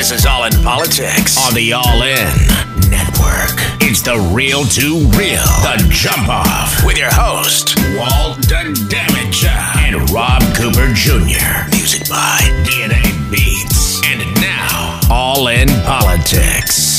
This 0.00 0.12
is 0.12 0.24
All 0.24 0.44
in 0.44 0.52
Politics 0.62 1.36
on 1.46 1.52
the 1.52 1.74
All 1.74 2.02
In 2.02 2.88
Network. 2.88 3.52
It's 3.82 4.00
the 4.00 4.16
real 4.32 4.64
to 4.64 4.96
real, 5.08 5.44
the 5.60 5.86
jump 5.90 6.26
off 6.26 6.82
with 6.86 6.96
your 6.96 7.10
host, 7.12 7.76
Walt 7.98 8.40
Damage 8.48 9.44
and 9.44 10.08
Rob 10.08 10.40
Cooper 10.56 10.90
Jr. 10.94 11.68
Music 11.76 12.08
by 12.08 12.38
DNA 12.64 13.30
Beats. 13.30 14.00
And 14.06 14.20
now, 14.40 15.00
All 15.10 15.48
in 15.48 15.68
Politics. 15.84 16.89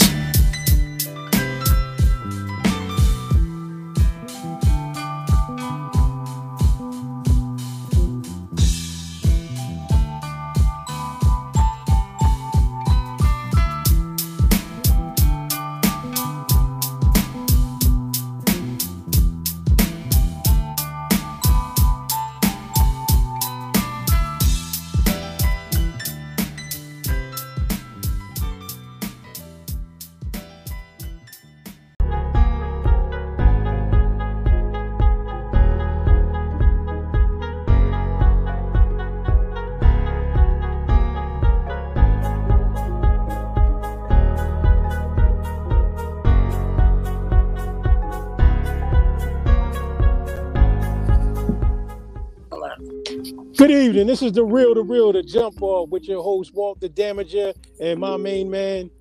This 54.11 54.21
is 54.21 54.33
the 54.33 54.43
real, 54.43 54.73
the 54.73 54.83
real, 54.83 55.13
the 55.13 55.23
jump 55.23 55.61
off 55.61 55.87
with 55.87 56.03
your 56.03 56.21
host 56.21 56.53
Walt 56.53 56.81
the 56.81 56.89
Damager 56.89 57.53
and 57.79 57.97
my 57.97 58.17
main 58.17 58.51
man 58.51 58.91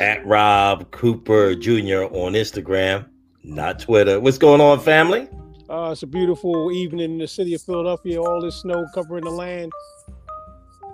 at 0.00 0.24
Rob 0.24 0.90
Cooper 0.90 1.54
Jr. 1.54 2.04
on 2.04 2.32
Instagram, 2.32 3.06
not 3.44 3.78
Twitter. 3.78 4.18
What's 4.20 4.38
going 4.38 4.62
on, 4.62 4.80
family? 4.80 5.28
Uh, 5.68 5.90
it's 5.92 6.02
a 6.02 6.06
beautiful 6.06 6.72
evening 6.72 7.12
in 7.12 7.18
the 7.18 7.28
city 7.28 7.52
of 7.52 7.60
Philadelphia. 7.60 8.22
All 8.22 8.40
this 8.40 8.62
snow 8.62 8.86
covering 8.94 9.24
the 9.24 9.30
land. 9.30 9.70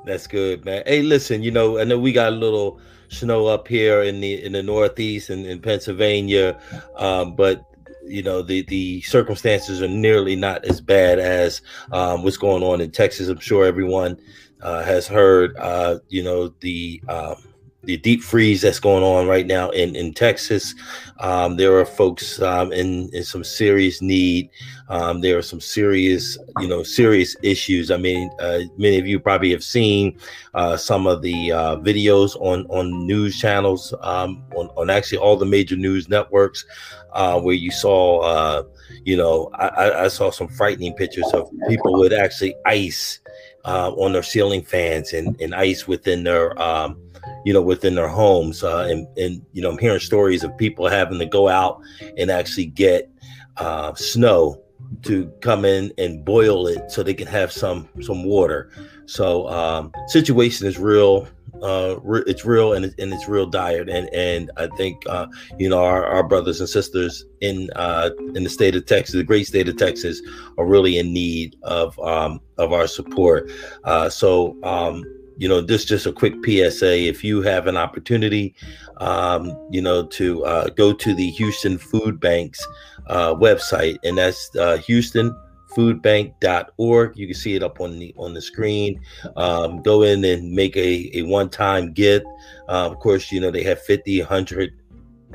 That's 0.04 0.26
good, 0.26 0.64
man. 0.64 0.82
Hey, 0.84 1.02
listen, 1.02 1.40
you 1.40 1.52
know, 1.52 1.78
I 1.78 1.84
know 1.84 1.96
we 1.96 2.10
got 2.10 2.32
a 2.32 2.36
little 2.36 2.80
snow 3.06 3.46
up 3.46 3.68
here 3.68 4.02
in 4.02 4.20
the 4.20 4.44
in 4.44 4.50
the 4.50 4.64
Northeast 4.64 5.30
and 5.30 5.46
in 5.46 5.60
Pennsylvania, 5.60 6.58
um, 6.96 7.36
but 7.36 7.67
you 8.08 8.22
know 8.22 8.42
the 8.42 8.62
the 8.62 9.00
circumstances 9.02 9.82
are 9.82 9.88
nearly 9.88 10.36
not 10.36 10.64
as 10.64 10.80
bad 10.80 11.18
as 11.18 11.62
um, 11.92 12.22
what's 12.22 12.36
going 12.36 12.62
on 12.62 12.80
in 12.80 12.90
Texas. 12.90 13.28
I'm 13.28 13.40
sure 13.40 13.64
everyone 13.64 14.18
uh, 14.62 14.82
has 14.84 15.06
heard. 15.06 15.56
Uh, 15.56 15.98
you 16.08 16.22
know 16.22 16.48
the 16.60 17.02
um, 17.08 17.36
the 17.88 17.96
deep 17.96 18.22
freeze 18.22 18.60
that's 18.60 18.78
going 18.78 19.02
on 19.02 19.26
right 19.26 19.46
now 19.46 19.70
in 19.70 19.96
in 19.96 20.12
Texas. 20.12 20.74
Um, 21.20 21.56
there 21.56 21.74
are 21.80 21.86
folks 21.86 22.40
um, 22.42 22.70
in 22.70 23.08
in 23.14 23.24
some 23.24 23.42
serious 23.42 24.02
need. 24.02 24.50
Um, 24.90 25.22
there 25.22 25.38
are 25.38 25.42
some 25.42 25.60
serious, 25.60 26.36
you 26.60 26.68
know, 26.68 26.82
serious 26.82 27.34
issues. 27.42 27.90
I 27.90 27.96
mean, 27.96 28.30
uh, 28.40 28.60
many 28.76 28.98
of 28.98 29.06
you 29.06 29.18
probably 29.18 29.50
have 29.52 29.64
seen 29.64 30.18
uh, 30.52 30.76
some 30.76 31.06
of 31.06 31.22
the 31.22 31.50
uh, 31.50 31.76
videos 31.76 32.36
on 32.40 32.66
on 32.66 33.06
news 33.06 33.40
channels, 33.40 33.94
um, 34.02 34.44
on, 34.54 34.68
on 34.76 34.90
actually 34.90 35.18
all 35.18 35.36
the 35.38 35.46
major 35.46 35.76
news 35.76 36.10
networks, 36.10 36.66
uh, 37.14 37.40
where 37.40 37.54
you 37.54 37.70
saw, 37.70 38.20
uh, 38.20 38.62
you 39.02 39.16
know, 39.16 39.48
I, 39.54 40.04
I 40.04 40.08
saw 40.08 40.30
some 40.30 40.48
frightening 40.48 40.92
pictures 40.92 41.32
of 41.32 41.50
people 41.68 41.98
with 41.98 42.12
actually 42.12 42.54
ice 42.66 43.20
uh, 43.64 43.92
on 43.92 44.12
their 44.12 44.22
ceiling 44.22 44.62
fans 44.62 45.14
and, 45.14 45.40
and 45.40 45.54
ice 45.54 45.88
within 45.88 46.24
their 46.24 46.60
um, 46.60 47.00
you 47.48 47.54
know, 47.54 47.62
within 47.62 47.94
their 47.94 48.08
homes. 48.08 48.62
Uh, 48.62 48.86
and, 48.90 49.06
and, 49.16 49.40
you 49.54 49.62
know, 49.62 49.70
I'm 49.70 49.78
hearing 49.78 50.00
stories 50.00 50.44
of 50.44 50.54
people 50.58 50.86
having 50.86 51.18
to 51.18 51.24
go 51.24 51.48
out 51.48 51.80
and 52.18 52.30
actually 52.30 52.66
get 52.66 53.10
uh, 53.56 53.94
snow 53.94 54.62
to 55.04 55.32
come 55.40 55.64
in 55.64 55.90
and 55.96 56.26
boil 56.26 56.66
it 56.66 56.90
so 56.90 57.02
they 57.02 57.14
can 57.14 57.26
have 57.26 57.50
some 57.50 57.88
some 58.02 58.22
water. 58.22 58.70
So 59.06 59.48
um, 59.48 59.92
situation 60.08 60.66
is 60.66 60.78
real. 60.78 61.26
Uh, 61.62 61.96
re- 62.02 62.22
it's 62.26 62.44
real 62.44 62.74
and, 62.74 62.84
it, 62.84 62.94
and 62.98 63.14
it's 63.14 63.26
real 63.26 63.46
dire. 63.46 63.80
And 63.80 64.12
and 64.12 64.50
I 64.58 64.66
think 64.76 65.02
uh, 65.08 65.26
you 65.58 65.70
know 65.70 65.82
our, 65.82 66.04
our 66.04 66.22
brothers 66.22 66.60
and 66.60 66.68
sisters 66.68 67.24
in 67.40 67.70
uh, 67.76 68.10
in 68.34 68.44
the 68.44 68.50
state 68.50 68.76
of 68.76 68.84
Texas, 68.84 69.14
the 69.14 69.24
great 69.24 69.46
state 69.46 69.70
of 69.70 69.78
Texas, 69.78 70.20
are 70.58 70.66
really 70.66 70.98
in 70.98 71.14
need 71.14 71.56
of 71.62 71.98
um, 72.00 72.40
of 72.58 72.74
our 72.74 72.86
support. 72.86 73.50
Uh, 73.84 74.10
so 74.10 74.54
um, 74.64 75.02
you 75.38 75.48
know, 75.48 75.60
this 75.60 75.84
just 75.84 76.06
a 76.06 76.12
quick 76.12 76.34
PSA. 76.44 77.06
If 77.06 77.24
you 77.24 77.40
have 77.42 77.66
an 77.66 77.76
opportunity, 77.76 78.54
um, 78.98 79.56
you 79.70 79.80
know, 79.80 80.04
to 80.06 80.44
uh, 80.44 80.68
go 80.70 80.92
to 80.92 81.14
the 81.14 81.30
Houston 81.30 81.78
Food 81.78 82.20
Bank's 82.20 82.66
uh, 83.06 83.34
website, 83.34 83.98
and 84.04 84.18
that's 84.18 84.50
uh, 84.56 84.78
Houston 84.78 85.34
foodbank.org 85.76 87.16
you 87.16 87.26
can 87.26 87.36
see 87.36 87.54
it 87.54 87.62
up 87.62 87.80
on 87.80 87.98
the 87.98 88.14
on 88.16 88.34
the 88.34 88.40
screen. 88.40 89.00
Um, 89.36 89.82
go 89.82 90.02
in 90.02 90.24
and 90.24 90.50
make 90.50 90.76
a, 90.76 91.10
a 91.14 91.22
one-time 91.22 91.92
gift. 91.92 92.26
Uh, 92.68 92.88
of 92.90 92.98
course 92.98 93.30
you 93.30 93.40
know 93.40 93.50
they 93.50 93.62
have 93.62 93.80
50 93.82 94.20
100 94.20 94.72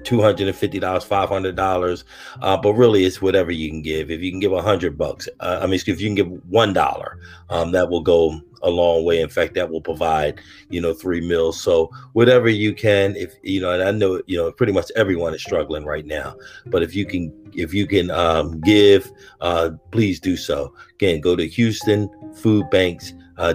$250 0.04 0.82
$500 0.82 2.04
uh, 2.42 2.58
but 2.58 2.74
really 2.74 3.06
it's 3.06 3.22
whatever 3.22 3.52
you 3.52 3.70
can 3.70 3.82
give. 3.82 4.12
If 4.12 4.22
you 4.22 4.32
can 4.32 4.40
give 4.40 4.54
a 4.54 4.62
hundred 4.62 4.98
bucks 4.98 5.28
uh, 5.40 5.60
i 5.62 5.66
mean 5.66 5.76
if 5.76 5.88
you 5.88 6.08
can 6.08 6.16
give 6.16 6.30
one 6.50 6.74
dollar 6.74 7.20
um, 7.50 7.72
that 7.72 7.90
will 7.90 8.02
go 8.02 8.42
a 8.64 8.70
long 8.70 9.04
way. 9.04 9.20
In 9.22 9.30
fact 9.30 9.54
that 9.54 9.70
will 9.70 9.82
provide 9.82 10.42
you 10.70 10.82
know 10.82 10.94
three 10.94 11.22
meals. 11.22 11.62
So 11.62 11.92
whatever 12.14 12.50
you 12.50 12.74
can 12.74 13.16
if 13.16 13.36
you 13.44 13.62
know 13.62 13.70
and 13.72 13.84
i 13.84 13.92
know 13.92 14.20
you 14.26 14.38
know 14.38 14.52
pretty 14.52 14.74
much 14.74 14.92
everyone 14.96 15.36
is 15.36 15.42
struggling 15.42 15.86
right 15.86 16.06
now 16.06 16.36
but 16.68 16.82
if 16.82 16.96
you 16.96 17.06
can 17.06 17.34
if 17.54 17.74
you 17.74 17.86
can 17.86 18.10
um, 18.10 18.62
give 18.62 19.12
uh, 19.42 19.72
please 19.92 20.20
do 20.20 20.36
so. 20.36 20.74
Again 20.94 21.22
go 21.22 21.36
to 21.36 21.48
houstonfoodbanks.org 21.48 23.38
uh, 23.38 23.48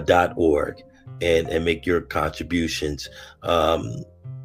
and 1.21 1.49
and 1.49 1.65
make 1.65 1.85
your 1.85 1.99
contributions 2.01 3.09
um, 3.43 4.03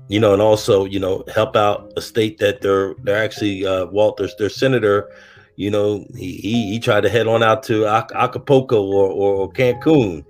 you 0.09 0.21
know, 0.21 0.33
and 0.33 0.43
also, 0.43 0.85
you 0.85 1.01
know, 1.01 1.25
help 1.33 1.57
out 1.57 1.93
a 1.97 2.01
state 2.01 2.39
that 2.39 2.61
they're 2.61 2.95
they're 3.03 3.23
actually 3.23 3.67
uh, 3.67 3.87
Walter's 3.87 4.35
their 4.37 4.51
senator. 4.51 5.11
You 5.57 5.71
know, 5.71 6.05
he, 6.17 6.37
he, 6.37 6.73
he 6.73 6.81
tried 6.81 7.03
to 7.03 7.09
head 7.09 7.27
on 7.27 7.43
out 7.43 7.63
to 7.65 7.87
Acapulco 7.87 8.83
or, 8.83 9.11
or 9.11 9.53
Cancun. 9.53 10.25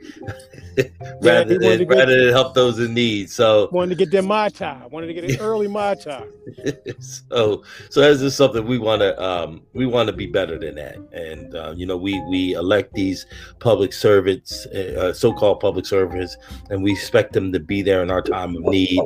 rather, 1.20 1.58
than, 1.58 1.78
get, 1.78 1.88
rather 1.88 2.24
than 2.24 2.32
help 2.32 2.54
those 2.54 2.78
in 2.78 2.94
need. 2.94 3.30
So 3.30 3.68
wanted 3.72 3.90
to 3.90 3.94
get 3.96 4.10
their 4.10 4.22
mai 4.22 4.48
tai, 4.48 4.86
wanted 4.90 5.08
to 5.08 5.14
get 5.14 5.24
an 5.24 5.40
early 5.40 5.68
mai 5.68 5.94
tai. 5.94 6.24
so 6.98 7.62
so 7.90 8.00
that's 8.00 8.20
just 8.20 8.36
something 8.36 8.66
we 8.66 8.78
want 8.78 9.00
to 9.00 9.20
um, 9.22 9.62
we 9.72 9.86
want 9.86 10.08
to 10.08 10.12
be 10.12 10.26
better 10.26 10.58
than 10.58 10.74
that. 10.76 10.96
And 11.12 11.54
uh, 11.54 11.74
you 11.76 11.86
know 11.86 11.96
we 11.96 12.20
we 12.28 12.54
elect 12.54 12.94
these 12.94 13.26
public 13.58 13.92
servants, 13.92 14.66
uh, 14.66 15.12
so-called 15.12 15.60
public 15.60 15.86
servants, 15.86 16.36
and 16.70 16.82
we 16.82 16.92
expect 16.92 17.32
them 17.32 17.52
to 17.52 17.60
be 17.60 17.82
there 17.82 18.02
in 18.02 18.10
our 18.10 18.22
time 18.22 18.56
of 18.56 18.62
need. 18.64 19.00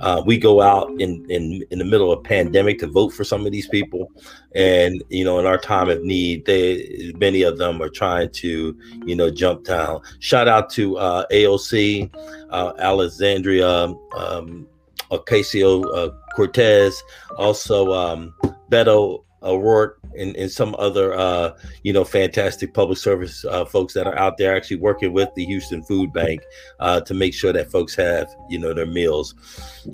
Uh, 0.00 0.22
we 0.24 0.38
go 0.38 0.60
out 0.60 0.90
in 1.00 1.24
in 1.30 1.64
in 1.70 1.78
the 1.78 1.84
middle 1.84 2.12
of 2.12 2.18
a 2.18 2.22
pandemic 2.22 2.78
to 2.80 2.86
vote 2.86 3.10
for 3.10 3.24
some 3.24 3.46
of 3.46 3.52
these 3.52 3.68
people, 3.68 4.10
and 4.54 5.02
you 5.08 5.24
know 5.24 5.38
in 5.38 5.46
our 5.46 5.58
time 5.64 5.88
of 5.88 6.02
need, 6.02 6.44
they 6.44 7.12
many 7.16 7.42
of 7.42 7.58
them 7.58 7.80
are 7.82 7.88
trying 7.88 8.30
to 8.30 8.76
you 9.06 9.16
know 9.16 9.30
jump 9.30 9.64
down. 9.64 10.00
Shout 10.20 10.48
out 10.48 10.70
to 10.70 10.98
uh, 10.98 11.14
uh, 11.14 11.26
AOC, 11.30 12.10
uh, 12.50 12.72
Alexandria 12.78 13.68
um, 14.16 14.66
Ocasio 15.10 15.84
uh, 15.94 16.10
Cortez, 16.34 17.00
also 17.38 17.92
um, 17.92 18.34
Beto 18.70 19.22
O'Rourke, 19.42 20.00
and, 20.18 20.34
and 20.36 20.50
some 20.50 20.74
other, 20.78 21.14
uh, 21.14 21.56
you 21.82 21.92
know, 21.92 22.04
fantastic 22.04 22.72
public 22.74 22.98
service 22.98 23.44
uh, 23.44 23.64
folks 23.64 23.92
that 23.94 24.06
are 24.06 24.18
out 24.18 24.38
there 24.38 24.56
actually 24.56 24.78
working 24.78 25.12
with 25.12 25.28
the 25.36 25.44
Houston 25.44 25.82
Food 25.82 26.12
Bank 26.12 26.40
uh, 26.80 27.00
to 27.02 27.14
make 27.14 27.34
sure 27.34 27.52
that 27.52 27.70
folks 27.70 27.94
have, 27.94 28.34
you 28.48 28.58
know, 28.58 28.72
their 28.72 28.86
meals. 28.86 29.34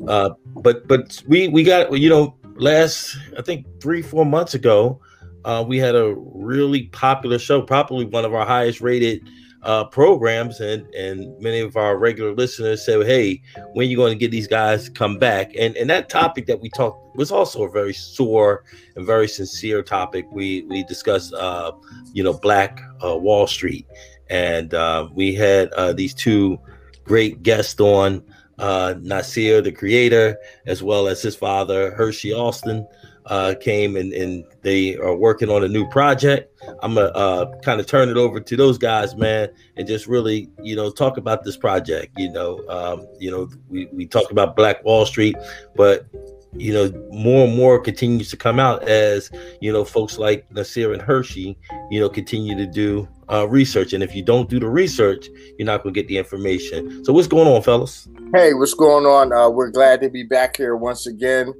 Uh, 0.06 0.30
but 0.56 0.86
but 0.86 1.22
we 1.26 1.48
we 1.48 1.64
got 1.64 1.98
you 1.98 2.08
know 2.08 2.36
last 2.54 3.16
I 3.36 3.42
think 3.42 3.66
three 3.80 4.02
four 4.02 4.24
months 4.24 4.54
ago, 4.54 5.00
uh, 5.44 5.64
we 5.66 5.78
had 5.78 5.94
a 5.94 6.14
really 6.16 6.84
popular 6.88 7.38
show, 7.38 7.62
probably 7.62 8.04
one 8.04 8.24
of 8.24 8.34
our 8.34 8.46
highest 8.46 8.80
rated 8.80 9.28
uh, 9.62 9.84
programs, 9.84 10.60
and 10.60 10.86
and 10.94 11.38
many 11.40 11.60
of 11.60 11.76
our 11.76 11.98
regular 11.98 12.32
listeners 12.32 12.84
said, 12.84 13.06
"Hey, 13.06 13.42
when 13.72 13.86
are 13.86 13.90
you 13.90 13.96
going 13.96 14.12
to 14.12 14.18
get 14.18 14.30
these 14.30 14.46
guys 14.46 14.84
to 14.84 14.90
come 14.90 15.18
back?" 15.18 15.52
And 15.58 15.76
and 15.76 15.88
that 15.90 16.08
topic 16.08 16.46
that 16.46 16.60
we 16.60 16.70
talked 16.70 17.16
was 17.16 17.30
also 17.30 17.64
a 17.64 17.70
very 17.70 17.92
sore 17.92 18.64
and 18.96 19.04
very 19.04 19.28
sincere 19.28 19.82
topic. 19.82 20.26
We 20.32 20.62
we 20.62 20.84
discussed, 20.84 21.34
uh, 21.34 21.72
you 22.12 22.22
know, 22.22 22.32
Black 22.32 22.80
uh, 23.04 23.16
Wall 23.16 23.46
Street, 23.46 23.86
and 24.28 24.72
uh, 24.72 25.08
we 25.12 25.34
had 25.34 25.70
uh, 25.72 25.92
these 25.92 26.14
two 26.14 26.58
great 27.04 27.42
guests 27.42 27.80
on. 27.80 28.22
Nasir, 28.58 29.62
the 29.62 29.72
creator, 29.72 30.36
as 30.66 30.82
well 30.82 31.08
as 31.08 31.22
his 31.22 31.34
father, 31.34 31.92
Hershey 31.92 32.34
Alston, 32.34 32.86
uh, 33.30 33.54
came 33.60 33.96
and, 33.96 34.12
and 34.12 34.44
they 34.62 34.96
are 34.96 35.14
working 35.14 35.48
on 35.48 35.62
a 35.62 35.68
new 35.68 35.88
project. 35.88 36.52
I'm 36.82 36.94
gonna 36.94 37.06
uh, 37.08 37.58
kind 37.60 37.80
of 37.80 37.86
turn 37.86 38.08
it 38.08 38.16
over 38.16 38.40
to 38.40 38.56
those 38.56 38.76
guys, 38.76 39.14
man, 39.14 39.48
and 39.76 39.86
just 39.86 40.08
really, 40.08 40.50
you 40.62 40.74
know, 40.74 40.90
talk 40.90 41.16
about 41.16 41.44
this 41.44 41.56
project. 41.56 42.12
You 42.18 42.30
know, 42.30 42.60
um, 42.68 43.06
you 43.18 43.30
know, 43.30 43.48
we, 43.68 43.86
we 43.92 44.06
talked 44.06 44.32
about 44.32 44.56
Black 44.56 44.84
Wall 44.84 45.06
Street, 45.06 45.36
but 45.76 46.06
you 46.54 46.72
know, 46.72 46.90
more 47.12 47.46
and 47.46 47.56
more 47.56 47.78
continues 47.78 48.28
to 48.30 48.36
come 48.36 48.58
out 48.58 48.82
as 48.88 49.30
you 49.60 49.72
know, 49.72 49.84
folks 49.84 50.18
like 50.18 50.50
Nasir 50.52 50.92
and 50.92 51.00
Hershey, 51.00 51.56
you 51.88 52.00
know, 52.00 52.08
continue 52.08 52.56
to 52.56 52.66
do 52.66 53.08
uh, 53.30 53.46
research. 53.48 53.92
And 53.92 54.02
if 54.02 54.12
you 54.12 54.24
don't 54.24 54.50
do 54.50 54.58
the 54.58 54.68
research, 54.68 55.28
you're 55.56 55.66
not 55.66 55.84
to 55.84 55.92
get 55.92 56.08
the 56.08 56.18
information. 56.18 57.04
So, 57.04 57.12
what's 57.12 57.28
going 57.28 57.46
on, 57.46 57.62
fellas? 57.62 58.08
Hey, 58.34 58.54
what's 58.54 58.74
going 58.74 59.06
on? 59.06 59.32
Uh, 59.32 59.48
we're 59.48 59.70
glad 59.70 60.00
to 60.00 60.10
be 60.10 60.24
back 60.24 60.56
here 60.56 60.74
once 60.74 61.06
again. 61.06 61.54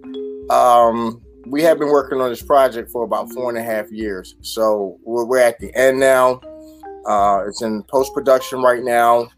Um, 0.51 1.23
we 1.51 1.63
have 1.63 1.81
been 1.81 1.89
working 1.89 2.21
on 2.21 2.31
this 2.31 2.43
project 2.43 2.91
for 2.91 3.03
about 3.03 3.29
four 3.33 3.49
and 3.49 3.59
a 3.59 3.63
half 3.63 3.91
years. 3.91 4.37
So 4.41 4.99
we're, 5.03 5.25
we're 5.25 5.39
at 5.39 5.59
the 5.59 5.75
end 5.75 5.99
now. 5.99 6.41
Uh, 7.07 7.43
it's 7.49 7.61
in 7.63 7.83
post 7.85 8.15
production 8.15 8.63
right 8.63 8.85
now. 8.85 9.29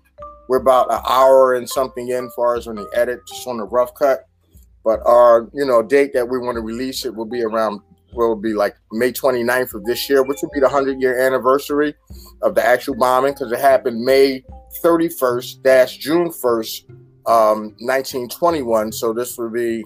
We're 0.48 0.60
about 0.60 0.92
an 0.92 1.00
hour 1.08 1.54
and 1.54 1.68
something 1.68 2.08
in, 2.08 2.28
far 2.36 2.56
as 2.56 2.68
on 2.68 2.74
the 2.74 2.86
edit, 2.94 3.20
just 3.26 3.46
on 3.46 3.56
the 3.56 3.64
rough 3.64 3.94
cut. 3.94 4.26
But 4.84 5.00
our, 5.06 5.48
you 5.54 5.64
know, 5.64 5.82
date 5.82 6.12
that 6.12 6.28
we 6.28 6.38
want 6.38 6.56
to 6.56 6.60
release 6.60 7.06
it 7.06 7.14
will 7.14 7.24
be 7.24 7.42
around 7.42 7.80
will 8.12 8.36
be 8.36 8.52
like 8.52 8.76
May 8.90 9.10
29th 9.10 9.72
of 9.72 9.84
this 9.84 10.10
year, 10.10 10.22
which 10.22 10.38
will 10.42 10.50
be 10.50 10.60
the 10.60 10.66
100 10.66 11.00
year 11.00 11.18
anniversary 11.18 11.94
of 12.42 12.54
the 12.54 12.62
actual 12.62 12.94
bombing 12.96 13.32
because 13.32 13.50
it 13.52 13.58
happened 13.58 13.98
May 14.02 14.44
31st 14.84 15.62
dash 15.62 15.96
June 15.96 16.28
1st, 16.28 16.90
um, 17.26 17.74
1921. 17.78 18.92
So 18.92 19.14
this 19.14 19.38
will 19.38 19.48
be 19.48 19.82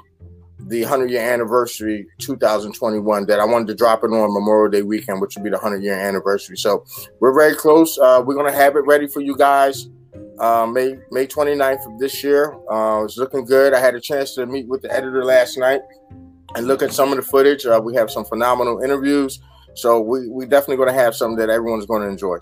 the 0.58 0.82
100 0.82 1.10
year 1.10 1.20
anniversary 1.20 2.06
2021 2.18 3.26
that 3.26 3.40
I 3.40 3.44
wanted 3.44 3.68
to 3.68 3.74
drop 3.74 4.02
it 4.04 4.08
on 4.08 4.32
Memorial 4.32 4.70
Day 4.70 4.82
weekend, 4.82 5.20
which 5.20 5.36
will 5.36 5.44
be 5.44 5.50
the 5.50 5.56
100 5.56 5.82
year 5.82 5.94
anniversary. 5.94 6.56
So 6.56 6.84
we're 7.20 7.34
very 7.34 7.54
close. 7.54 7.98
Uh, 7.98 8.22
we're 8.24 8.34
going 8.34 8.50
to 8.50 8.58
have 8.58 8.76
it 8.76 8.84
ready 8.86 9.06
for 9.06 9.20
you 9.20 9.36
guys 9.36 9.88
uh, 10.38 10.66
May 10.66 10.98
May 11.10 11.26
29th 11.26 11.86
of 11.86 11.98
this 11.98 12.22
year. 12.22 12.54
Uh, 12.70 13.04
it's 13.04 13.16
looking 13.16 13.44
good. 13.44 13.72
I 13.72 13.80
had 13.80 13.94
a 13.94 14.00
chance 14.00 14.34
to 14.34 14.46
meet 14.46 14.68
with 14.68 14.82
the 14.82 14.92
editor 14.92 15.24
last 15.24 15.56
night 15.56 15.80
and 16.54 16.66
look 16.66 16.82
at 16.82 16.92
some 16.92 17.10
of 17.10 17.16
the 17.16 17.22
footage. 17.22 17.66
Uh, 17.66 17.80
we 17.82 17.94
have 17.94 18.10
some 18.10 18.24
phenomenal 18.24 18.82
interviews. 18.82 19.40
So 19.74 20.00
we 20.00 20.28
we 20.28 20.46
definitely 20.46 20.76
going 20.76 20.94
to 20.94 21.00
have 21.00 21.14
something 21.14 21.36
that 21.38 21.50
everyone's 21.50 21.86
going 21.86 22.02
to 22.02 22.08
enjoy. 22.08 22.38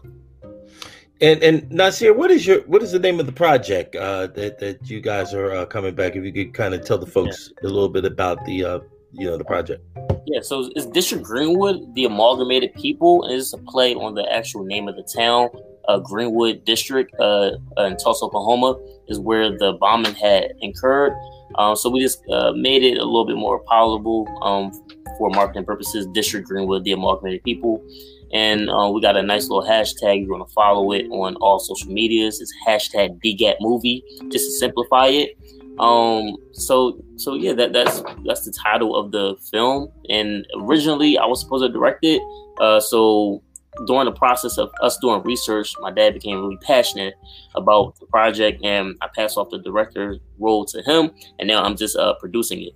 And 1.21 1.43
and 1.43 1.71
Nasir, 1.71 2.13
what 2.13 2.31
is 2.31 2.47
your 2.47 2.63
what 2.63 2.83
is 2.83 2.93
the 2.93 2.99
name 2.99 3.21
of 3.21 3.27
the 3.27 3.33
project 3.33 3.95
uh, 3.95 4.27
that 4.29 4.59
that 4.59 4.91
you 4.91 5.01
guys 5.01 5.33
are 5.33 5.53
uh, 5.53 5.67
coming 5.67 5.95
back? 5.95 6.17
If 6.17 6.25
you 6.25 6.33
could 6.33 6.55
kind 6.55 6.75
of 6.75 6.85
tell 6.85 6.99
the 6.99 7.07
folks 7.07 7.53
yeah. 7.63 7.69
a 7.69 7.71
little 7.71 7.89
bit 7.89 8.05
about 8.05 8.45
the 8.45 8.65
uh, 8.65 8.79
you 9.13 9.27
know 9.27 9.39
the 9.39 9.45
project. 9.45 9.85
Yeah, 10.27 10.41
so 10.41 10.71
it's 10.75 10.87
District 10.87 11.23
Greenwood, 11.23 11.95
the 11.95 12.05
amalgamated 12.05 12.75
people, 12.75 13.25
and 13.25 13.35
it's 13.35 13.53
a 13.53 13.59
play 13.59 13.95
on 13.95 14.15
the 14.15 14.31
actual 14.33 14.65
name 14.65 14.89
of 14.89 14.97
the 14.97 15.03
town. 15.03 15.51
Uh, 15.87 15.99
Greenwood 15.99 16.65
District 16.65 17.15
uh, 17.21 17.51
in 17.79 17.97
Tulsa, 17.97 18.25
Oklahoma, 18.25 18.79
is 19.09 19.19
where 19.21 19.57
the 19.57 19.75
bombing 19.75 20.15
had 20.15 20.53
incurred. 20.63 21.13
Um, 21.57 21.77
so 21.77 21.91
we 21.91 22.01
just 22.01 22.23
uh, 22.31 22.53
made 22.53 22.83
it 22.83 22.99
a 22.99 23.05
little 23.05 23.27
bit 23.27 23.37
more 23.37 23.61
palatable 23.61 24.27
um, 24.43 24.73
for 25.19 25.31
marketing 25.31 25.65
purposes. 25.65 26.07
District 26.15 26.49
Greenwood, 26.49 26.85
the 26.85 26.93
amalgamated 26.93 27.45
people. 27.45 27.85
And 28.33 28.69
uh, 28.71 28.91
we 28.93 29.01
got 29.01 29.17
a 29.17 29.23
nice 29.23 29.49
little 29.49 29.69
hashtag. 29.69 30.23
You 30.23 30.31
want 30.31 30.47
to 30.49 30.53
follow 30.53 30.93
it 30.93 31.07
on 31.11 31.37
all 31.37 31.59
social 31.59 31.93
medias. 31.93 32.41
It's 32.41 32.53
hashtag 32.67 33.21
DGAT 33.23 33.57
movie, 33.61 34.03
just 34.31 34.47
to 34.47 34.53
simplify 34.53 35.07
it. 35.07 35.39
Um, 35.79 36.37
so 36.53 37.03
so 37.17 37.35
yeah, 37.35 37.53
that 37.55 37.73
that's 37.73 38.03
that's 38.25 38.45
the 38.45 38.53
title 38.53 38.95
of 38.97 39.11
the 39.11 39.37
film. 39.51 39.89
And 40.09 40.47
originally 40.61 41.19
I 41.19 41.27
was 41.27 41.41
supposed 41.41 41.65
to 41.65 41.69
direct 41.69 42.05
it. 42.05 42.23
Uh, 42.61 42.81
so 42.81 43.43
during 43.87 44.05
the 44.05 44.13
process 44.13 44.57
of 44.57 44.71
us 44.83 44.97
doing 44.99 45.23
research, 45.23 45.75
my 45.81 45.91
dad 45.91 46.15
became 46.15 46.41
really 46.41 46.59
passionate 46.59 47.15
about 47.55 47.99
the 47.99 48.07
project, 48.07 48.65
and 48.65 48.97
I 49.01 49.09
passed 49.15 49.37
off 49.37 49.51
the 49.51 49.59
director 49.59 50.19
role 50.39 50.65
to 50.67 50.83
him, 50.83 51.11
and 51.39 51.49
now 51.49 51.63
I'm 51.63 51.77
just 51.77 51.97
uh, 51.97 52.15
producing 52.15 52.63
it. 52.63 52.75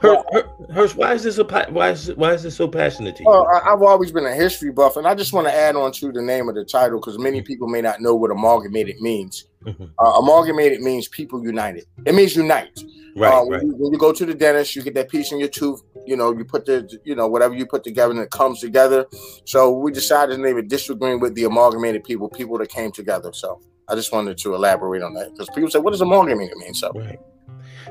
Hirsch, 0.00 0.94
why 0.94 1.14
is 1.14 1.22
this 1.22 1.38
a 1.38 1.44
why 1.70 1.90
is 1.90 2.12
why 2.14 2.32
is 2.32 2.42
this 2.42 2.56
so 2.56 2.68
passionate 2.68 3.16
to 3.16 3.22
you? 3.22 3.28
Well, 3.28 3.46
I, 3.48 3.70
have 3.70 3.82
always 3.82 4.12
been 4.12 4.26
a 4.26 4.34
history 4.34 4.70
buff, 4.70 4.96
and 4.96 5.06
I 5.06 5.14
just 5.14 5.32
want 5.32 5.46
to 5.46 5.54
add 5.54 5.76
on 5.76 5.92
to 5.92 6.12
the 6.12 6.22
name 6.22 6.48
of 6.48 6.54
the 6.54 6.64
title 6.64 6.98
because 6.98 7.18
many 7.18 7.38
mm-hmm. 7.38 7.46
people 7.46 7.68
may 7.68 7.80
not 7.80 8.00
know 8.00 8.14
what 8.14 8.30
amalgamated 8.30 9.00
means. 9.00 9.46
Mm-hmm. 9.64 9.84
Uh, 9.98 10.18
amalgamated 10.18 10.80
means 10.80 11.08
people 11.08 11.42
united. 11.42 11.86
It 12.04 12.14
means 12.14 12.34
unite. 12.34 12.78
Right, 13.14 13.32
uh, 13.32 13.42
when, 13.42 13.50
right. 13.52 13.62
You, 13.62 13.74
when 13.76 13.92
you 13.92 13.98
go 13.98 14.12
to 14.12 14.26
the 14.26 14.34
dentist, 14.34 14.74
you 14.74 14.82
get 14.82 14.94
that 14.94 15.10
piece 15.10 15.32
in 15.32 15.38
your 15.38 15.48
tooth. 15.48 15.82
You 16.06 16.16
know, 16.16 16.32
you 16.32 16.44
put 16.44 16.64
the, 16.66 16.98
you 17.04 17.14
know, 17.14 17.28
whatever 17.28 17.54
you 17.54 17.66
put 17.66 17.84
together, 17.84 18.12
and 18.12 18.20
it 18.20 18.30
comes 18.30 18.60
together. 18.60 19.06
So 19.44 19.70
we 19.70 19.92
decided 19.92 20.36
to 20.36 20.42
name 20.42 20.58
it 20.58 20.68
District 20.68 21.00
Greenwood 21.00 21.34
the 21.34 21.44
amalgamated 21.44 22.04
people, 22.04 22.28
people 22.28 22.58
that 22.58 22.70
came 22.70 22.90
together. 22.90 23.32
So 23.32 23.60
I 23.88 23.94
just 23.94 24.12
wanted 24.12 24.38
to 24.38 24.54
elaborate 24.54 25.02
on 25.02 25.14
that 25.14 25.32
because 25.32 25.48
people 25.50 25.70
say, 25.70 25.78
"What 25.78 25.90
does 25.90 26.00
amalgamated 26.00 26.56
mean?" 26.56 26.74
So. 26.74 26.90
Right 26.94 27.18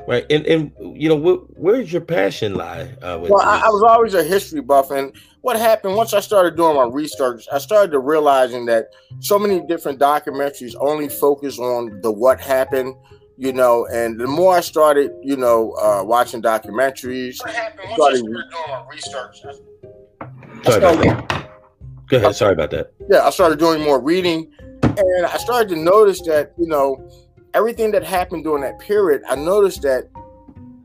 right? 0.08 0.26
And 0.30 0.46
and 0.46 0.72
you 0.80 1.10
know, 1.10 1.18
wh- 1.18 1.60
where's 1.60 1.92
your 1.92 2.02
passion 2.02 2.56
lie? 2.56 2.96
Uh, 3.02 3.20
well, 3.22 3.42
I, 3.42 3.62
I, 3.66 3.70
was 3.70 3.84
always 3.84 4.14
a 4.14 4.24
history 4.24 4.62
buff, 4.62 4.92
and 4.92 5.16
what 5.42 5.58
happened 5.58 5.96
once 5.96 6.14
I 6.14 6.20
started 6.20 6.56
doing 6.56 6.76
my 6.76 6.86
research, 6.86 7.46
I 7.52 7.58
started 7.58 7.92
to 7.92 8.00
realizing 8.00 8.66
that 8.68 8.90
so 9.20 9.40
many 9.40 9.66
different 9.68 10.00
documentaries 10.00 10.76
only 10.80 11.10
focus 11.10 11.60
on 11.60 12.02
the 12.02 12.12
what 12.12 12.40
happened. 12.40 12.96
You 13.38 13.54
know, 13.54 13.88
and 13.88 14.20
the 14.20 14.28
more 14.28 14.56
I 14.56 14.62
started, 14.62 15.12
you 15.24 15.36
know, 15.36 15.72
uh, 15.72 16.04
watching 16.04 16.44
documentaries, 16.44 17.38
what 17.40 17.56
happened 17.56 17.90
once 17.90 17.96
started, 17.96 18.18
I 18.18 18.20
started 18.20 18.52
doing 18.52 18.70
my 18.70 18.86
research. 18.88 19.42
Sorry 20.64 20.80
started, 20.80 21.10
about 21.10 21.30
that. 21.30 21.52
Go 22.08 22.18
ahead. 22.18 22.36
Sorry 22.36 22.54
about 22.54 22.70
that. 22.72 22.94
Yeah, 23.10 23.26
I 23.26 23.32
started 23.32 23.58
doing 23.58 23.82
more 23.82 24.00
reading, 24.00 24.52
and 24.84 25.26
I 25.26 25.38
started 25.38 25.70
to 25.70 25.76
notice 25.76 26.22
that 26.24 26.54
you 26.60 26.68
know 26.68 27.10
everything 27.54 27.92
that 27.92 28.04
happened 28.04 28.44
during 28.44 28.64
that 28.64 28.80
period, 28.80 29.22
I 29.28 29.36
noticed 29.36 29.82
that 29.84 30.10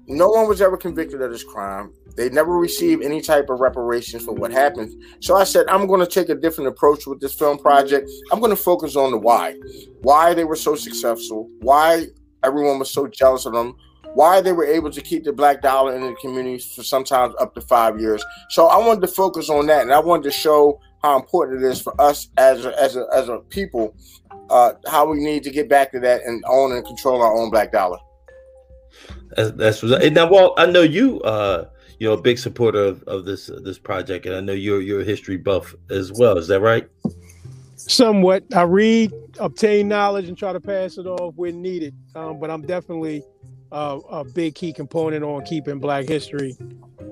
no 0.08 0.28
one 0.28 0.48
was 0.48 0.60
ever 0.62 0.76
convicted 0.76 1.20
of 1.20 1.30
this 1.30 1.44
crime. 1.44 1.92
They 2.16 2.30
never 2.30 2.56
received 2.56 3.02
any 3.02 3.20
type 3.20 3.50
of 3.50 3.60
reparations 3.60 4.24
for 4.24 4.32
what 4.32 4.50
happened. 4.50 5.02
So 5.20 5.36
I 5.36 5.44
said, 5.44 5.66
I'm 5.68 5.86
going 5.86 6.00
to 6.00 6.06
take 6.06 6.28
a 6.28 6.34
different 6.34 6.68
approach 6.68 7.06
with 7.06 7.20
this 7.20 7.34
film 7.34 7.58
project. 7.58 8.10
I'm 8.32 8.40
going 8.40 8.50
to 8.50 8.56
focus 8.56 8.96
on 8.96 9.10
the 9.10 9.18
why. 9.18 9.56
Why 10.00 10.32
they 10.32 10.44
were 10.44 10.56
so 10.56 10.76
successful, 10.76 11.50
why 11.60 12.06
everyone 12.42 12.78
was 12.78 12.90
so 12.90 13.06
jealous 13.06 13.44
of 13.44 13.52
them, 13.52 13.76
why 14.14 14.40
they 14.40 14.52
were 14.52 14.64
able 14.64 14.90
to 14.90 15.00
keep 15.02 15.24
the 15.24 15.32
black 15.32 15.60
dollar 15.60 15.94
in 15.94 16.00
the 16.00 16.14
community 16.14 16.58
for 16.58 16.82
sometimes 16.82 17.34
up 17.38 17.54
to 17.54 17.60
five 17.60 18.00
years. 18.00 18.24
So 18.50 18.66
I 18.66 18.78
wanted 18.78 19.02
to 19.02 19.08
focus 19.08 19.50
on 19.50 19.66
that. 19.66 19.82
And 19.82 19.92
I 19.92 19.98
wanted 19.98 20.22
to 20.22 20.30
show 20.30 20.80
how 21.02 21.16
important 21.16 21.62
it 21.62 21.66
is 21.66 21.82
for 21.82 22.00
us 22.00 22.30
as 22.38 22.64
a, 22.64 22.80
as 22.80 22.96
a, 22.96 23.06
as 23.12 23.28
a 23.28 23.38
people 23.50 23.94
uh, 24.50 24.72
how 24.86 25.06
we 25.10 25.18
need 25.18 25.42
to 25.44 25.50
get 25.50 25.68
back 25.68 25.92
to 25.92 26.00
that 26.00 26.22
and 26.22 26.42
own 26.46 26.72
and 26.72 26.84
control 26.84 27.22
our 27.22 27.34
own 27.34 27.50
black 27.50 27.72
dollar. 27.72 27.98
That's, 29.36 29.50
that's 29.52 29.82
what, 29.82 30.12
now. 30.12 30.30
Well, 30.30 30.54
I 30.56 30.66
know 30.66 30.82
you. 30.82 31.20
Uh, 31.22 31.68
you 31.98 32.06
know, 32.06 32.12
a 32.12 32.20
big 32.20 32.38
supporter 32.38 32.84
of, 32.84 33.02
of 33.04 33.24
this 33.24 33.48
uh, 33.48 33.58
this 33.62 33.78
project, 33.78 34.26
and 34.26 34.34
I 34.34 34.40
know 34.40 34.52
you're 34.52 34.82
you're 34.82 35.00
a 35.00 35.04
history 35.04 35.38
buff 35.38 35.74
as 35.88 36.12
well. 36.12 36.36
Is 36.36 36.46
that 36.48 36.60
right? 36.60 36.86
Somewhat. 37.76 38.44
I 38.54 38.62
read, 38.62 39.12
obtain 39.38 39.88
knowledge, 39.88 40.28
and 40.28 40.36
try 40.36 40.52
to 40.52 40.60
pass 40.60 40.98
it 40.98 41.06
off 41.06 41.34
when 41.36 41.62
needed. 41.62 41.94
Um, 42.14 42.38
but 42.38 42.50
I'm 42.50 42.62
definitely 42.62 43.22
uh, 43.72 44.00
a 44.10 44.24
big 44.24 44.54
key 44.54 44.72
component 44.72 45.24
on 45.24 45.44
keeping 45.44 45.78
Black 45.78 46.06
history 46.06 46.54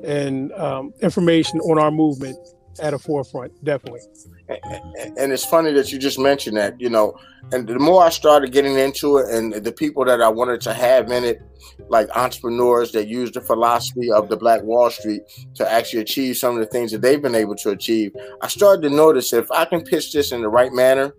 and 0.05 0.53
um, 0.53 0.93
information 1.01 1.61
on 1.61 1.79
our 1.79 1.91
movement 1.91 2.37
at 2.83 2.93
a 2.93 2.99
forefront, 2.99 3.53
definitely. 3.65 4.01
And 4.49 5.33
it's 5.33 5.45
funny 5.45 5.73
that 5.73 5.91
you 5.91 5.99
just 5.99 6.19
mentioned 6.19 6.57
that, 6.57 6.79
you 6.81 6.91
know, 6.91 7.17
and 7.53 7.67
the 7.67 7.79
more 7.79 8.03
I 8.03 8.11
started 8.11 8.53
getting 8.53 8.79
into 8.79 9.17
it 9.19 9.31
and 9.31 9.55
the 9.55 9.73
people 9.73 10.05
that 10.05 10.21
I 10.21 10.29
wanted 10.29 10.61
to 10.63 10.75
have 10.75 11.11
in 11.11 11.25
it, 11.25 11.43
like 11.89 12.09
entrepreneurs 12.15 12.93
that 12.93 13.09
use 13.09 13.33
the 13.33 13.41
philosophy 13.41 14.11
of 14.13 14.29
the 14.29 14.37
Black 14.37 14.63
Wall 14.63 14.91
Street 14.91 15.23
to 15.55 15.71
actually 15.71 16.01
achieve 16.01 16.37
some 16.37 16.55
of 16.55 16.61
the 16.61 16.67
things 16.67 16.93
that 16.93 17.01
they've 17.01 17.23
been 17.23 17.35
able 17.35 17.57
to 17.57 17.71
achieve, 17.71 18.13
I 18.43 18.49
started 18.49 18.83
to 18.83 18.95
notice 18.95 19.33
if 19.33 19.51
I 19.51 19.65
can 19.65 19.83
pitch 19.83 20.13
this 20.13 20.31
in 20.33 20.43
the 20.43 20.49
right 20.49 20.73
manner 20.73 21.15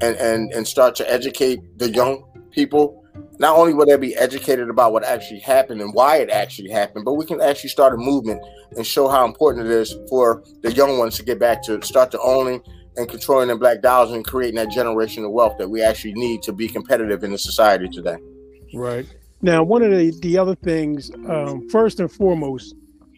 and, 0.00 0.16
and, 0.16 0.52
and 0.52 0.66
start 0.66 0.94
to 0.96 1.10
educate 1.10 1.60
the 1.78 1.90
young 1.90 2.24
people, 2.50 2.97
not 3.38 3.56
only 3.56 3.72
will 3.72 3.86
they 3.86 3.96
be 3.96 4.16
educated 4.16 4.68
about 4.68 4.92
what 4.92 5.04
actually 5.04 5.40
happened 5.40 5.80
and 5.80 5.94
why 5.94 6.16
it 6.16 6.30
actually 6.30 6.70
happened, 6.70 7.04
but 7.04 7.14
we 7.14 7.24
can 7.24 7.40
actually 7.40 7.70
start 7.70 7.94
a 7.94 7.96
movement 7.96 8.42
and 8.76 8.86
show 8.86 9.08
how 9.08 9.24
important 9.24 9.66
it 9.66 9.72
is 9.72 9.96
for 10.08 10.42
the 10.62 10.72
young 10.72 10.98
ones 10.98 11.16
to 11.16 11.22
get 11.22 11.38
back 11.38 11.62
to 11.62 11.80
start 11.82 12.10
to 12.10 12.20
owning 12.20 12.60
and 12.96 13.08
controlling 13.08 13.46
their 13.46 13.56
black 13.56 13.80
dollars 13.80 14.10
and 14.10 14.26
creating 14.26 14.56
that 14.56 14.68
generational 14.68 15.30
wealth 15.30 15.56
that 15.58 15.68
we 15.68 15.80
actually 15.82 16.14
need 16.14 16.42
to 16.42 16.52
be 16.52 16.68
competitive 16.68 17.22
in 17.22 17.30
the 17.30 17.38
society 17.38 17.88
today. 17.88 18.16
Right. 18.74 19.06
Now, 19.40 19.62
one 19.62 19.82
of 19.82 19.92
the, 19.92 20.10
the 20.20 20.36
other 20.36 20.56
things, 20.56 21.12
um, 21.28 21.68
first 21.68 22.00
and 22.00 22.10
foremost, 22.10 22.74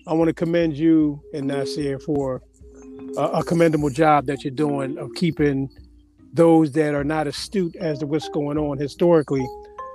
I 0.07 0.12
want 0.12 0.29
to 0.29 0.35
commend 0.35 0.77
you 0.77 1.23
and 1.33 1.47
Nasir 1.47 1.99
for 1.99 2.43
a, 3.17 3.23
a 3.23 3.45
commendable 3.45 3.89
job 3.89 4.27
that 4.27 4.45
you're 4.45 4.50
doing 4.50 4.99
of 4.99 5.15
keeping 5.15 5.71
those 6.33 6.73
that 6.73 6.95
are 6.95 7.05
not 7.05 7.27
astute 7.27 7.75
as 7.77 7.99
to 8.00 8.07
what's 8.07 8.29
going 8.29 8.59
on 8.59 8.77
historically 8.77 9.47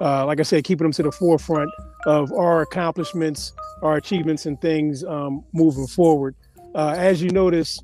uh, 0.02 0.26
like 0.26 0.40
I 0.40 0.44
said, 0.44 0.64
keeping 0.64 0.86
them 0.86 0.92
to 0.94 1.04
the 1.04 1.12
forefront 1.12 1.70
of 2.06 2.32
our 2.34 2.62
accomplishments, 2.62 3.54
our 3.82 3.98
achievements, 3.98 4.46
and 4.46 4.60
things 4.62 5.04
um, 5.04 5.44
moving 5.54 5.88
forward. 5.88 6.36
Uh, 6.74 6.94
as 6.98 7.22
you 7.22 7.30
notice, 7.30 7.80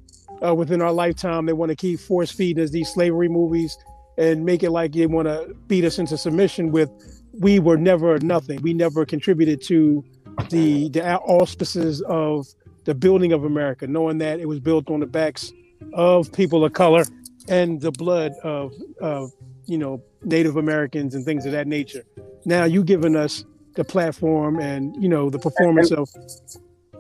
uh, 0.46 0.54
within 0.54 0.82
our 0.82 0.92
lifetime, 0.92 1.46
they 1.46 1.54
want 1.54 1.70
to 1.70 1.76
keep 1.76 2.00
force 2.00 2.32
feeding 2.32 2.64
us 2.64 2.72
these 2.72 2.90
slavery 2.90 3.30
movies 3.30 3.78
and 4.18 4.46
make 4.46 4.64
it 4.64 4.72
like 4.72 4.92
they 4.92 5.06
want 5.06 5.28
to 5.28 5.56
beat 5.68 5.86
us 5.86 6.00
into 6.00 6.18
submission 6.18 6.72
with 6.72 6.90
we 7.34 7.60
were 7.60 7.78
never 7.78 8.20
nothing. 8.20 8.62
We 8.62 8.74
never 8.74 9.06
contributed 9.06 9.62
to 9.64 10.04
the 10.50 10.90
the 10.90 11.18
auspices 11.20 12.02
of 12.02 12.48
the 12.86 12.96
building 12.96 13.32
of 13.32 13.44
America, 13.44 13.88
knowing 13.88 14.18
that 14.20 14.40
it 14.40 14.48
was 14.48 14.60
built 14.60 14.90
on 14.90 15.00
the 15.00 15.06
backs 15.06 15.52
of 15.94 16.32
people 16.34 16.66
of 16.66 16.74
color 16.74 17.06
and 17.48 17.82
the 17.82 17.92
blood 17.92 18.34
of, 18.44 18.74
of 19.02 19.32
you 19.72 19.78
know 19.78 20.04
Native 20.24 20.58
Americans 20.58 21.16
and 21.16 21.24
things 21.24 21.46
of 21.46 21.54
that 21.54 21.66
nature. 21.66 22.04
Now 22.46 22.66
you 22.66 22.84
giving 22.84 23.16
us 23.16 23.46
the 23.76 23.86
platform 23.86 24.60
and 24.60 24.94
you 25.02 25.08
know 25.08 25.30
the 25.30 25.40
performance 25.40 25.92
of. 25.92 26.10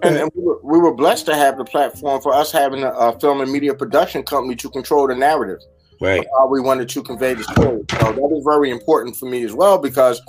And, 0.04 0.16
and 0.16 0.32
we, 0.34 0.42
were, 0.42 0.60
we, 0.64 0.80
were, 0.80 0.96
blessed 0.96 1.28
to 1.28 1.36
have 1.36 1.60
the 1.60 1.64
platform 1.64 2.24
for 2.24 2.34
us 2.34 2.52
having 2.52 2.82
a, 2.82 2.90
a 2.90 3.20
film 3.20 3.40
and 3.40 3.52
media 3.52 3.76
production 3.76 4.24
company 4.24 4.56
to 4.56 4.70
control 4.72 5.06
the 5.06 5.14
narrative 5.14 5.60
right 6.00 6.26
how 6.40 6.48
we 6.48 6.60
wanted 6.60 6.90
to 6.90 7.04
convey 7.04 7.36
the 7.36 7.44
story 7.44 7.84
so 7.92 7.98
that 7.98 8.16
was 8.18 8.44
very 8.44 8.72
important 8.72 9.16
for 9.16 9.28
me 9.28 9.44
as 9.44 9.54
well 9.54 9.78
because 9.78 10.20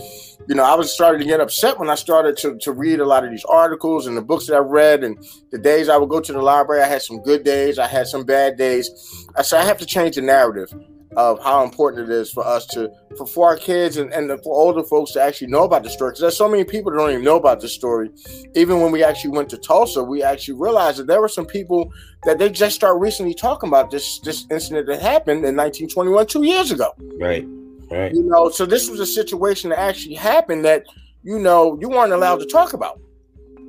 you 0.46 0.54
know 0.54 0.62
i 0.62 0.74
was 0.74 0.92
starting 0.92 1.22
to 1.22 1.26
get 1.26 1.40
upset 1.40 1.78
when 1.78 1.88
i 1.88 1.94
started 1.94 2.36
to, 2.36 2.58
to 2.58 2.70
read 2.70 3.00
a 3.00 3.06
lot 3.06 3.24
of 3.24 3.30
these 3.30 3.46
articles 3.46 4.06
and 4.06 4.14
the 4.14 4.20
books 4.20 4.46
that 4.46 4.54
i 4.54 4.58
read 4.58 5.02
and 5.02 5.16
the 5.52 5.58
days 5.58 5.88
i 5.88 5.96
would 5.96 6.10
go 6.10 6.20
to 6.20 6.34
the 6.34 6.42
library 6.42 6.82
i 6.82 6.86
had 6.86 7.00
some 7.00 7.16
good 7.22 7.42
days 7.42 7.78
i 7.78 7.86
had 7.86 8.06
some 8.06 8.24
bad 8.24 8.58
days 8.58 9.26
i 9.36 9.40
said 9.40 9.58
i 9.58 9.64
have 9.64 9.78
to 9.78 9.86
change 9.86 10.16
the 10.16 10.20
narrative 10.20 10.70
of 11.16 11.42
how 11.42 11.62
important 11.62 12.10
it 12.10 12.14
is 12.14 12.30
for 12.30 12.46
us 12.46 12.66
to 12.66 12.90
for, 13.16 13.26
for 13.26 13.48
our 13.48 13.56
kids 13.56 13.96
and, 13.96 14.12
and 14.12 14.28
for 14.42 14.54
older 14.54 14.82
folks 14.82 15.12
to 15.12 15.22
actually 15.22 15.48
know 15.48 15.64
about 15.64 15.82
the 15.82 15.90
story. 15.90 16.10
Because 16.10 16.20
there's 16.20 16.36
so 16.36 16.48
many 16.48 16.64
people 16.64 16.90
that 16.90 16.98
don't 16.98 17.10
even 17.10 17.24
know 17.24 17.36
about 17.36 17.60
the 17.60 17.68
story. 17.68 18.10
Even 18.54 18.80
when 18.80 18.92
we 18.92 19.04
actually 19.04 19.30
went 19.30 19.48
to 19.50 19.58
tulsa 19.58 20.02
we 20.02 20.22
actually 20.22 20.58
realized 20.58 20.98
that 20.98 21.06
there 21.06 21.20
were 21.20 21.28
some 21.28 21.46
people 21.46 21.92
that 22.24 22.38
they 22.38 22.48
just 22.48 22.74
start 22.74 23.00
recently 23.00 23.34
talking 23.34 23.68
about 23.68 23.90
this 23.90 24.20
this 24.20 24.46
incident 24.50 24.86
that 24.86 25.00
happened 25.00 25.44
in 25.44 25.56
1921 25.56 26.26
two 26.26 26.44
years 26.44 26.70
ago. 26.70 26.92
Right 27.20 27.46
right. 27.90 28.12
You 28.12 28.22
know 28.22 28.48
so 28.48 28.64
this 28.66 28.88
was 28.88 29.00
a 29.00 29.06
situation 29.06 29.70
that 29.70 29.78
actually 29.78 30.14
happened 30.14 30.64
that 30.64 30.84
you 31.22 31.38
know 31.38 31.78
you 31.80 31.88
weren't 31.88 32.12
allowed 32.12 32.40
to 32.40 32.46
talk 32.46 32.72
about. 32.72 33.00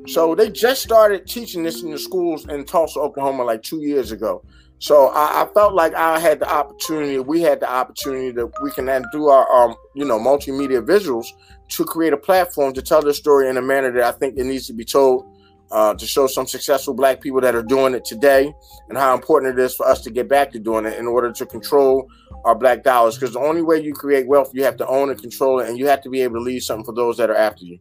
So 0.06 0.36
they 0.36 0.50
just 0.50 0.84
started 0.84 1.26
teaching 1.28 1.64
this 1.64 1.82
in 1.82 1.92
the 1.92 1.98
schools 1.98 2.46
in 2.48 2.66
tulsa 2.66 3.00
oklahoma 3.00 3.44
like 3.44 3.64
two 3.64 3.82
years 3.82 4.12
ago 4.12 4.44
so 4.80 5.08
I, 5.08 5.44
I, 5.44 5.54
felt 5.54 5.74
like 5.74 5.94
I 5.94 6.20
had 6.20 6.40
the 6.40 6.52
opportunity, 6.52 7.20
we 7.20 7.42
had 7.42 7.62
the 7.62 7.72
opportunity 7.72 8.32
that 8.32 8.52
we 8.62 8.72
can 8.72 8.86
then 8.86 9.06
do 9.12 9.28
our, 9.28 9.50
um, 9.52 9.76
you 9.94 10.06
know, 10.06 10.20
multimedia 10.20 10.86
visuals 10.86 11.28
to 11.70 11.86
create 11.86 12.14
a 12.14 12.18
platform 12.18 12.74
to 12.74 12.82
tell 12.82 13.02
the 13.02 13.14
story 13.14 13.50
in 13.50 13.58
a 13.58 13.62
manner 13.62 13.92
that 13.92 14.04
I 14.04 14.12
think 14.12 14.38
it 14.38 14.44
needs 14.44 14.68
to 14.68 14.74
be 14.74 14.86
told. 14.86 15.26
Uh, 15.72 15.92
to 15.96 16.06
show 16.06 16.28
some 16.28 16.46
successful 16.46 16.94
black 16.94 17.20
people 17.20 17.42
that 17.42 17.56
are 17.56 17.64
doing 17.64 17.96
it 17.96 18.06
today 18.06 18.54
and 18.90 18.98
how 18.98 19.16
important 19.16 19.58
it 19.58 19.60
is 19.60 19.74
for 19.74 19.88
us 19.88 20.02
to 20.02 20.12
get 20.12 20.30
back 20.30 20.52
to 20.52 20.60
doing 20.60 20.86
it 20.86 21.00
in 21.00 21.08
order 21.08 21.32
to 21.32 21.48
control 21.48 22.08
our 22.46 22.54
black 22.54 22.84
dollars 22.84 23.16
because 23.16 23.34
the 23.34 23.40
only 23.40 23.64
way 23.64 23.82
you 23.82 23.92
create 23.92 24.28
wealth 24.28 24.52
you 24.54 24.64
have 24.64 24.78
to 24.78 24.86
own 24.86 25.10
and 25.10 25.20
control 25.20 25.60
it 25.60 25.68
and 25.68 25.80
you 25.80 25.88
have 25.88 26.00
to 26.00 26.12
be 26.12 26.22
able 26.22 26.36
to 26.36 26.42
leave 26.42 26.62
something 26.62 26.86
for 26.86 26.94
those 26.94 27.18
that 27.18 27.32
are 27.32 27.36
after 27.36 27.66
you 27.66 27.80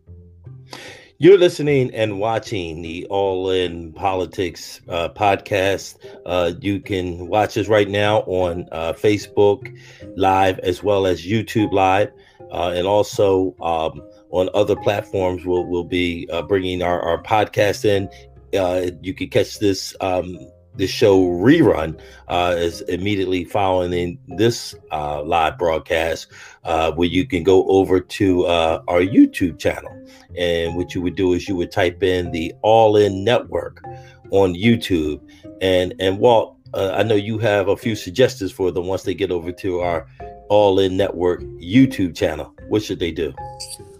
you're 1.22 1.38
listening 1.38 1.88
and 1.94 2.18
watching 2.18 2.82
the 2.82 3.06
All 3.06 3.48
In 3.50 3.92
Politics 3.92 4.80
uh, 4.88 5.08
podcast. 5.10 5.96
Uh, 6.26 6.54
you 6.60 6.80
can 6.80 7.28
watch 7.28 7.56
us 7.56 7.68
right 7.68 7.88
now 7.88 8.22
on 8.22 8.66
uh, 8.72 8.92
Facebook 8.92 9.72
Live 10.16 10.58
as 10.58 10.82
well 10.82 11.06
as 11.06 11.24
YouTube 11.24 11.72
Live, 11.72 12.10
uh, 12.50 12.72
and 12.74 12.88
also 12.88 13.54
um, 13.62 14.02
on 14.30 14.48
other 14.52 14.74
platforms. 14.74 15.46
We'll, 15.46 15.64
we'll 15.64 15.84
be 15.84 16.28
uh, 16.32 16.42
bringing 16.42 16.82
our, 16.82 17.00
our 17.00 17.22
podcast 17.22 17.84
in. 17.84 18.08
Uh, 18.58 18.90
you 19.00 19.14
can 19.14 19.28
catch 19.28 19.60
this 19.60 19.94
um, 20.00 20.36
the 20.76 20.86
show 20.86 21.26
rerun 21.26 21.98
uh, 22.28 22.54
is 22.56 22.80
immediately 22.82 23.44
following 23.44 23.92
in 23.92 24.18
this 24.36 24.74
uh, 24.90 25.22
live 25.22 25.58
broadcast, 25.58 26.28
uh, 26.64 26.92
where 26.92 27.08
you 27.08 27.26
can 27.26 27.42
go 27.42 27.66
over 27.68 28.00
to 28.00 28.46
uh, 28.46 28.82
our 28.88 29.00
YouTube 29.00 29.58
channel. 29.58 29.90
And 30.36 30.76
what 30.76 30.94
you 30.94 31.02
would 31.02 31.16
do 31.16 31.34
is 31.34 31.48
you 31.48 31.56
would 31.56 31.70
type 31.70 32.02
in 32.02 32.30
the 32.30 32.54
All 32.62 32.96
In 32.96 33.24
Network 33.24 33.82
on 34.30 34.54
YouTube. 34.54 35.20
And 35.60 35.94
and 36.00 36.18
Walt, 36.18 36.56
uh, 36.74 36.92
I 36.96 37.02
know 37.02 37.14
you 37.14 37.38
have 37.38 37.68
a 37.68 37.76
few 37.76 37.94
suggestions 37.94 38.50
for 38.50 38.70
them 38.70 38.86
once 38.86 39.02
they 39.02 39.14
get 39.14 39.30
over 39.30 39.52
to 39.52 39.80
our 39.80 40.06
All 40.48 40.78
In 40.78 40.96
Network 40.96 41.42
YouTube 41.42 42.16
channel. 42.16 42.51
What 42.68 42.82
should 42.82 42.98
they 42.98 43.10
do? 43.10 43.34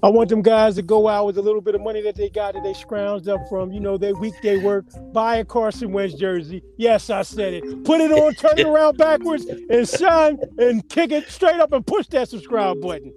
I 0.02 0.08
want 0.08 0.30
them 0.30 0.42
guys 0.42 0.74
to 0.76 0.82
go 0.82 1.06
out 1.06 1.26
with 1.26 1.38
a 1.38 1.42
little 1.42 1.60
bit 1.60 1.74
of 1.74 1.80
money 1.80 2.02
that 2.02 2.16
they 2.16 2.28
got 2.28 2.54
that 2.54 2.64
they 2.64 2.72
scrounged 2.72 3.28
up 3.28 3.48
from, 3.48 3.72
you 3.72 3.78
know, 3.78 3.96
their 3.96 4.14
weekday 4.14 4.56
work, 4.56 4.84
buy 5.12 5.36
a 5.36 5.44
Carson 5.44 5.92
Wentz 5.92 6.14
jersey. 6.14 6.62
Yes, 6.76 7.08
I 7.08 7.22
said 7.22 7.54
it. 7.54 7.84
Put 7.84 8.00
it 8.00 8.10
on, 8.10 8.34
turn 8.34 8.58
it 8.58 8.66
around 8.66 8.98
backwards, 8.98 9.44
and 9.44 9.88
shine 9.88 10.38
and 10.58 10.88
kick 10.88 11.12
it 11.12 11.28
straight 11.28 11.60
up 11.60 11.72
and 11.72 11.86
push 11.86 12.08
that 12.08 12.28
subscribe 12.28 12.80
button. 12.80 13.14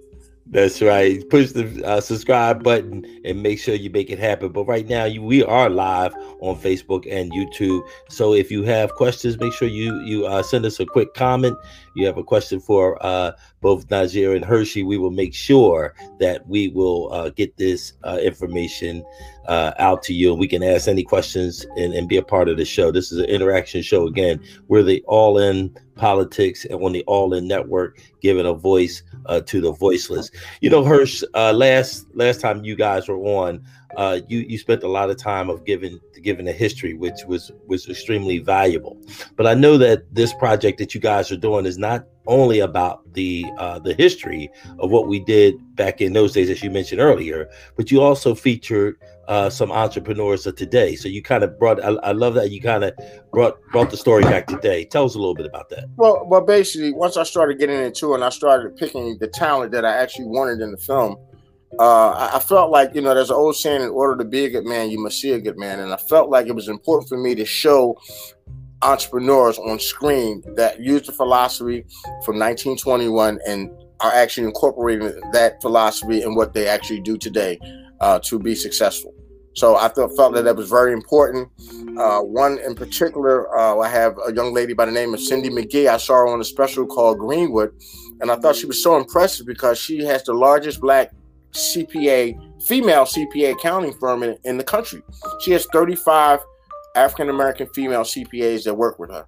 That's 0.48 0.80
right. 0.80 1.28
Push 1.28 1.52
the 1.52 1.84
uh, 1.84 2.00
subscribe 2.00 2.62
button 2.62 3.04
and 3.24 3.42
make 3.42 3.58
sure 3.58 3.74
you 3.74 3.90
make 3.90 4.10
it 4.10 4.18
happen. 4.20 4.52
But 4.52 4.64
right 4.66 4.86
now, 4.86 5.04
you, 5.04 5.20
we 5.20 5.42
are 5.42 5.68
live 5.68 6.14
on 6.40 6.56
Facebook 6.56 7.04
and 7.10 7.32
YouTube. 7.32 7.82
So 8.08 8.32
if 8.32 8.48
you 8.50 8.62
have 8.62 8.94
questions, 8.94 9.40
make 9.40 9.52
sure 9.52 9.66
you 9.66 10.00
you 10.02 10.24
uh, 10.24 10.44
send 10.44 10.64
us 10.64 10.78
a 10.78 10.86
quick 10.86 11.14
comment. 11.14 11.56
You 11.96 12.06
have 12.06 12.16
a 12.16 12.22
question 12.22 12.60
for 12.60 13.04
uh, 13.04 13.32
both 13.60 13.90
Nasir 13.90 14.34
and 14.34 14.44
Hershey. 14.44 14.84
We 14.84 14.98
will 14.98 15.10
make 15.10 15.34
sure 15.34 15.94
that 16.20 16.46
we 16.46 16.68
will 16.68 17.12
uh, 17.12 17.30
get 17.30 17.56
this 17.56 17.94
uh, 18.04 18.18
information 18.22 19.04
uh, 19.48 19.72
out 19.78 20.02
to 20.04 20.14
you. 20.14 20.34
We 20.34 20.46
can 20.46 20.62
ask 20.62 20.86
any 20.86 21.02
questions 21.02 21.66
and, 21.76 21.92
and 21.92 22.08
be 22.08 22.18
a 22.18 22.22
part 22.22 22.48
of 22.48 22.56
the 22.56 22.64
show. 22.64 22.92
This 22.92 23.10
is 23.10 23.18
an 23.18 23.26
interaction 23.26 23.82
show. 23.82 24.06
Again, 24.06 24.40
we're 24.68 24.82
the 24.82 25.02
All 25.06 25.38
In 25.38 25.76
Politics 25.94 26.64
and 26.66 26.82
on 26.82 26.92
the 26.92 27.02
All 27.04 27.32
In 27.34 27.48
Network, 27.48 27.98
giving 28.20 28.46
a 28.46 28.52
voice 28.52 29.02
uh, 29.28 29.40
to 29.42 29.60
the 29.60 29.72
voiceless. 29.72 30.30
You 30.60 30.70
know, 30.70 30.84
Hirsch, 30.84 31.22
uh, 31.34 31.52
last 31.52 32.06
last 32.14 32.40
time 32.40 32.64
you 32.64 32.76
guys 32.76 33.08
were 33.08 33.18
on, 33.18 33.64
uh, 33.96 34.20
you 34.28 34.40
you 34.40 34.58
spent 34.58 34.82
a 34.82 34.88
lot 34.88 35.10
of 35.10 35.16
time 35.16 35.48
of 35.48 35.64
giving 35.64 35.98
giving 36.22 36.46
a 36.46 36.52
history, 36.52 36.94
which 36.94 37.24
was 37.26 37.50
was 37.66 37.88
extremely 37.88 38.38
valuable. 38.38 39.00
But 39.36 39.46
I 39.46 39.54
know 39.54 39.78
that 39.78 40.14
this 40.14 40.32
project 40.34 40.78
that 40.78 40.94
you 40.94 41.00
guys 41.00 41.32
are 41.32 41.36
doing 41.36 41.66
is 41.66 41.78
not 41.78 42.06
only 42.26 42.60
about 42.60 43.12
the 43.14 43.46
uh, 43.58 43.78
the 43.78 43.94
history 43.94 44.50
of 44.78 44.90
what 44.90 45.08
we 45.08 45.20
did 45.20 45.54
back 45.76 46.00
in 46.00 46.12
those 46.12 46.32
days, 46.32 46.50
as 46.50 46.62
you 46.62 46.70
mentioned 46.70 47.00
earlier, 47.00 47.48
but 47.76 47.90
you 47.90 48.02
also 48.02 48.34
featured 48.34 48.96
uh, 49.28 49.48
some 49.50 49.72
entrepreneurs 49.72 50.46
of 50.46 50.56
today. 50.56 50.94
So 50.94 51.08
you 51.08 51.22
kind 51.22 51.42
of 51.42 51.58
brought. 51.58 51.82
I, 51.82 51.90
I 52.02 52.12
love 52.12 52.34
that 52.34 52.50
you 52.50 52.60
kind 52.60 52.84
of 52.84 52.92
brought 53.32 53.58
brought 53.72 53.90
the 53.90 53.96
story 53.96 54.22
back 54.24 54.46
today. 54.46 54.84
Tell 54.84 55.04
us 55.04 55.14
a 55.14 55.18
little 55.18 55.34
bit 55.34 55.46
about 55.46 55.68
that. 55.70 55.86
Well, 55.96 56.26
well, 56.26 56.42
basically, 56.42 56.92
once 56.92 57.16
I 57.16 57.22
started 57.22 57.58
getting 57.58 57.80
into 57.80 58.12
it, 58.12 58.16
and 58.16 58.24
I 58.24 58.28
started 58.28 58.76
picking 58.76 59.16
the 59.18 59.28
talent 59.28 59.72
that 59.72 59.84
I 59.84 59.96
actually 59.96 60.26
wanted 60.26 60.60
in 60.60 60.70
the 60.70 60.78
film. 60.78 61.16
Uh, 61.78 62.30
I 62.34 62.38
felt 62.38 62.70
like 62.70 62.94
you 62.94 63.02
know, 63.02 63.14
there's 63.14 63.30
an 63.30 63.36
old 63.36 63.56
saying: 63.56 63.82
"In 63.82 63.90
order 63.90 64.16
to 64.22 64.28
be 64.28 64.44
a 64.44 64.50
good 64.50 64.64
man, 64.64 64.90
you 64.90 64.98
must 64.98 65.20
see 65.20 65.32
a 65.32 65.40
good 65.40 65.58
man." 65.58 65.80
And 65.80 65.92
I 65.92 65.96
felt 65.96 66.30
like 66.30 66.46
it 66.46 66.54
was 66.54 66.68
important 66.68 67.08
for 67.08 67.18
me 67.18 67.34
to 67.34 67.44
show 67.44 67.98
entrepreneurs 68.82 69.58
on 69.58 69.78
screen 69.78 70.42
that 70.56 70.80
used 70.80 71.06
the 71.06 71.12
philosophy 71.12 71.84
from 72.24 72.38
1921 72.38 73.38
and 73.46 73.70
are 74.00 74.12
actually 74.12 74.46
incorporating 74.46 75.20
that 75.32 75.60
philosophy 75.62 76.22
in 76.22 76.34
what 76.34 76.52
they 76.52 76.68
actually 76.68 77.00
do 77.00 77.16
today 77.16 77.58
uh, 78.00 78.18
to 78.22 78.38
be 78.38 78.54
successful. 78.54 79.14
So 79.54 79.74
I 79.74 79.88
felt, 79.88 80.14
felt 80.16 80.34
that 80.34 80.44
that 80.44 80.54
was 80.54 80.68
very 80.68 80.92
important. 80.92 81.48
Uh, 81.98 82.20
one 82.20 82.58
in 82.58 82.74
particular, 82.74 83.58
uh, 83.58 83.78
I 83.78 83.88
have 83.88 84.14
a 84.26 84.32
young 84.34 84.52
lady 84.52 84.74
by 84.74 84.84
the 84.84 84.92
name 84.92 85.14
of 85.14 85.20
Cindy 85.20 85.48
McGee. 85.48 85.88
I 85.88 85.96
saw 85.96 86.14
her 86.14 86.28
on 86.28 86.40
a 86.42 86.44
special 86.44 86.86
called 86.86 87.18
Greenwood, 87.18 87.72
and 88.20 88.30
I 88.30 88.36
thought 88.36 88.56
she 88.56 88.66
was 88.66 88.82
so 88.82 88.98
impressive 88.98 89.46
because 89.46 89.78
she 89.78 90.04
has 90.04 90.22
the 90.24 90.34
largest 90.34 90.80
black 90.82 91.10
CPA, 91.56 92.62
female 92.62 93.04
CPA 93.04 93.52
accounting 93.52 93.92
firm 93.94 94.22
in, 94.22 94.36
in 94.44 94.56
the 94.56 94.64
country. 94.64 95.02
She 95.40 95.52
has 95.52 95.66
35 95.72 96.40
African 96.94 97.28
American 97.28 97.66
female 97.68 98.02
CPAs 98.02 98.64
that 98.64 98.74
work 98.74 98.98
with 98.98 99.10
her, 99.10 99.26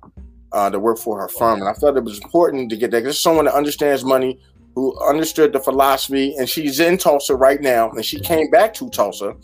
uh, 0.53 0.71
that 0.71 0.79
work 0.79 0.99
for 0.99 1.21
her 1.21 1.29
firm. 1.29 1.61
And 1.61 1.69
I 1.69 1.75
felt 1.75 1.97
it 1.97 2.05
was 2.05 2.21
important 2.21 2.71
to 2.71 2.77
get 2.77 2.91
that 2.91 3.01
because 3.01 3.21
someone 3.21 3.45
that 3.45 3.55
understands 3.55 4.05
money, 4.05 4.41
who 4.75 4.99
understood 5.05 5.53
the 5.53 5.61
philosophy, 5.61 6.35
and 6.37 6.49
she's 6.49 6.79
in 6.79 6.97
Tulsa 6.99 7.35
right 7.35 7.61
now, 7.61 7.91
and 7.91 8.05
she 8.05 8.21
came 8.21 8.49
back 8.51 8.73
to 8.75 8.89
Tulsa, 8.91 9.35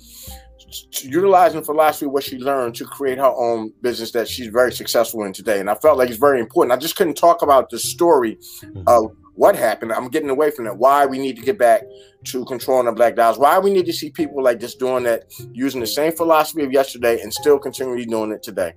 utilizing 1.03 1.63
philosophy 1.65 2.07
what 2.07 2.23
she 2.23 2.39
learned 2.39 2.75
to 2.77 2.85
create 2.85 3.19
her 3.19 3.33
own 3.37 3.73
business 3.81 4.13
that 4.13 4.29
she's 4.29 4.49
very 4.49 4.73
successful 4.73 5.25
in 5.25 5.33
today. 5.33 5.61
And 5.61 5.69
I 5.69 5.75
felt 5.75 5.99
like 5.99 6.09
it's 6.09 6.19
very 6.19 6.41
important. 6.41 6.73
I 6.73 6.81
just 6.81 6.97
couldn't 6.97 7.17
talk 7.17 7.43
about 7.43 7.71
the 7.71 7.79
story 7.79 8.39
of 8.87 9.11
what 9.35 9.57
happened. 9.57 9.93
I'm 9.93 10.09
getting 10.09 10.31
away 10.31 10.51
from 10.51 10.65
that. 10.67 10.77
Why 10.77 11.07
we 11.07 11.19
need 11.19 11.37
to 11.37 11.43
get 11.43 11.59
back 11.59 11.83
to 12.25 12.45
controlling 12.45 12.87
the 12.87 12.93
black 12.93 13.17
dollars. 13.17 13.39
Why 13.39 13.59
we 13.59 13.73
need 13.73 13.87
to 13.87 13.93
see 13.93 14.11
people 14.11 14.43
like 14.43 14.61
this 14.61 14.75
doing 14.75 15.05
that, 15.05 15.25
using 15.53 15.81
the 15.81 15.87
same 15.87 16.13
philosophy 16.13 16.63
of 16.65 16.73
yesterday 16.73 17.21
and 17.21 17.33
still 17.33 17.59
continually 17.59 18.07
doing 18.07 18.33
it 18.33 18.43
today. 18.43 18.75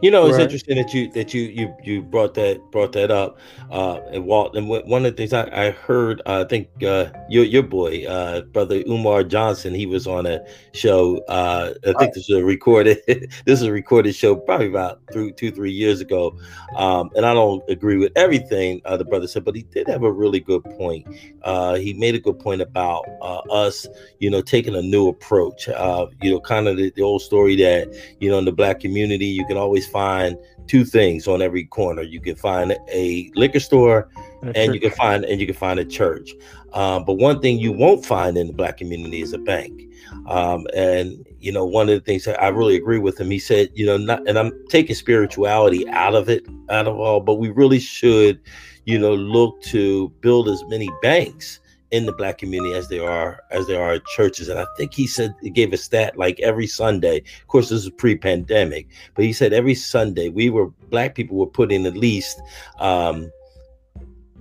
You 0.00 0.10
know, 0.10 0.26
it's 0.26 0.38
Right. 0.38 0.42
interesting 0.42 0.76
that 0.76 0.92
you 0.94 1.10
that 1.12 1.32
you 1.34 1.42
you 1.42 1.74
you 1.84 2.02
brought 2.02 2.34
that 2.34 2.60
brought 2.70 2.92
that 2.92 3.10
up, 3.10 3.38
uh, 3.70 4.00
and 4.10 4.24
Walt. 4.24 4.56
And 4.56 4.68
one 4.68 5.04
of 5.04 5.12
the 5.12 5.16
things 5.16 5.32
I, 5.32 5.48
I 5.52 5.70
heard, 5.70 6.20
uh, 6.26 6.44
I 6.44 6.48
think 6.48 6.68
uh, 6.82 7.06
your 7.28 7.44
your 7.44 7.62
boy, 7.62 8.04
uh, 8.06 8.42
brother 8.42 8.82
Umar 8.88 9.22
Johnson, 9.24 9.74
he 9.74 9.86
was 9.86 10.06
on 10.06 10.26
a 10.26 10.40
show. 10.72 11.18
Uh, 11.28 11.74
I 11.86 11.92
think 11.94 12.14
this 12.14 12.28
was 12.28 12.38
a 12.40 12.44
recorded. 12.44 12.98
this 13.06 13.60
is 13.60 13.62
a 13.62 13.72
recorded 13.72 14.14
show, 14.14 14.36
probably 14.36 14.66
about 14.68 15.00
two, 15.12 15.32
three 15.50 15.72
years 15.72 16.00
ago. 16.00 16.38
Um, 16.76 17.10
and 17.14 17.24
I 17.24 17.34
don't 17.34 17.62
agree 17.68 17.96
with 17.96 18.12
everything 18.16 18.80
uh, 18.84 18.96
the 18.96 19.04
brother 19.04 19.26
said, 19.26 19.44
but 19.44 19.54
he 19.54 19.62
did 19.62 19.88
have 19.88 20.02
a 20.02 20.10
really 20.12 20.40
good 20.40 20.64
point. 20.64 21.06
Uh, 21.42 21.74
he 21.74 21.92
made 21.94 22.14
a 22.14 22.18
good 22.18 22.38
point 22.38 22.60
about 22.60 23.04
uh, 23.22 23.38
us, 23.50 23.86
you 24.18 24.30
know, 24.30 24.40
taking 24.40 24.74
a 24.74 24.82
new 24.82 25.08
approach. 25.08 25.68
Uh, 25.68 26.06
you 26.22 26.30
know, 26.30 26.40
kind 26.40 26.68
of 26.68 26.76
the, 26.76 26.90
the 26.96 27.02
old 27.02 27.22
story 27.22 27.56
that 27.56 27.88
you 28.20 28.30
know 28.30 28.38
in 28.38 28.44
the 28.44 28.52
black 28.52 28.80
community 28.80 29.26
you 29.26 29.44
can 29.46 29.56
always 29.56 29.67
find 29.86 30.36
two 30.66 30.84
things 30.84 31.26
on 31.26 31.42
every 31.42 31.64
corner. 31.64 32.02
You 32.02 32.20
can 32.20 32.36
find 32.36 32.76
a 32.92 33.30
liquor 33.34 33.60
store 33.60 34.10
and 34.54 34.74
you 34.74 34.80
can 34.80 34.90
find 34.92 35.24
and 35.24 35.40
you 35.40 35.46
can 35.46 35.54
find 35.54 35.78
a 35.80 35.84
church. 35.84 36.32
Um, 36.72 37.04
but 37.04 37.14
one 37.14 37.40
thing 37.40 37.58
you 37.58 37.72
won't 37.72 38.04
find 38.04 38.36
in 38.36 38.48
the 38.48 38.52
black 38.52 38.76
community 38.76 39.20
is 39.20 39.32
a 39.32 39.38
bank. 39.38 39.82
Um, 40.26 40.66
and 40.74 41.24
you 41.40 41.52
know 41.52 41.64
one 41.64 41.88
of 41.88 41.94
the 41.94 42.00
things 42.00 42.24
that 42.24 42.40
i 42.42 42.48
really 42.48 42.76
agree 42.76 42.98
with 42.98 43.18
him 43.20 43.30
he 43.30 43.38
said 43.38 43.70
you 43.74 43.86
know 43.86 43.96
not 43.96 44.26
and 44.28 44.38
i'm 44.38 44.52
taking 44.68 44.94
spirituality 44.94 45.88
out 45.88 46.14
of 46.14 46.28
it 46.28 46.44
out 46.70 46.86
of 46.86 46.98
all 46.98 47.20
but 47.20 47.34
we 47.34 47.50
really 47.50 47.78
should 47.78 48.40
you 48.84 48.98
know 48.98 49.14
look 49.14 49.60
to 49.62 50.08
build 50.20 50.48
as 50.48 50.62
many 50.68 50.88
banks 51.02 51.60
in 51.90 52.06
the 52.06 52.12
black 52.12 52.38
community 52.38 52.74
as 52.74 52.88
there 52.88 53.08
are 53.08 53.42
as 53.50 53.66
there 53.66 53.82
are 53.82 53.98
churches. 54.14 54.48
And 54.48 54.58
i 54.58 54.66
think 54.76 54.94
he 54.94 55.06
said 55.06 55.34
he 55.42 55.50
gave 55.50 55.72
a 55.72 55.76
stat 55.76 56.16
like 56.16 56.38
every 56.40 56.66
sunday. 56.66 57.18
Of 57.18 57.46
course 57.48 57.68
this 57.68 57.84
is 57.84 57.90
pre-pandemic 57.90 58.88
but 59.14 59.24
he 59.24 59.32
said 59.32 59.52
every 59.52 59.74
sunday 59.74 60.28
we 60.28 60.50
were 60.50 60.68
black 60.90 61.14
people 61.14 61.36
were 61.36 61.46
putting 61.46 61.86
at 61.86 61.96
least 61.96 62.40
um 62.78 63.30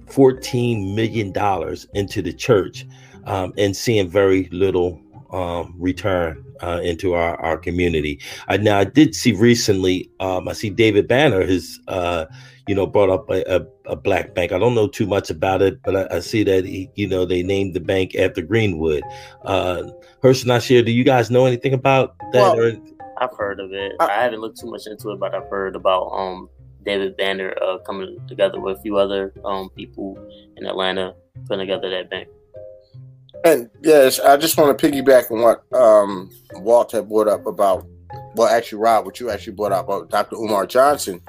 14 0.08 0.96
million 0.96 1.32
dollars 1.32 1.88
into 1.94 2.22
the 2.22 2.34
church 2.34 2.86
um, 3.25 3.54
and 3.58 3.75
seeing 3.75 4.08
very 4.10 4.48
little 4.51 5.01
um, 5.32 5.75
return 5.77 6.44
uh, 6.62 6.82
into 6.84 7.14
our, 7.14 7.40
our 7.42 7.58
community. 7.58 8.20
I, 8.48 8.58
now 8.58 8.80
I 8.80 8.84
did 8.84 9.16
see 9.16 9.34
recently. 9.34 10.10
Um, 10.20 10.48
I 10.48 10.54
see 10.54 10.70
David 10.70 11.08
Banner 11.08 11.46
has 11.46 11.80
uh, 11.88 12.26
you 12.68 12.76
know 12.76 12.86
brought 12.86 13.10
up 13.10 13.30
a, 13.30 13.44
a, 13.56 13.66
a 13.86 13.96
black 13.96 14.34
bank. 14.36 14.52
I 14.52 14.60
don't 14.60 14.76
know 14.76 14.88
too 14.88 15.08
much 15.08 15.30
about 15.30 15.62
it, 15.62 15.82
but 15.84 15.96
I, 15.96 16.18
I 16.18 16.20
see 16.20 16.44
that 16.44 16.66
he, 16.66 16.90
you 16.96 17.08
know 17.08 17.26
they 17.26 17.44
named 17.44 17.74
the 17.74 17.80
bank 17.80 18.16
after 18.16 18.42
Greenwood. 18.42 19.04
Uh, 19.44 19.84
Hirsch 20.22 20.46
Nasir, 20.46 20.84
do 20.84 20.92
you 20.92 21.04
guys 21.04 21.30
know 21.32 21.46
anything 21.46 21.74
about 21.74 22.16
that? 22.34 22.42
Well, 22.42 22.60
or, 22.60 22.74
I've 23.20 23.36
heard 23.38 23.60
of 23.60 23.74
it. 23.74 23.94
I- 24.00 24.08
I 24.08 24.24
haven't 24.24 24.42
looked 24.42 24.60
too 24.60 24.70
much 24.70 24.88
into 24.88 25.12
it, 25.12 25.20
but 25.20 25.34
I've 25.34 25.50
heard 25.50 25.76
about 25.76 26.10
um 26.12 26.50
David 26.86 27.18
Banner 27.18 27.54
uh, 27.62 27.80
coming 27.80 28.18
together 28.28 28.60
with 28.60 28.78
a 28.78 28.82
few 28.82 28.98
other 28.98 29.34
um 29.44 29.70
people 29.72 30.18
in 30.56 30.66
Atlanta 30.66 31.14
putting 31.48 31.68
together 31.68 31.90
that 31.90 32.10
bank. 32.10 32.28
And 33.44 33.70
yes, 33.82 34.20
I 34.20 34.38
just 34.38 34.58
want 34.58 34.77
to 34.77 34.91
piggyback 34.91 35.32
on 35.32 35.41
what 35.41 35.63
um, 35.74 36.29
Walt 36.56 36.91
had 36.91 37.08
brought 37.08 37.27
up 37.27 37.46
about, 37.46 37.86
well, 38.36 38.48
actually, 38.48 38.79
Rob, 38.79 39.06
what 39.06 39.20
you 39.20 39.29
actually 39.29 39.53
brought 39.53 39.72
up 39.72 39.86
about 39.86 40.10
Dr. 40.10 40.36
Umar 40.36 40.65
Johnson, 40.65 41.22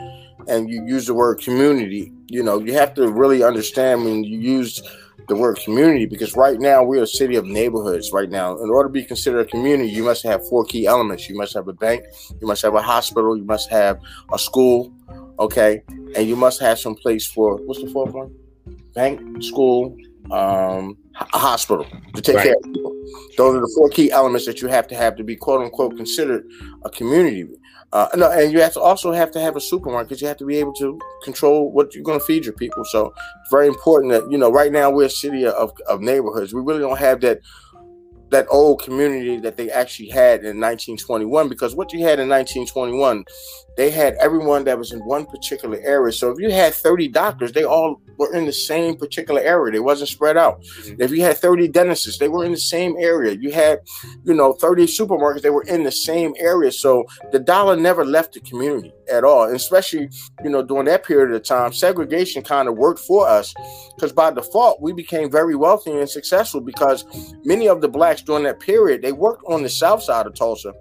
and 0.48 0.70
you 0.70 0.84
use 0.86 1.06
the 1.06 1.14
word 1.14 1.40
community. 1.40 2.12
You 2.28 2.42
know, 2.42 2.58
you 2.58 2.72
have 2.74 2.94
to 2.94 3.08
really 3.08 3.42
understand 3.42 4.04
when 4.04 4.24
you 4.24 4.38
use 4.38 4.82
the 5.28 5.36
word 5.36 5.58
community 5.62 6.06
because 6.06 6.34
right 6.34 6.58
now 6.58 6.82
we're 6.82 7.02
a 7.02 7.06
city 7.06 7.36
of 7.36 7.44
neighborhoods. 7.44 8.10
Right 8.12 8.30
now, 8.30 8.56
in 8.58 8.70
order 8.70 8.88
to 8.88 8.92
be 8.92 9.04
considered 9.04 9.40
a 9.40 9.44
community, 9.44 9.90
you 9.90 10.02
must 10.02 10.22
have 10.24 10.46
four 10.48 10.64
key 10.64 10.86
elements. 10.86 11.28
You 11.28 11.36
must 11.36 11.54
have 11.54 11.68
a 11.68 11.72
bank, 11.72 12.04
you 12.40 12.46
must 12.46 12.62
have 12.62 12.74
a 12.74 12.82
hospital, 12.82 13.36
you 13.36 13.44
must 13.44 13.70
have 13.70 14.00
a 14.32 14.38
school, 14.38 14.92
okay, 15.38 15.82
and 16.16 16.26
you 16.26 16.34
must 16.34 16.60
have 16.60 16.78
some 16.78 16.94
place 16.94 17.26
for 17.26 17.56
what's 17.56 17.82
the 17.82 17.90
fourth 17.90 18.14
one? 18.14 18.34
Bank, 18.94 19.42
school, 19.42 19.96
um, 20.30 20.96
a 21.20 21.38
hospital 21.38 21.87
to 22.14 22.22
take 22.22 22.37
Right. 22.37 22.44
care 22.46 22.56
of 22.56 22.62
people. 22.62 22.92
Those 23.37 23.56
are 23.56 23.60
the 23.60 23.72
four 23.75 23.88
key 23.90 24.10
elements 24.10 24.46
that 24.46 24.60
you 24.60 24.68
have 24.68 24.87
to 24.88 24.94
have 24.94 25.16
to 25.16 25.25
be 25.25 25.37
quote 25.37 25.60
unquote 25.62 25.96
considered 25.96 26.46
a 26.85 26.90
community. 26.90 27.48
Uh, 27.90 28.07
no, 28.16 28.31
and 28.31 28.52
you 28.52 28.61
have 28.61 28.74
to 28.74 28.81
also 28.81 29.12
have 29.12 29.31
to 29.31 29.40
have 29.40 29.57
a 29.57 29.61
supermarket. 29.61 30.11
because 30.11 30.20
You 30.20 30.28
have 30.28 30.37
to 30.38 30.44
be 30.44 30.59
able 30.59 30.74
to 30.74 30.98
control 31.24 31.72
what 31.72 31.94
you're 31.94 32.04
going 32.04 32.18
to 32.18 32.24
feed 32.24 32.44
your 32.44 32.52
people. 32.52 32.85
So 32.85 33.14
it's 33.40 33.50
very 33.50 33.66
important 33.66 34.12
that 34.12 34.31
you 34.31 34.37
know. 34.37 34.50
Right 34.50 34.70
now, 34.70 34.90
we're 34.90 35.07
a 35.07 35.11
city 35.11 35.46
of, 35.46 35.72
of 35.88 36.00
neighborhoods. 36.02 36.52
We 36.52 36.61
really 36.61 36.81
don't 36.81 36.98
have 36.98 37.20
that 37.22 37.40
that 38.30 38.46
old 38.50 38.82
community 38.82 39.38
that 39.38 39.56
they 39.56 39.70
actually 39.70 40.08
had 40.08 40.40
in 40.40 40.60
1921 40.60 41.48
because 41.48 41.74
what 41.74 41.92
you 41.92 42.00
had 42.00 42.18
in 42.18 42.28
1921 42.28 43.24
they 43.76 43.90
had 43.90 44.14
everyone 44.14 44.64
that 44.64 44.76
was 44.76 44.92
in 44.92 44.98
one 45.00 45.24
particular 45.24 45.78
area. 45.82 46.12
So 46.12 46.30
if 46.30 46.40
you 46.40 46.50
had 46.50 46.74
30 46.74 47.08
doctors 47.08 47.52
they 47.52 47.64
all 47.64 48.00
were 48.18 48.34
in 48.34 48.44
the 48.44 48.52
same 48.52 48.96
particular 48.96 49.40
area. 49.40 49.72
They 49.72 49.80
wasn't 49.80 50.10
spread 50.10 50.36
out. 50.36 50.62
Mm-hmm. 50.62 51.02
If 51.02 51.10
you 51.12 51.22
had 51.22 51.38
30 51.38 51.68
dentists 51.68 52.18
they 52.18 52.28
were 52.28 52.44
in 52.44 52.52
the 52.52 52.58
same 52.58 52.96
area. 52.98 53.32
You 53.32 53.52
had 53.52 53.80
you 54.24 54.34
know 54.34 54.52
30 54.52 54.86
supermarkets 54.86 55.42
they 55.42 55.50
were 55.50 55.64
in 55.64 55.84
the 55.84 55.92
same 55.92 56.34
area. 56.38 56.72
So 56.72 57.04
the 57.32 57.38
dollar 57.38 57.76
never 57.76 58.04
left 58.04 58.34
the 58.34 58.40
community 58.40 58.92
at 59.11 59.25
all 59.25 59.44
and 59.44 59.57
especially 59.57 60.09
you 60.42 60.51
know 60.51 60.62
during 60.62 60.85
that 60.85 61.05
period 61.05 61.35
of 61.35 61.42
time 61.42 61.73
segregation 61.73 62.42
kind 62.42 62.68
of 62.68 62.77
worked 62.77 63.01
for 63.01 63.29
us 63.29 63.55
because 63.94 64.12
by 64.12 64.31
default 64.31 64.81
we 64.81 64.92
became 64.92 65.31
very 65.31 65.55
wealthy 65.55 65.90
and 65.92 66.09
successful 66.09 66.61
because 66.61 67.05
many 67.44 67.68
of 67.68 67.81
the 67.81 67.88
blacks 67.88 68.23
during 68.23 68.44
that 68.44 68.61
period 68.61 69.03
they 69.03 69.12
worked 69.12 69.42
on 69.49 69.62
the 69.62 69.68
south 69.68 70.03
side 70.03 70.27
of 70.27 70.35
tulsa 70.35 70.73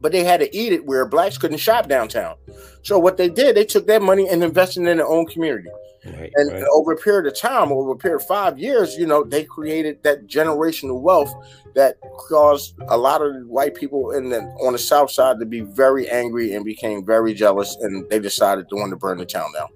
but 0.00 0.12
they 0.12 0.24
had 0.24 0.40
to 0.40 0.56
eat 0.56 0.72
it 0.72 0.84
where 0.84 1.06
blacks 1.06 1.38
couldn't 1.38 1.58
shop 1.58 1.88
downtown 1.88 2.36
so 2.82 2.98
what 2.98 3.16
they 3.16 3.28
did 3.28 3.56
they 3.56 3.64
took 3.64 3.86
that 3.86 4.02
money 4.02 4.28
and 4.28 4.42
invested 4.42 4.80
in 4.86 4.96
their 4.96 5.06
own 5.06 5.26
community 5.26 5.68
right, 6.14 6.32
and 6.34 6.52
right. 6.52 6.64
over 6.72 6.92
a 6.92 6.96
period 6.96 7.26
of 7.26 7.38
time, 7.38 7.72
over 7.72 7.92
a 7.92 7.96
period 7.96 8.16
of 8.16 8.26
five 8.26 8.58
years, 8.58 8.96
you 8.96 9.06
know, 9.06 9.24
they 9.24 9.44
created 9.44 10.02
that 10.02 10.26
generational 10.26 11.00
wealth 11.00 11.32
that 11.74 11.96
caused 12.28 12.74
a 12.88 12.96
lot 12.96 13.22
of 13.22 13.46
white 13.46 13.74
people 13.74 14.12
in 14.12 14.30
the 14.30 14.40
on 14.64 14.72
the 14.72 14.78
south 14.78 15.10
side 15.10 15.38
to 15.38 15.46
be 15.46 15.60
very 15.60 16.08
angry 16.08 16.54
and 16.54 16.64
became 16.64 17.04
very 17.04 17.34
jealous, 17.34 17.76
and 17.80 18.08
they 18.08 18.18
decided 18.18 18.68
to 18.68 18.76
want 18.76 18.90
to 18.90 18.96
burn 18.96 19.18
the 19.18 19.26
town 19.26 19.52
down. 19.52 19.68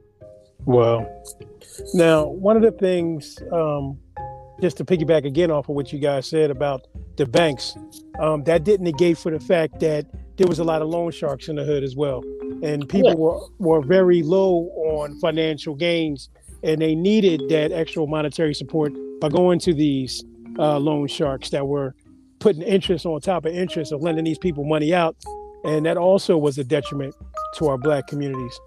Well, 0.64 1.24
now 1.94 2.26
one 2.26 2.56
of 2.56 2.62
the 2.62 2.72
things, 2.72 3.38
um, 3.52 3.98
just 4.60 4.76
to 4.78 4.84
piggyback 4.84 5.24
again 5.24 5.50
off 5.50 5.68
of 5.68 5.74
what 5.74 5.92
you 5.92 5.98
guys 5.98 6.26
said 6.26 6.50
about 6.50 6.86
the 7.16 7.26
banks, 7.26 7.76
um, 8.18 8.44
that 8.44 8.64
didn't 8.64 8.84
negate 8.84 9.18
for 9.18 9.30
the 9.30 9.40
fact 9.40 9.80
that 9.80 10.06
there 10.36 10.46
was 10.46 10.58
a 10.58 10.64
lot 10.64 10.82
of 10.82 10.88
loan 10.88 11.10
sharks 11.10 11.48
in 11.48 11.56
the 11.56 11.64
hood 11.64 11.82
as 11.82 11.96
well, 11.96 12.22
and 12.62 12.88
people 12.88 13.10
Yeah. 13.10 13.14
were 13.16 13.40
were 13.58 13.80
very 13.82 14.22
low 14.22 14.68
on 14.92 15.18
financial 15.20 15.74
gains, 15.74 16.30
and 16.62 16.80
they 16.80 16.94
needed 16.94 17.42
that 17.48 17.72
extra 17.72 18.06
monetary 18.06 18.54
support 18.54 18.92
by 19.20 19.28
going 19.28 19.58
to 19.60 19.74
these 19.74 20.24
uh, 20.58 20.78
loan 20.78 21.06
sharks 21.08 21.50
that 21.50 21.66
were 21.66 21.94
putting 22.38 22.62
interest 22.62 23.04
on 23.04 23.20
top 23.20 23.44
of 23.44 23.54
interest 23.54 23.92
of 23.92 24.00
lending 24.02 24.24
these 24.24 24.38
people 24.38 24.64
money 24.64 24.94
out, 24.94 25.14
and 25.64 25.84
that 25.84 25.96
also 25.96 26.38
was 26.38 26.56
a 26.58 26.64
detriment 26.64 27.14
to 27.56 27.66
our 27.68 27.76
black 27.76 28.06
communities. 28.06 28.58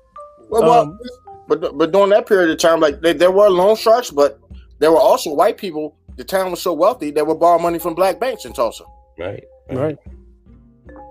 Well, 0.49 0.61
well, 0.61 0.81
Um, 0.81 0.99
but 1.47 1.75
but 1.77 1.91
during 1.91 2.09
that 2.11 2.27
period 2.27 2.51
of 2.51 2.57
time, 2.59 2.79
like 2.79 3.01
they, 3.01 3.13
there 3.13 3.31
were 3.31 3.49
loan 3.49 3.75
sharks, 3.75 4.11
but 4.11 4.39
there 4.83 4.91
were 4.91 4.99
also 4.99 5.33
white 5.33 5.57
people. 5.57 5.95
The 6.17 6.25
town 6.25 6.51
was 6.51 6.61
so 6.61 6.73
wealthy 6.73 7.09
they 7.09 7.21
would 7.21 7.39
borrow 7.39 7.57
money 7.57 7.79
from 7.79 7.95
black 7.95 8.19
banks 8.19 8.43
in 8.43 8.51
Tulsa. 8.51 8.83
right, 9.17 9.43
Right. 9.69 9.97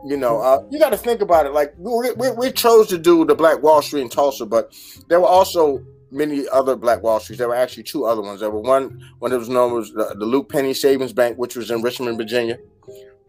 You 0.04 0.18
know, 0.18 0.42
uh, 0.42 0.62
you 0.68 0.78
got 0.78 0.90
to 0.90 0.98
think 0.98 1.22
about 1.22 1.46
it. 1.46 1.52
Like 1.54 1.72
we, 1.78 2.10
we, 2.12 2.30
we 2.32 2.52
chose 2.52 2.88
to 2.88 2.98
do 2.98 3.24
the 3.24 3.34
Black 3.34 3.62
Wall 3.62 3.80
Street 3.80 4.02
in 4.02 4.08
Tulsa, 4.10 4.44
but 4.44 4.74
there 5.08 5.20
were 5.20 5.26
also 5.28 5.82
many 6.10 6.46
other 6.48 6.76
Black 6.76 7.02
Wall 7.02 7.18
Streets. 7.18 7.38
There 7.38 7.48
were 7.48 7.54
actually 7.54 7.84
two 7.84 8.04
other 8.04 8.20
ones. 8.20 8.40
There 8.40 8.50
were 8.50 8.60
one 8.60 9.00
one 9.20 9.30
that 9.30 9.38
was 9.38 9.48
known 9.48 9.80
as 9.80 9.90
the, 9.92 10.16
the 10.18 10.26
Luke 10.26 10.50
Penny 10.50 10.74
Savings 10.74 11.14
Bank, 11.14 11.38
which 11.38 11.56
was 11.56 11.70
in 11.70 11.80
Richmond, 11.80 12.18
Virginia. 12.18 12.58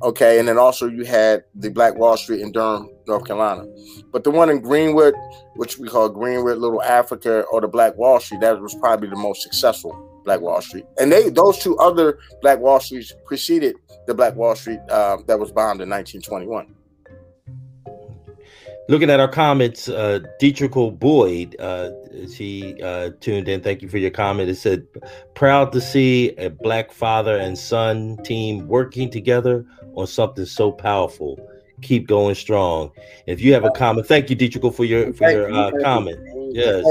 Okay, 0.02 0.40
and 0.40 0.48
then 0.48 0.58
also 0.58 0.90
you 0.90 1.06
had 1.06 1.46
the 1.56 1.70
Black 1.70 1.96
Wall 1.96 2.18
Street 2.18 2.42
in 2.42 2.52
Durham, 2.52 2.90
North 3.08 3.26
Carolina. 3.26 3.66
But 4.12 4.26
the 4.26 4.32
one 4.32 4.50
in 4.50 4.60
Greenwood, 4.60 5.14
which 5.56 5.78
we 5.78 5.88
call 5.88 6.10
Greenwood 6.10 6.58
Little 6.58 6.82
Africa 6.82 7.44
or 7.52 7.62
the 7.62 7.70
Black 7.70 7.96
Wall 7.96 8.20
Street, 8.20 8.42
that 8.42 8.60
was 8.60 8.76
probably 8.76 9.08
the 9.08 9.16
most 9.16 9.42
successful 9.44 10.10
Black 10.24 10.42
Wall 10.42 10.62
Street. 10.62 10.86
And 11.00 11.12
they 11.12 11.30
those 11.30 11.60
two 11.60 11.78
other 11.78 12.20
Black 12.42 12.60
Wall 12.60 12.80
Streets 12.80 13.14
preceded 13.26 13.76
the 14.08 14.14
Black 14.14 14.36
Wall 14.36 14.56
Street 14.56 14.80
uh, 14.90 15.18
that 15.28 15.40
was 15.40 15.52
bombed 15.52 15.82
in 15.82 15.90
1921. 15.90 16.74
Looking 18.90 19.10
at 19.10 19.22
our 19.22 19.30
comments, 19.30 19.88
uh, 19.88 20.20
Dietrichel 20.42 21.00
Boyd, 21.00 21.56
uh, 21.58 21.92
she 22.30 22.82
uh, 22.84 23.12
tuned 23.22 23.48
in. 23.48 23.62
Thank 23.62 23.82
you 23.82 23.88
for 23.88 23.98
your 23.98 24.12
comment. 24.12 24.50
It 24.50 24.56
said, 24.56 24.86
"Proud 25.36 25.72
to 25.72 25.80
see 25.80 26.32
a 26.36 26.50
black 26.50 26.92
father 26.92 27.38
and 27.38 27.58
son 27.58 28.18
team 28.26 28.68
working 28.68 29.10
together 29.10 29.66
on 29.96 30.06
something 30.06 30.46
so 30.46 30.70
powerful. 30.70 31.40
Keep 31.82 32.08
going 32.08 32.36
strong." 32.36 32.92
If 33.26 33.40
you 33.40 33.54
have 33.54 33.64
a 33.64 33.72
comment, 33.72 34.06
thank 34.06 34.30
you, 34.30 34.36
Dietrichel, 34.36 34.76
for 34.76 34.84
your 34.84 35.14
for 35.14 35.20
Thank 35.20 35.34
your 35.34 35.50
you, 35.50 35.56
uh, 35.56 35.64
thank 35.70 35.76
you. 35.76 35.84
comment. 35.84 36.20
Yes. 36.54 36.86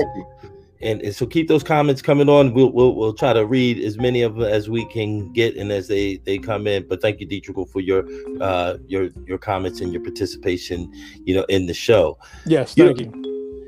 You. 0.82 0.90
and, 0.90 1.02
and 1.02 1.14
so 1.14 1.26
keep 1.26 1.48
those 1.48 1.62
comments 1.62 2.02
coming 2.02 2.28
on. 2.28 2.52
We'll, 2.54 2.72
we'll 2.72 2.94
we'll 2.94 3.14
try 3.14 3.32
to 3.32 3.46
read 3.46 3.78
as 3.78 3.96
many 3.98 4.22
of 4.22 4.34
them 4.36 4.44
as 4.44 4.68
we 4.68 4.84
can 4.86 5.32
get 5.32 5.56
and 5.56 5.70
as 5.72 5.88
they 5.88 6.16
they 6.24 6.38
come 6.38 6.66
in. 6.66 6.86
But 6.88 7.00
thank 7.00 7.20
you, 7.20 7.26
Dietrich, 7.26 7.56
for 7.68 7.80
your 7.80 8.04
uh 8.40 8.78
your 8.86 9.08
your 9.26 9.38
comments 9.38 9.80
and 9.80 9.92
your 9.92 10.02
participation, 10.02 10.92
you 11.24 11.34
know, 11.34 11.44
in 11.44 11.66
the 11.66 11.74
show. 11.74 12.18
Yes, 12.46 12.76
You 12.76 12.86
thank 12.86 13.00
know- 13.00 13.18
you. 13.18 13.22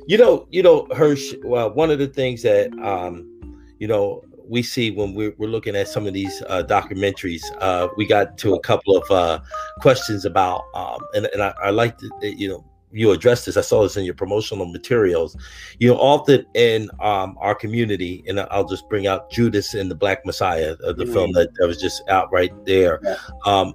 You 0.07 0.19
know, 0.19 0.47
you 0.51 0.63
know, 0.63 0.87
Hirsch. 0.95 1.33
Well, 1.45 1.73
one 1.73 1.91
of 1.91 1.99
the 1.99 2.07
things 2.09 2.43
that 2.43 2.71
um, 2.83 3.31
you 3.79 3.89
know, 3.89 4.23
we 4.47 4.63
see 4.63 4.91
when 4.91 5.15
we're, 5.15 5.35
we're 5.39 5.49
looking 5.49 5.75
at 5.75 5.89
some 5.89 6.07
of 6.07 6.13
these 6.13 6.43
uh, 6.49 6.63
documentaries, 6.69 7.41
uh, 7.61 7.89
we 7.97 8.07
got 8.07 8.37
to 8.39 8.55
a 8.55 8.61
couple 8.61 8.97
of 8.99 9.11
uh, 9.11 9.41
questions 9.81 10.27
about, 10.27 10.63
um, 10.75 10.99
and, 11.15 11.25
and 11.33 11.43
I, 11.43 11.55
I 11.63 11.71
like 11.71 11.97
to, 11.99 12.11
you 12.23 12.49
know, 12.49 12.65
you 12.95 13.11
addressed 13.11 13.47
this. 13.47 13.57
I 13.57 13.61
saw 13.61 13.83
this 13.83 13.97
in 13.97 14.05
your 14.05 14.15
promotional 14.15 14.67
materials. 14.67 15.37
You 15.79 15.89
know, 15.89 15.99
often 15.99 16.47
in 16.55 16.89
um, 17.01 17.37
our 17.41 17.55
community, 17.55 18.25
and 18.27 18.41
I'll 18.41 18.69
just 18.69 18.89
bring 18.89 19.07
out 19.07 19.31
Judas 19.31 19.75
and 19.75 19.91
the 19.91 19.95
Black 19.95 20.25
Messiah, 20.25 20.77
uh, 20.87 20.93
the 20.93 21.07
film 21.07 21.33
that, 21.33 21.51
that 21.59 21.67
was 21.67 21.81
just 21.81 22.09
out 22.09 22.33
right 22.33 22.53
there. 22.65 23.01
Yeah. 23.03 23.17
Um, 23.45 23.75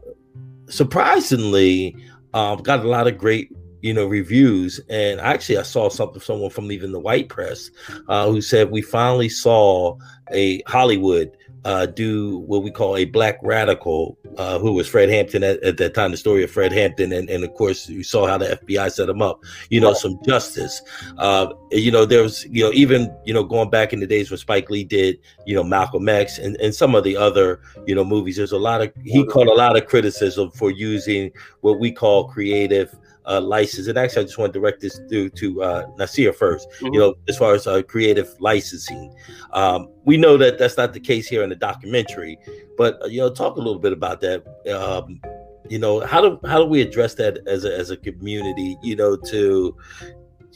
surprisingly, 0.69 1.95
um, 2.34 2.60
got 2.63 2.86
a 2.86 2.88
lot 2.88 3.08
of 3.08 3.17
great 3.17 3.51
you 3.82 3.93
know 3.93 4.05
reviews 4.05 4.82
and 4.89 5.21
actually 5.21 5.58
i 5.58 5.62
saw 5.62 5.88
something 5.89 6.19
someone 6.19 6.49
from 6.49 6.69
even 6.69 6.91
the 6.91 6.99
white 6.99 7.29
press 7.29 7.71
uh, 8.10 8.27
who 8.29 8.41
said 8.41 8.69
we 8.69 8.82
finally 8.82 9.29
saw 9.29 9.97
a 10.34 10.62
hollywood 10.67 11.32
uh, 11.65 11.86
do 11.86 12.39
what 12.39 12.63
we 12.63 12.72
call 12.72 12.95
a 12.95 13.06
black 13.06 13.38
radical 13.43 14.17
uh, 14.38 14.60
who 14.60 14.74
was 14.74 14.88
fred 14.88 15.10
hampton 15.10 15.43
at, 15.43 15.62
at 15.63 15.78
that 15.78 15.93
time 15.93 16.12
the 16.12 16.17
story 16.17 16.43
of 16.43 16.52
fred 16.52 16.72
hampton. 16.72 17.12
And, 17.12 17.30
and 17.30 17.43
of 17.43 17.54
course 17.54 17.89
you 17.89 18.04
saw 18.04 18.28
how 18.28 18.38
the 18.38 18.60
fbi 18.63 18.91
set 18.91 19.10
him 19.10 19.22
up 19.22 19.43
you 19.69 19.80
know 19.80 19.93
some 19.93 20.19
justice. 20.26 20.82
Uh, 21.17 21.54
you 21.72 21.91
know 21.91 22.06
there 22.06 22.24
was 22.24 22.45
you 22.45 22.63
know 22.63 22.72
even 22.74 23.13
you 23.26 23.34
know 23.34 23.43
going 23.43 23.69
back 23.69 23.93
in 23.93 24.00
the 24.00 24.08
days 24.08 24.30
when 24.30 24.38
spike 24.38 24.69
lee 24.69 24.84
did 24.84 25.19
you 25.45 25.56
know 25.56 25.63
malcolm 25.63 26.08
x 26.08 26.38
and, 26.38 26.56
and 26.58 26.74
some 26.74 26.95
of 26.95 27.04
the 27.04 27.15
other 27.15 27.62
you 27.86 27.95
know 27.95 28.04
movies 28.04 28.38
there's 28.38 28.52
a 28.52 28.58
lot 28.58 28.82
of 28.82 28.91
he 29.04 29.26
caught 29.26 29.48
a 29.48 29.54
lot 29.54 29.78
of 29.78 29.86
criticism 29.86 30.50
for 30.52 30.72
using 30.72 31.32
what 31.62 31.80
we 31.80 31.91
call 31.91 32.28
creative 32.28 32.95
uh, 33.30 33.39
license. 33.39 33.88
And 33.88 33.98
actually, 33.98 34.24
I 34.24 34.26
just 34.26 34.38
want 34.38 34.54
to 34.54 34.60
direct 34.60 34.82
this 34.82 35.00
to 35.10 35.30
to 35.30 35.63
uh, 35.63 35.88
Nasir 35.98 36.34
1st 36.34 36.65
Mhm. 36.82 36.94
You 36.94 37.00
know, 37.00 37.15
as 37.28 37.38
far 37.38 37.54
as 37.54 37.68
uh, 37.68 37.82
creative 37.84 38.34
licensing, 38.39 39.13
um, 39.54 39.89
we 40.04 40.18
know 40.18 40.36
that 40.38 40.58
that's 40.58 40.78
not 40.78 40.94
the 40.94 41.00
case 41.00 41.28
here 41.28 41.44
in 41.44 41.50
the 41.50 41.56
documentary. 41.56 42.39
But 42.78 43.02
uh, 43.04 43.08
you 43.08 43.20
know, 43.20 43.30
talk 43.30 43.56
a 43.56 43.60
little 43.60 43.80
bit 43.80 43.94
about 43.94 44.22
that. 44.22 44.44
Um, 44.74 45.22
you 45.70 45.80
know, 45.80 46.00
how 46.00 46.22
do 46.22 46.39
how 46.48 46.58
do 46.58 46.65
we 46.65 46.82
address 46.82 47.13
that 47.15 47.39
as 47.48 47.65
a 47.65 47.78
as 47.78 47.92
a 47.92 47.98
community? 47.98 48.78
You 48.82 48.96
know, 48.96 49.15
to 49.15 49.78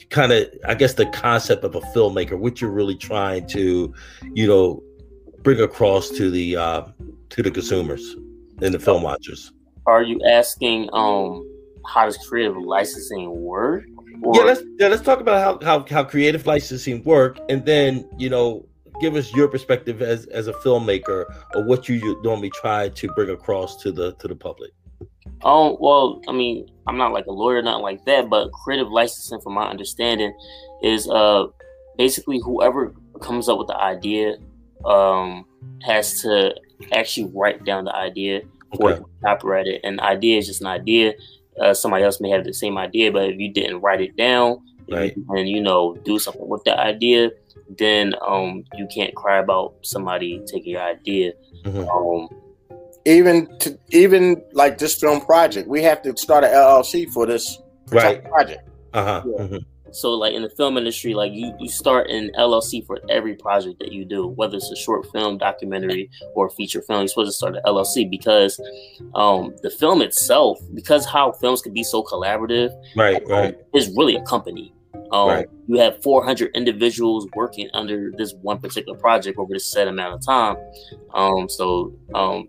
kind 0.10 0.32
of 0.32 0.48
I 0.66 0.74
guess 0.74 0.96
the 0.96 1.06
concept 1.08 1.64
of 1.64 1.76
a 1.76 1.82
filmmaker, 1.82 2.38
what 2.38 2.60
you're 2.60 2.72
really 2.72 2.96
trying 2.96 3.46
to, 3.48 3.94
you 4.34 4.48
know, 4.48 4.84
bring 5.44 5.62
across 5.62 6.10
to 6.10 6.32
the 6.32 6.56
uh, 6.56 6.84
to 7.30 7.44
the 7.44 7.52
consumers 7.52 8.16
and 8.62 8.74
the 8.74 8.80
film 8.80 9.04
watchers. 9.04 9.52
Are 9.86 10.02
you 10.02 10.20
asking 10.26 10.90
um 10.94 11.46
how 11.86 12.06
does 12.06 12.18
creative 12.18 12.58
licensing 12.58 13.42
work? 13.42 13.84
Or, 14.22 14.36
yeah, 14.36 14.44
let's 14.44 14.64
yeah, 14.80 14.88
let's 14.88 15.02
talk 15.02 15.20
about 15.20 15.64
how, 15.64 15.66
how 15.66 15.86
how 15.90 16.04
creative 16.04 16.46
licensing 16.46 17.04
work, 17.04 17.40
and 17.50 17.66
then 17.66 18.08
you 18.18 18.30
know, 18.30 18.66
give 19.02 19.16
us 19.16 19.34
your 19.34 19.48
perspective 19.48 20.02
as 20.02 20.26
as 20.28 20.48
a 20.48 20.54
filmmaker 20.54 21.26
or 21.56 21.64
what 21.64 21.90
you 21.90 22.22
normally 22.24 22.50
try 22.52 22.90
to 22.90 23.08
bring 23.10 23.30
across 23.30 23.82
to 23.84 23.92
the 23.92 24.14
to 24.14 24.28
the 24.28 24.36
public. 24.36 24.72
Oh 25.42 25.78
well, 25.80 26.22
I 26.28 26.32
mean, 26.32 26.70
I'm 26.88 26.98
not 26.98 27.12
like 27.12 27.26
a 27.26 27.32
lawyer, 27.32 27.62
not 27.62 27.82
like 27.82 28.06
that, 28.06 28.30
but 28.30 28.52
creative 28.52 28.90
licensing, 28.90 29.42
from 29.42 29.54
my 29.54 29.68
understanding, 29.68 30.34
is 30.82 31.10
uh 31.10 31.48
basically 31.98 32.40
whoever 32.40 32.94
comes 33.22 33.50
up 33.50 33.58
with 33.58 33.68
the 33.68 33.78
idea 33.78 34.38
um 34.86 35.46
has 35.82 36.22
to 36.22 36.56
actually 36.94 37.30
write 37.34 37.64
down 37.66 37.86
the 37.86 37.96
idea 37.96 38.42
or 38.80 38.92
Okay. 38.92 39.02
copyright 39.24 39.68
it. 39.68 39.82
An 39.84 40.00
idea 40.00 40.38
is 40.38 40.48
just 40.48 40.62
an 40.62 40.68
idea. 40.68 41.14
Uh, 41.62 41.74
somebody 41.74 42.04
else 42.04 42.20
may 42.22 42.30
have 42.30 42.44
the 42.44 42.54
same 42.54 42.78
idea, 42.78 43.12
but 43.12 43.30
if 43.30 43.40
you 43.40 43.52
didn't 43.52 43.82
write 43.82 44.02
it 44.02 44.16
down 44.16 44.58
Right. 44.90 45.16
and 45.30 45.48
you 45.48 45.62
know 45.62 45.96
do 46.04 46.20
something 46.20 46.48
with 46.48 46.64
the 46.66 46.78
idea, 46.80 47.32
then 47.78 48.14
um 48.28 48.64
you 48.76 48.88
can't 48.94 49.14
cry 49.16 49.38
about 49.40 49.74
somebody 49.82 50.42
taking 50.48 50.72
your 50.74 50.82
idea. 50.82 51.34
Mhm. 51.66 51.88
Um, 51.90 52.30
Even 53.06 53.48
to 53.60 53.78
even 53.92 54.42
like 54.54 54.78
this 54.78 54.96
film 54.96 55.20
project, 55.22 55.68
we 55.68 55.84
have 55.84 56.02
to 56.04 56.16
start 56.16 56.46
an 56.46 56.52
LLC 56.52 57.06
for 57.06 57.26
this 57.26 57.60
Right. 57.92 58.24
project. 58.24 58.62
Uh 58.94 59.04
huh. 59.04 59.22
Yeah. 59.26 59.58
So 59.94 60.12
like 60.12 60.34
in 60.34 60.42
the 60.42 60.50
film 60.50 60.78
industry, 60.78 61.14
like 61.14 61.32
you, 61.34 61.54
you 61.60 61.70
start 61.70 62.10
an 62.10 62.32
LLC 62.38 62.86
for 62.86 63.00
every 63.10 63.36
project 63.36 63.80
that 63.80 63.92
you 63.92 64.06
do, 64.06 64.28
whether 64.28 64.58
it's 64.58 64.72
a 64.72 64.76
short 64.76 65.06
film, 65.12 65.38
documentary, 65.38 66.10
or 66.34 66.50
feature 66.50 66.82
film, 66.82 67.02
you're 67.02 67.08
supposed 67.08 67.30
to 67.30 67.34
start 67.34 67.56
an 67.56 67.62
LLC 67.66 68.10
because 68.10 68.60
um, 69.16 69.56
the 69.62 69.70
film 69.70 70.02
itself, 70.02 70.60
because 70.74 71.06
how 71.06 71.32
films 71.34 71.62
can 71.62 71.74
be 71.74 71.84
so 71.84 72.04
collaborative, 72.04 72.72
Right. 72.96 73.22
Right. 73.28 73.56
is 73.74 73.90
really 73.96 74.16
a 74.16 74.24
company. 74.24 74.74
Um, 75.12 75.28
Right. 75.30 75.48
You 75.68 75.78
have 75.80 76.02
400 76.02 76.52
individuals 76.56 77.28
working 77.36 77.70
under 77.74 78.12
this 78.18 78.34
one 78.42 78.60
particular 78.60 78.98
project 78.98 79.38
over 79.38 79.54
this 79.54 79.72
set 79.72 79.88
amount 79.88 80.16
of 80.16 80.26
time. 80.26 80.58
Um, 81.14 81.48
so 81.48 81.94
um, 82.16 82.48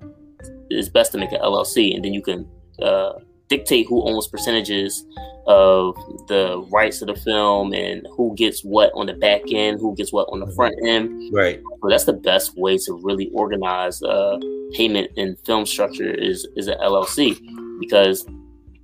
it's 0.71 0.89
best 0.89 1.13
to 1.13 1.19
make 1.19 1.31
an 1.33 1.41
LLC, 1.41 1.95
and 1.95 2.05
then 2.05 2.15
you 2.15 2.23
can 2.23 2.49
uh, 2.83 3.13
dictate 3.57 3.87
who 3.89 4.03
owns 4.09 4.27
percentages 4.27 5.05
of 5.47 5.95
the 6.29 6.67
rights 6.73 7.03
of 7.03 7.09
the 7.09 7.15
film 7.15 7.73
and 7.75 8.07
who 8.17 8.35
gets 8.37 8.65
what 8.65 8.91
on 8.95 9.07
the 9.07 9.13
back 9.15 9.43
end, 9.53 9.79
who 9.79 9.95
gets 9.95 10.13
what 10.13 10.29
on 10.31 10.41
the 10.41 10.53
front 10.55 10.75
end. 10.87 11.33
Right. 11.33 11.61
So 11.83 11.89
that's 11.89 12.05
the 12.05 12.15
best 12.15 12.57
way 12.57 12.79
to 12.79 13.01
really 13.03 13.31
organize 13.35 14.03
uh, 14.03 14.39
payment 14.73 15.11
and 15.17 15.39
film 15.41 15.67
structure 15.67 16.11
is 16.11 16.49
is 16.57 16.69
an 16.69 16.79
LLC 16.79 17.39
because 17.81 18.27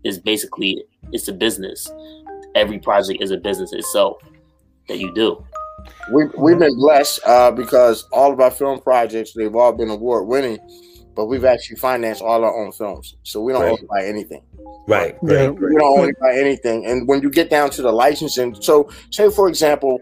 it's 0.04 0.18
basically 0.18 0.84
it's 1.12 1.28
a 1.28 1.32
business. 1.32 1.90
Every 2.54 2.78
project 2.78 3.22
is 3.22 3.30
a 3.30 3.38
business 3.38 3.72
itself 3.72 4.18
that 4.88 4.98
you 4.98 5.14
do. 5.14 5.44
We 6.12 6.26
we've 6.36 6.58
been 6.58 6.76
blessed 6.76 7.20
uh, 7.24 7.50
because 7.52 8.06
all 8.12 8.32
of 8.32 8.40
our 8.40 8.50
film 8.50 8.80
projects 8.80 9.32
they've 9.32 9.54
all 9.54 9.72
been 9.72 9.90
award 9.90 10.26
winning, 10.26 10.58
but 11.14 11.26
we've 11.26 11.44
actually 11.44 11.76
financed 11.76 12.22
all 12.22 12.44
our 12.44 12.56
own 12.64 12.72
films, 12.72 13.16
so 13.22 13.40
we 13.40 13.52
don't 13.52 13.62
Right. 13.62 13.72
owe 13.72 13.76
anybody 13.76 14.06
anything. 14.08 14.42
Right. 14.86 15.16
Yeah. 15.22 15.50
We 15.50 15.76
don't 15.76 15.82
owe 15.98 16.02
anybody 16.02 16.38
anything. 16.40 16.86
And 16.86 17.06
when 17.08 17.22
you 17.22 17.30
get 17.30 17.50
down 17.50 17.70
to 17.70 17.82
the 17.82 17.92
licensing, 17.92 18.54
so 18.60 18.88
say 19.10 19.30
for 19.30 19.48
example, 19.48 20.00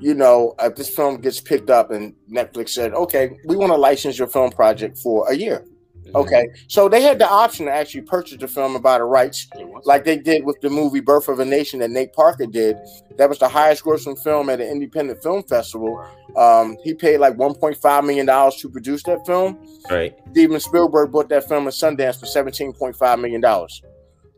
you 0.00 0.14
know, 0.14 0.54
if 0.60 0.76
this 0.76 0.88
film 0.88 1.20
gets 1.20 1.40
picked 1.40 1.70
up 1.70 1.90
and 1.90 2.14
Netflix 2.30 2.70
said, 2.70 2.92
okay, 2.94 3.36
we 3.46 3.56
want 3.56 3.72
to 3.72 3.76
license 3.76 4.16
your 4.18 4.28
film 4.28 4.50
project 4.50 4.96
for 4.98 5.28
a 5.30 5.34
year. 5.34 5.64
Okay, 6.14 6.48
so 6.68 6.88
they 6.88 7.02
had 7.02 7.18
the 7.18 7.28
option 7.28 7.66
to 7.66 7.72
actually 7.72 8.02
purchase 8.02 8.38
the 8.38 8.48
film 8.48 8.80
buy 8.80 8.98
the 8.98 9.04
rights, 9.04 9.46
like 9.84 10.04
they 10.04 10.16
did 10.16 10.44
with 10.44 10.60
the 10.60 10.70
movie 10.70 11.00
Birth 11.00 11.28
of 11.28 11.38
a 11.40 11.44
Nation 11.44 11.80
that 11.80 11.90
Nate 11.90 12.12
Parker 12.12 12.46
did. 12.46 12.76
That 13.16 13.28
was 13.28 13.38
the 13.38 13.48
highest 13.48 13.84
grossing 13.84 14.22
film 14.22 14.48
at 14.48 14.60
an 14.60 14.68
independent 14.68 15.22
film 15.22 15.42
festival. 15.42 16.04
Um, 16.36 16.76
he 16.84 16.94
paid 16.94 17.18
like 17.18 17.34
1.5 17.34 18.06
million 18.06 18.26
dollars 18.26 18.56
to 18.56 18.68
produce 18.68 19.02
that 19.04 19.26
film. 19.26 19.58
Right. 19.90 20.14
Steven 20.30 20.60
Spielberg 20.60 21.12
bought 21.12 21.28
that 21.30 21.48
film 21.48 21.66
at 21.66 21.74
Sundance 21.74 22.20
for 22.20 22.26
17.5 22.26 23.20
million 23.20 23.40
dollars. 23.40 23.82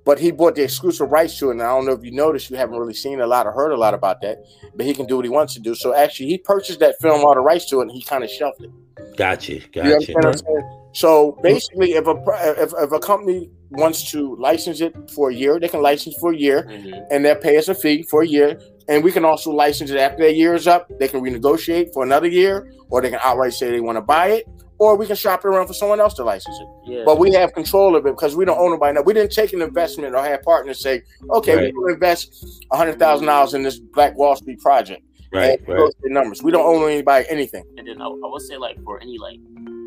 But 0.04 0.18
he 0.18 0.30
bought 0.30 0.54
the 0.54 0.62
exclusive 0.62 1.10
rights 1.10 1.38
to 1.38 1.48
it. 1.48 1.52
And 1.52 1.62
I 1.62 1.68
don't 1.68 1.84
know 1.84 1.92
if 1.92 2.02
you 2.02 2.10
noticed, 2.10 2.50
you 2.50 2.56
haven't 2.56 2.78
really 2.78 2.94
seen 2.94 3.20
a 3.20 3.26
lot 3.26 3.46
or 3.46 3.52
heard 3.52 3.70
a 3.70 3.76
lot 3.76 3.92
about 3.92 4.22
that. 4.22 4.38
But 4.74 4.86
he 4.86 4.94
can 4.94 5.04
do 5.06 5.16
what 5.16 5.26
he 5.26 5.28
wants 5.28 5.52
to 5.54 5.60
do. 5.60 5.74
So 5.74 5.94
actually, 5.94 6.30
he 6.30 6.38
purchased 6.38 6.80
that 6.80 6.98
film, 7.00 7.22
all 7.24 7.34
the 7.34 7.40
rights 7.40 7.66
to 7.66 7.80
it, 7.80 7.82
and 7.82 7.90
he 7.90 8.02
kind 8.02 8.24
of 8.24 8.30
shelved 8.30 8.62
it. 8.62 8.70
Gotcha. 9.16 9.58
Gotcha. 9.72 9.82
understand 9.82 10.14
what 10.14 10.26
I'm 10.26 10.38
saying? 10.38 10.79
So 10.92 11.38
basically, 11.42 11.92
if 11.92 12.06
a 12.06 12.16
if, 12.62 12.72
if 12.76 12.92
a 12.92 12.98
company 12.98 13.48
wants 13.70 14.10
to 14.10 14.34
license 14.36 14.80
it 14.80 14.94
for 15.14 15.30
a 15.30 15.34
year, 15.34 15.60
they 15.60 15.68
can 15.68 15.80
license 15.82 16.16
for 16.16 16.32
a 16.32 16.36
year, 16.36 16.64
Mhm. 16.68 17.06
and 17.10 17.24
they'll 17.24 17.36
pay 17.36 17.56
us 17.56 17.68
a 17.68 17.74
fee 17.74 18.02
for 18.10 18.22
a 18.22 18.26
year. 18.26 18.60
And 18.88 19.04
we 19.04 19.12
can 19.12 19.24
also 19.24 19.52
license 19.52 19.90
it 19.90 19.98
after 19.98 20.24
that 20.24 20.34
year 20.34 20.54
is 20.54 20.66
up. 20.66 20.90
They 20.98 21.06
can 21.06 21.20
renegotiate 21.22 21.92
for 21.92 22.02
another 22.02 22.26
year, 22.26 22.72
or 22.90 23.00
they 23.00 23.10
can 23.10 23.20
outright 23.22 23.52
say 23.52 23.70
they 23.70 23.80
want 23.80 23.96
to 23.98 24.02
buy 24.02 24.30
it, 24.30 24.48
or 24.80 24.96
we 24.96 25.06
can 25.06 25.14
shop 25.14 25.44
it 25.44 25.48
around 25.48 25.68
for 25.68 25.74
someone 25.74 26.00
else 26.00 26.14
to 26.14 26.24
license 26.24 26.58
it. 26.60 26.68
Yeah. 26.92 27.02
But 27.06 27.20
we 27.20 27.30
have 27.34 27.52
control 27.52 27.94
of 27.94 28.04
it 28.06 28.10
because 28.10 28.34
we 28.34 28.44
don't 28.44 28.58
own 28.58 28.72
it 28.72 28.80
by 28.80 28.90
now. 28.90 29.02
We 29.02 29.14
didn't 29.14 29.30
take 29.30 29.52
an 29.52 29.62
investment 29.62 30.16
or 30.16 30.24
have 30.24 30.42
partners 30.42 30.80
say, 30.82 31.02
okay, 31.30 31.54
Right. 31.54 31.72
we're 31.72 31.80
going 31.82 31.88
to 31.90 31.94
invest 31.94 32.44
hundred 32.72 32.98
thousand 32.98 33.26
dollars 33.28 33.54
in 33.54 33.62
this 33.62 33.78
Black 33.78 34.16
Wall 34.18 34.34
Street 34.34 34.58
project. 34.58 35.02
Right. 35.32 35.60
and 35.60 35.68
Right. 35.68 35.76
those 35.78 35.92
numbers. 36.06 36.42
We 36.42 36.50
don't 36.50 36.66
own 36.66 36.90
anybody 36.90 37.24
anything. 37.30 37.62
and 37.78 37.86
then 37.86 38.02
I, 38.02 38.06
I 38.06 38.28
would 38.32 38.42
say 38.42 38.56
like 38.56 38.82
for 38.82 38.98
any 39.00 39.16
like 39.16 39.38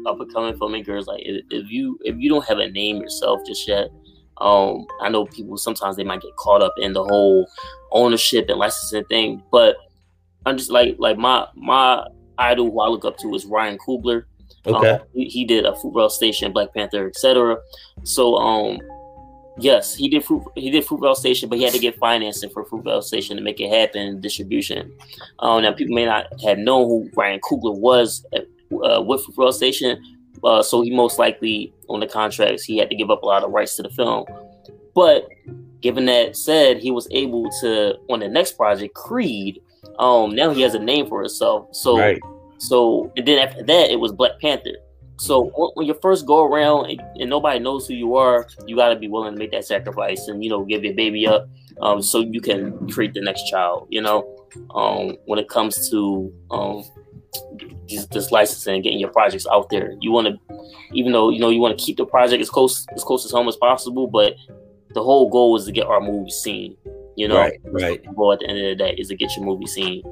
up 0.05 0.19
and 0.19 0.33
coming 0.33 0.53
filmmakers, 0.55 1.07
like 1.07 1.23
if, 1.25 1.69
you 1.69 1.97
if 2.01 2.15
you 2.17 2.29
don't 2.29 2.45
have 2.45 2.59
a 2.59 2.69
name 2.69 2.97
yourself 2.97 3.41
just 3.45 3.67
yet, 3.67 3.89
um, 4.37 4.85
I 5.01 5.09
know 5.09 5.25
people 5.25 5.57
sometimes 5.57 5.95
they 5.95 6.03
might 6.03 6.21
get 6.21 6.35
caught 6.35 6.61
up 6.61 6.73
in 6.77 6.93
the 6.93 7.03
whole 7.03 7.47
ownership 7.91 8.49
and 8.49 8.59
licensing 8.59 9.05
thing, 9.05 9.43
but 9.51 9.77
I'm 10.45 10.57
just 10.57 10.71
like 10.71 10.95
like 10.99 11.17
my 11.17 11.47
my 11.55 12.05
idol 12.37 12.71
who 12.71 12.81
I 12.81 12.87
look 12.87 13.05
up 13.05 13.17
to 13.19 13.33
is 13.35 13.45
Ryan 13.45 13.77
Coogler. 13.77 14.25
Okay. 14.65 14.89
Um, 14.89 15.01
he, 15.13 15.25
he 15.25 15.45
did 15.45 15.65
a 15.65 15.71
Fruitvale 15.71 16.09
Station, 16.09 16.51
Black 16.51 16.73
Panther, 16.73 17.07
etc. 17.07 17.57
So 18.03 18.35
um, 18.35 18.79
Yes, 19.57 19.93
he 19.93 20.09
did 20.09 20.25
fruit. 20.25 20.43
He 20.55 20.71
did 20.71 20.85
Fruitvale 20.85 21.15
Station, 21.15 21.47
but 21.47 21.59
he 21.59 21.63
had 21.63 21.73
to 21.73 21.79
get 21.79 21.97
financing 21.97 22.49
for 22.49 22.65
Fruitvale 22.65 23.03
Station 23.03 23.37
to 23.37 23.43
make 23.43 23.59
it 23.59 23.69
happen. 23.69 24.19
Distribution. 24.19 24.91
Um, 25.39 25.61
now 25.61 25.73
people 25.73 25.93
may 25.93 26.05
not 26.05 26.27
have 26.43 26.57
known 26.57 26.87
who 26.87 27.09
Ryan 27.15 27.39
Coogler 27.39 27.77
was 27.77 28.25
uh, 28.71 29.01
with 29.01 29.25
Fruitvale 29.27 29.53
Station, 29.53 30.01
uh, 30.43 30.61
so 30.61 30.81
he 30.81 30.91
most 30.91 31.19
likely 31.19 31.73
on 31.89 31.99
the 31.99 32.07
contracts 32.07 32.63
he 32.63 32.77
had 32.77 32.89
to 32.89 32.95
give 32.95 33.09
up 33.09 33.23
a 33.23 33.25
lot 33.25 33.43
of 33.43 33.51
rights 33.51 33.75
to 33.77 33.83
the 33.83 33.89
film. 33.89 34.25
But 34.93 35.27
given 35.81 36.05
that 36.05 36.35
said, 36.35 36.77
he 36.77 36.91
was 36.91 37.07
able 37.11 37.49
to 37.61 37.97
on 38.09 38.19
the 38.19 38.27
next 38.27 38.53
project, 38.53 38.93
Creed. 38.95 39.61
Um, 39.99 40.33
now 40.33 40.51
he 40.51 40.61
has 40.61 40.73
a 40.73 40.79
name 40.79 41.07
for 41.07 41.21
himself. 41.21 41.67
So, 41.75 41.99
right. 41.99 42.21
so 42.57 43.11
and 43.15 43.27
then 43.27 43.39
after 43.39 43.63
that, 43.63 43.91
it 43.91 43.99
was 43.99 44.11
Black 44.11 44.39
Panther. 44.41 44.77
So 45.17 45.51
when 45.75 45.85
you 45.85 45.93
first 46.01 46.25
go 46.25 46.43
around 46.43 46.89
and, 46.89 47.01
and, 47.19 47.29
nobody 47.29 47.59
knows 47.59 47.87
who 47.87 47.93
you 47.93 48.15
are, 48.15 48.47
you 48.65 48.75
got 48.75 48.89
to 48.89 48.95
be 48.95 49.07
willing 49.07 49.33
to 49.33 49.39
make 49.39 49.51
that 49.51 49.63
sacrifice 49.63 50.27
and 50.27 50.43
you 50.43 50.49
know 50.49 50.65
give 50.65 50.83
your 50.83 50.95
baby 50.95 51.27
up, 51.27 51.47
um, 51.81 52.01
so 52.01 52.19
you 52.19 52.41
can 52.41 52.87
treat 52.87 53.13
the 53.13 53.21
next 53.21 53.47
child. 53.47 53.87
You 53.89 54.01
know, 54.01 54.47
um, 54.73 55.17
when 55.25 55.37
it 55.37 55.47
comes 55.49 55.89
to 55.91 56.33
um, 56.49 56.83
just, 57.87 58.11
just 58.11 58.31
licensing 58.31 58.75
and 58.75 58.83
getting 58.83 58.99
your 58.99 59.11
projects 59.11 59.45
out 59.51 59.69
there, 59.69 59.93
you 60.01 60.11
want 60.11 60.27
to, 60.27 60.65
even 60.93 61.11
though 61.11 61.29
you 61.29 61.39
know 61.39 61.49
you 61.49 61.59
want 61.59 61.77
to 61.77 61.83
keep 61.83 61.97
the 61.97 62.05
project 62.05 62.41
as 62.41 62.49
close 62.49 62.85
as 62.95 63.03
close 63.03 63.25
as 63.25 63.31
home 63.31 63.47
as 63.47 63.55
possible, 63.55 64.07
but 64.07 64.35
the 64.93 65.03
whole 65.03 65.29
goal 65.29 65.55
is 65.55 65.65
to 65.65 65.71
get 65.71 65.87
our 65.87 66.01
movie 66.01 66.31
seen. 66.31 66.77
You 67.15 67.27
know, 67.27 67.37
right, 67.37 67.59
right. 67.65 68.03
The 68.03 68.11
goal 68.11 68.33
at 68.33 68.39
the 68.39 68.47
end 68.47 68.59
of 68.59 68.65
the 68.65 68.75
day 68.75 68.95
is 68.97 69.09
to 69.09 69.15
get 69.15 69.35
your 69.35 69.45
movie 69.45 69.67
seen. 69.67 70.03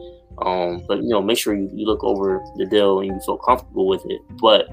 Um, 0.44 0.84
but 0.88 1.02
you 1.02 1.10
know, 1.10 1.22
make 1.22 1.38
sure 1.38 1.56
you, 1.56 1.70
you 1.74 1.86
look 1.86 2.04
over 2.04 2.42
the 2.58 2.66
deal 2.66 3.00
and 3.00 3.08
you 3.08 3.20
feel 3.26 3.38
comfortable 3.38 3.88
with 3.88 4.06
it. 4.06 4.22
But 4.42 4.68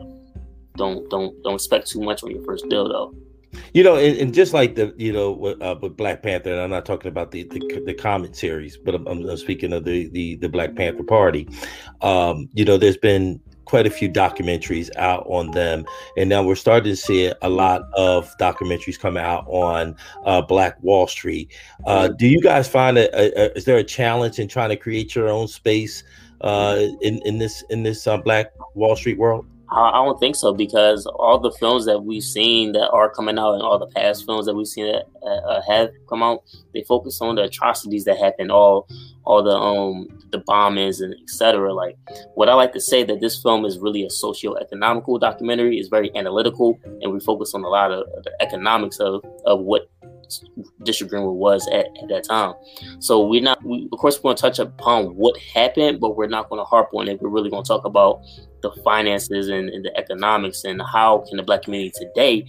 don't 0.77 1.09
don't 1.11 1.43
don't 1.43 1.55
expect 1.55 1.89
too 1.89 2.01
much 2.01 2.23
on 2.23 2.31
your 2.31 2.43
first 2.45 2.69
deal 2.69 2.89
though. 2.89 3.15
You 3.73 3.83
know, 3.83 3.97
and, 3.97 4.17
and 4.19 4.35
just 4.35 4.53
like 4.53 4.75
the 4.75 4.95
you 4.97 5.13
know 5.13 5.57
uh, 5.61 5.79
with 5.81 5.97
Black 5.97 6.23
Panther, 6.23 6.53
and 6.53 6.61
I'm 6.61 6.71
not 6.71 6.85
talking 6.85 7.09
about 7.09 7.31
the 7.31 7.45
the, 7.45 7.83
the 7.87 7.95
comic 7.95 8.35
series, 8.35 8.77
but 8.77 8.95
I'm, 8.95 9.07
I'm, 9.07 9.37
speaking 9.37 9.73
of 9.73 9.85
the 9.85 10.09
the 10.09 10.37
the 10.37 10.49
Black 10.49 10.75
Panther 10.75 11.05
Party. 11.05 11.49
Um, 12.01 12.49
you 12.53 12.65
know, 12.65 12.77
there's 12.77 12.97
been 12.97 13.41
quite 13.69 13.87
a 13.87 13.91
few 13.91 14.09
documentaries 14.09 14.91
out 14.97 15.25
on 15.27 15.51
them, 15.51 15.85
and 16.17 16.29
now 16.29 16.43
we're 16.43 16.55
starting 16.57 16.91
to 16.91 16.97
see 16.97 17.33
a 17.43 17.49
lot 17.49 17.83
of 17.95 18.35
documentaries 18.39 18.99
come 18.99 19.17
out 19.17 19.47
on 19.47 19.95
uh, 20.25 20.41
Black 20.41 20.83
Wall 20.83 21.07
Street. 21.07 21.53
Uh, 21.87 22.09
do 22.09 22.27
you 22.27 22.41
guys 22.41 22.67
find 22.69 22.97
a, 22.99 23.09
a, 23.15 23.45
a, 23.45 23.53
is 23.53 23.65
there 23.65 23.77
a 23.77 23.85
challenge 23.85 24.39
in 24.39 24.49
trying 24.49 24.71
to 24.71 24.77
create 24.77 25.15
your 25.15 25.29
own 25.29 25.47
space 25.47 26.03
uh, 26.41 26.79
in 27.03 27.21
in 27.25 27.39
this 27.39 27.63
in 27.71 27.83
this 27.83 28.07
uh, 28.07 28.17
Black 28.17 28.53
Wall 28.75 28.97
Street 28.97 29.19
world? 29.19 29.47
I, 29.71 29.93
don't 29.93 30.19
think 30.19 30.37
so 30.37 30.55
because 30.55 31.05
all 31.07 31.39
the 31.39 31.53
films 31.53 31.85
that 31.87 32.05
we've 32.05 32.23
seen 32.23 32.73
that 32.73 32.89
are 32.91 33.11
coming 33.11 33.39
out 33.39 33.55
and 33.55 33.63
all 33.63 33.79
the 33.79 33.87
past 33.87 34.25
films 34.25 34.47
that 34.47 34.55
we've 34.55 34.67
seen 34.67 34.87
that 34.87 35.05
uh, 35.27 35.61
have 35.63 35.91
come 36.09 36.23
out, 36.23 36.43
they 36.73 36.83
focus 36.85 37.21
on 37.21 37.35
the 37.35 37.43
atrocities 37.43 38.05
that 38.05 38.17
happened, 38.17 38.51
all 38.51 38.89
all 39.25 39.43
the 39.43 39.51
um 39.51 40.09
the 40.31 40.39
bombings 40.39 41.03
and 41.03 41.15
etc. 41.23 41.73
Like 41.75 41.99
what 42.35 42.49
I 42.49 42.55
like 42.55 42.73
to 42.73 42.81
say 42.81 43.05
that 43.05 43.21
this 43.21 43.43
film 43.43 43.67
is 43.67 43.79
really 43.79 44.05
a 44.05 44.11
socio-economical 44.11 45.19
documentary. 45.19 45.79
It's 45.79 45.89
very 45.89 46.11
analytical, 46.17 46.79
and 47.03 47.13
we 47.13 47.21
focus 47.21 47.53
on 47.55 47.63
a 47.63 47.69
lot 47.69 47.93
of 47.93 48.07
the 48.25 48.33
economics 48.41 48.99
of 49.01 49.23
of 49.45 49.61
what 49.61 49.91
District 50.83 51.11
Greenwood 51.11 51.37
was 51.37 51.67
at, 51.69 51.87
at 52.03 52.09
that 52.09 52.25
time. 52.25 52.55
So 53.01 53.27
we're 53.27 53.43
not, 53.43 53.63
we, 53.65 53.89
of 53.93 53.99
course, 53.99 54.19
we're 54.19 54.29
going 54.29 54.37
to 54.37 54.43
touch 54.43 54.59
upon 54.59 55.17
what 55.17 55.39
happened, 55.39 56.01
but 56.01 56.17
we're 56.17 56.27
not 56.27 56.49
going 56.49 56.61
to 56.61 56.65
harp 56.65 56.91
on 56.95 57.09
it. 57.09 57.21
We're 57.21 57.29
really 57.29 57.51
going 57.51 57.65
to 57.65 57.69
talk 57.69 57.85
about 57.85 58.23
the 58.61 58.71
finances 58.83 59.49
and, 59.49 59.69
and, 59.69 59.85
the 59.85 59.97
economics 59.97 60.65
and 60.65 60.83
how 60.83 61.25
can 61.29 61.37
the 61.37 61.43
black 61.43 61.63
community 61.63 61.93
today 61.97 62.47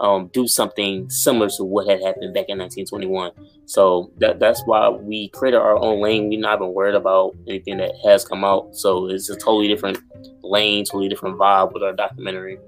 um, 0.00 0.28
do 0.32 0.48
something 0.48 1.08
similar 1.08 1.48
to 1.50 1.64
what 1.64 1.88
had 1.88 2.02
happened 2.02 2.34
back 2.34 2.46
in 2.48 2.58
1921. 2.58 3.30
So 3.66 4.10
that, 4.18 4.40
that's 4.40 4.62
why 4.64 4.88
we 4.88 5.28
created 5.28 5.58
our 5.58 5.76
own 5.76 6.02
lane. 6.02 6.28
We're 6.28 6.40
not 6.40 6.58
even 6.58 6.74
worried 6.74 6.96
about 6.96 7.36
anything 7.46 7.78
that 7.78 7.92
has 8.04 8.24
come 8.24 8.44
out. 8.44 8.76
So 8.76 9.06
it's 9.06 9.30
a 9.30 9.36
totally 9.36 9.68
different 9.68 9.98
lane, 10.42 10.84
totally 10.84 11.08
different 11.08 11.38
vibe 11.38 11.72
with 11.72 11.82
our 11.82 11.92
documentary. 11.92 12.58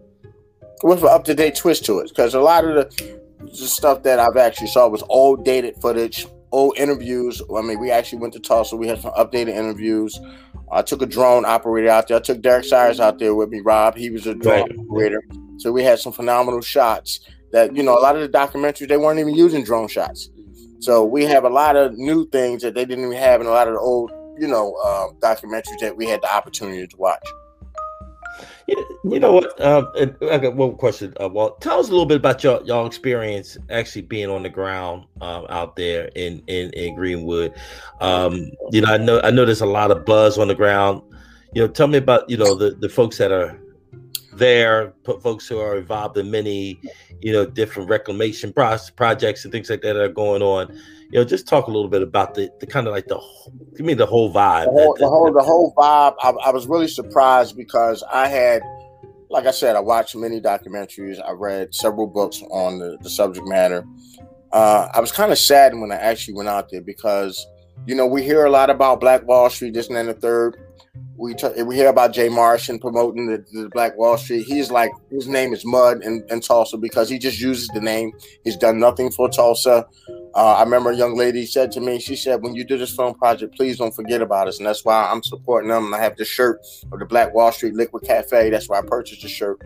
With 0.83 1.03
an 1.03 1.09
up 1.09 1.25
to 1.25 1.35
date 1.35 1.57
twist 1.57 1.85
to 1.87 1.99
it, 2.01 2.11
because 2.11 2.35
a 2.35 2.41
lot 2.41 2.65
of 2.65 2.75
the 2.75 3.24
the 3.61 3.69
stuff 3.69 4.03
that 4.03 4.19
I've 4.19 4.37
actually 4.37 4.69
saw 4.69 4.89
was 4.89 5.03
old 5.09 5.45
dated 5.45 5.77
footage, 5.81 6.27
old 6.53 6.77
interviews. 6.79 7.43
I 7.55 7.63
mean, 7.63 7.81
we 7.81 7.91
actually 7.91 8.19
went 8.19 8.33
to 8.35 8.41
Tulsa. 8.41 8.77
We 8.77 8.89
had 8.89 9.01
some 9.01 9.13
updated 9.13 9.55
interviews. 9.55 10.19
I 10.73 10.83
took 10.83 11.03
a 11.03 11.07
drone 11.07 11.45
operator 11.45 11.89
out 11.89 12.09
there. 12.09 12.17
I 12.17 12.21
took 12.21 12.41
Derek 12.41 12.65
Sires 12.65 13.01
out 13.01 13.19
there 13.19 13.35
with 13.35 13.51
me, 13.51 13.61
Rob. 13.61 13.97
He 13.97 14.11
was 14.11 14.27
a 14.27 14.35
drone 14.35 14.71
right. 14.71 14.79
operator. 14.79 15.23
So 15.59 15.73
we 15.73 15.85
had 15.85 15.99
some 15.99 16.13
phenomenal 16.13 16.61
shots 16.61 17.21
that, 17.53 17.77
you 17.77 17.83
know, 17.83 17.97
a 17.97 18.01
lot 18.01 18.17
of 18.17 18.23
the 18.23 18.29
documentaries, 18.37 18.89
they 18.89 18.97
weren't 18.97 19.21
even 19.21 19.35
using 19.35 19.63
drone 19.63 19.89
shots. 19.89 20.31
So 20.81 21.05
we 21.05 21.25
have 21.25 21.45
a 21.45 21.49
lot 21.49 21.77
of 21.77 21.97
new 21.97 22.29
things 22.29 22.63
that 22.63 22.75
they 22.75 22.85
didn't 22.85 23.05
even 23.05 23.17
have 23.17 23.41
in 23.41 23.47
a 23.47 23.51
lot 23.51 23.69
of 23.69 23.75
the 23.75 23.81
old, 23.81 24.11
you 24.39 24.49
know, 24.49 24.75
uh, 24.85 25.09
documentaries 25.21 25.79
that 25.81 25.97
we 25.97 26.07
had 26.07 26.21
the 26.23 26.35
opportunity 26.35 26.87
to 26.87 26.97
watch. 26.97 27.27
You, 28.67 29.01
you 29.05 29.21
know 29.21 29.33
what? 29.33 29.61
Uh, 29.61 29.87
I 30.31 30.39
got 30.39 30.55
one 30.55 30.77
question. 30.77 31.13
Uh, 31.21 31.29
well, 31.29 31.57
tell 31.57 31.81
us 31.81 31.89
a 31.89 31.91
little 31.91 32.07
bit 32.07 32.17
about 32.17 32.43
your 32.43 32.63
y'all 32.65 32.87
experience 32.87 33.59
actually 33.71 34.03
being 34.03 34.31
on 34.31 34.43
the 34.43 34.49
ground 34.49 35.05
um, 35.21 35.47
out 35.51 35.77
there 35.77 36.07
in 36.15 36.43
in, 36.47 36.71
in 36.71 36.95
Greenwood. 36.95 37.55
Um, 38.01 38.51
you 38.71 38.81
know, 38.81 38.93
I 38.93 38.97
know 38.97 39.21
I 39.23 39.31
know 39.31 39.45
there's 39.45 39.61
a 39.61 39.67
lot 39.67 39.91
of 39.91 40.05
buzz 40.07 40.39
on 40.39 40.49
the 40.49 40.55
ground. 40.55 41.03
You 41.53 41.63
know, 41.63 41.69
tell 41.69 41.89
me 41.89 41.99
about 41.99 42.29
you 42.31 42.37
know 42.37 42.55
the 42.55 42.71
the 42.71 42.89
folks 42.89 43.19
that 43.19 43.33
are 43.33 43.61
there, 44.33 44.95
folks 45.23 45.47
who 45.47 45.59
are 45.59 45.77
involved 45.77 46.17
in 46.17 46.31
many 46.31 46.81
you 47.21 47.33
know 47.33 47.45
different 47.45 47.89
reclamation 47.91 48.53
process, 48.53 48.89
projects 48.91 49.45
and 49.45 49.53
things 49.53 49.69
like 49.69 49.83
that, 49.83 49.93
that 49.95 50.03
are 50.03 50.09
going 50.09 50.43
on 50.43 50.75
you 51.11 51.19
know, 51.19 51.25
just 51.25 51.47
talk 51.47 51.67
a 51.67 51.71
little 51.71 51.89
bit 51.89 52.03
about 52.03 52.35
the, 52.35 52.51
the 52.61 52.67
kind 52.67 52.87
of 52.87 52.93
like 52.93 53.07
the 53.07 53.21
give 53.77 53.87
me 53.87 53.95
the 53.95 54.07
whole 54.07 54.33
vibe. 54.33 54.65
The 54.65 54.71
whole, 54.71 54.97
the 54.99 55.09
whole, 55.09 55.33
the 55.33 55.43
whole 55.43 55.75
vibe. 55.75 56.15
I, 56.21 56.31
I, 56.31 56.51
was 56.51 56.67
really 56.67 56.89
surprised 56.89 57.57
because 57.57 58.03
I 58.13 58.29
had, 58.29 58.63
like 59.31 59.47
I 59.47 59.51
said, 59.51 59.77
I 59.77 59.81
watched 59.81 60.17
many 60.17 60.41
documentaries. 60.41 61.23
I 61.25 61.33
read 61.33 61.75
several 61.75 62.07
books 62.07 62.43
on 62.51 62.79
the, 62.79 62.99
the 63.01 63.11
subject 63.11 63.47
matter. 63.47 63.85
Uh, 64.53 64.89
I 64.93 65.01
was 65.01 65.13
kind 65.13 65.33
of 65.33 65.39
saddened 65.39 65.81
when 65.81 65.93
I 65.93 65.97
actually 65.97 66.35
went 66.35 66.49
out 66.49 66.71
there 66.71 66.81
because, 66.81 67.47
you 67.87 67.95
know, 67.95 68.07
we 68.07 68.23
hear 68.23 68.45
a 68.45 68.51
lot 68.51 68.71
about 68.71 69.01
Black 69.01 69.27
Wall 69.27 69.51
Street, 69.51 69.75
this 69.75 69.89
and 69.89 69.97
then 69.97 70.07
the 70.07 70.15
third 70.15 70.57
we 71.17 71.35
t- 71.35 71.63
we 71.63 71.77
hear 71.77 71.89
about 71.89 72.13
Jay 72.13 72.29
Morrison 72.29 72.79
promoting 72.79 73.27
the, 73.27 73.45
the, 73.53 73.69
Black 73.71 73.97
Wall 73.97 74.17
Street. 74.17 74.45
He's 74.47 74.71
like 74.71 74.91
his 75.11 75.29
name 75.29 75.53
is 75.53 75.65
Mud 75.65 76.03
in, 76.03 76.25
in, 76.29 76.41
Tulsa 76.41 76.77
because 76.77 77.09
he 77.09 77.19
just 77.19 77.41
uses 77.41 77.69
the 77.69 77.81
name. 77.81 78.13
He's 78.43 78.57
done 78.57 78.79
nothing 78.79 79.11
for 79.11 79.29
Tulsa. 79.29 79.87
Uh, 80.35 80.55
I 80.55 80.63
remember 80.65 80.91
a 80.91 80.97
young 80.97 81.17
lady 81.17 81.47
said 81.47 81.71
to 81.73 81.81
me, 81.81 82.01
she 82.01 82.17
said, 82.17 82.43
"When 82.43 82.55
you 82.55 82.65
do 82.65 82.77
this 82.77 82.95
film 82.95 83.15
project, 83.15 83.55
please 83.55 83.79
don't 83.79 83.95
forget 83.95 84.21
about 84.21 84.49
us." 84.49 84.59
And 84.59 84.67
that's 84.67 84.85
why 84.85 85.09
I'm 85.11 85.23
supporting 85.23 85.71
them. 85.71 85.95
I 85.95 85.99
have 85.99 86.17
the 86.17 86.25
shirt 86.25 86.61
of 86.93 86.99
the 86.99 87.05
Black 87.05 87.33
Wall 87.35 87.53
Street 87.53 87.75
Liquid 87.75 88.03
Cafe. 88.03 88.51
That's 88.51 88.69
why 88.69 88.79
I 88.79 88.83
purchased 88.83 89.23
the 89.23 89.29
shirt 89.29 89.61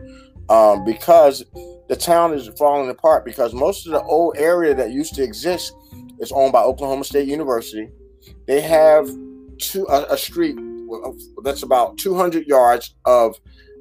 um, 0.51 0.85
because 0.85 1.45
the 1.89 1.97
town 1.97 2.35
is 2.35 2.49
falling 2.59 2.91
apart. 2.91 3.25
Because 3.25 3.55
most 3.55 3.87
of 3.87 3.93
the 3.93 4.03
old 4.03 4.37
area 4.37 4.75
that 4.75 4.91
used 4.91 5.15
to 5.15 5.23
exist 5.23 5.73
is 6.21 6.33
owned 6.33 6.53
by 6.53 6.63
Oklahoma 6.63 7.05
State 7.05 7.29
University. 7.29 7.89
They 8.47 8.61
have 8.61 9.09
two 9.59 9.87
a, 9.89 10.13
a 10.13 10.19
street 10.19 10.59
that's 11.43 11.63
about 11.63 11.99
200 11.99 12.47
yards 12.47 12.95
of 13.05 13.37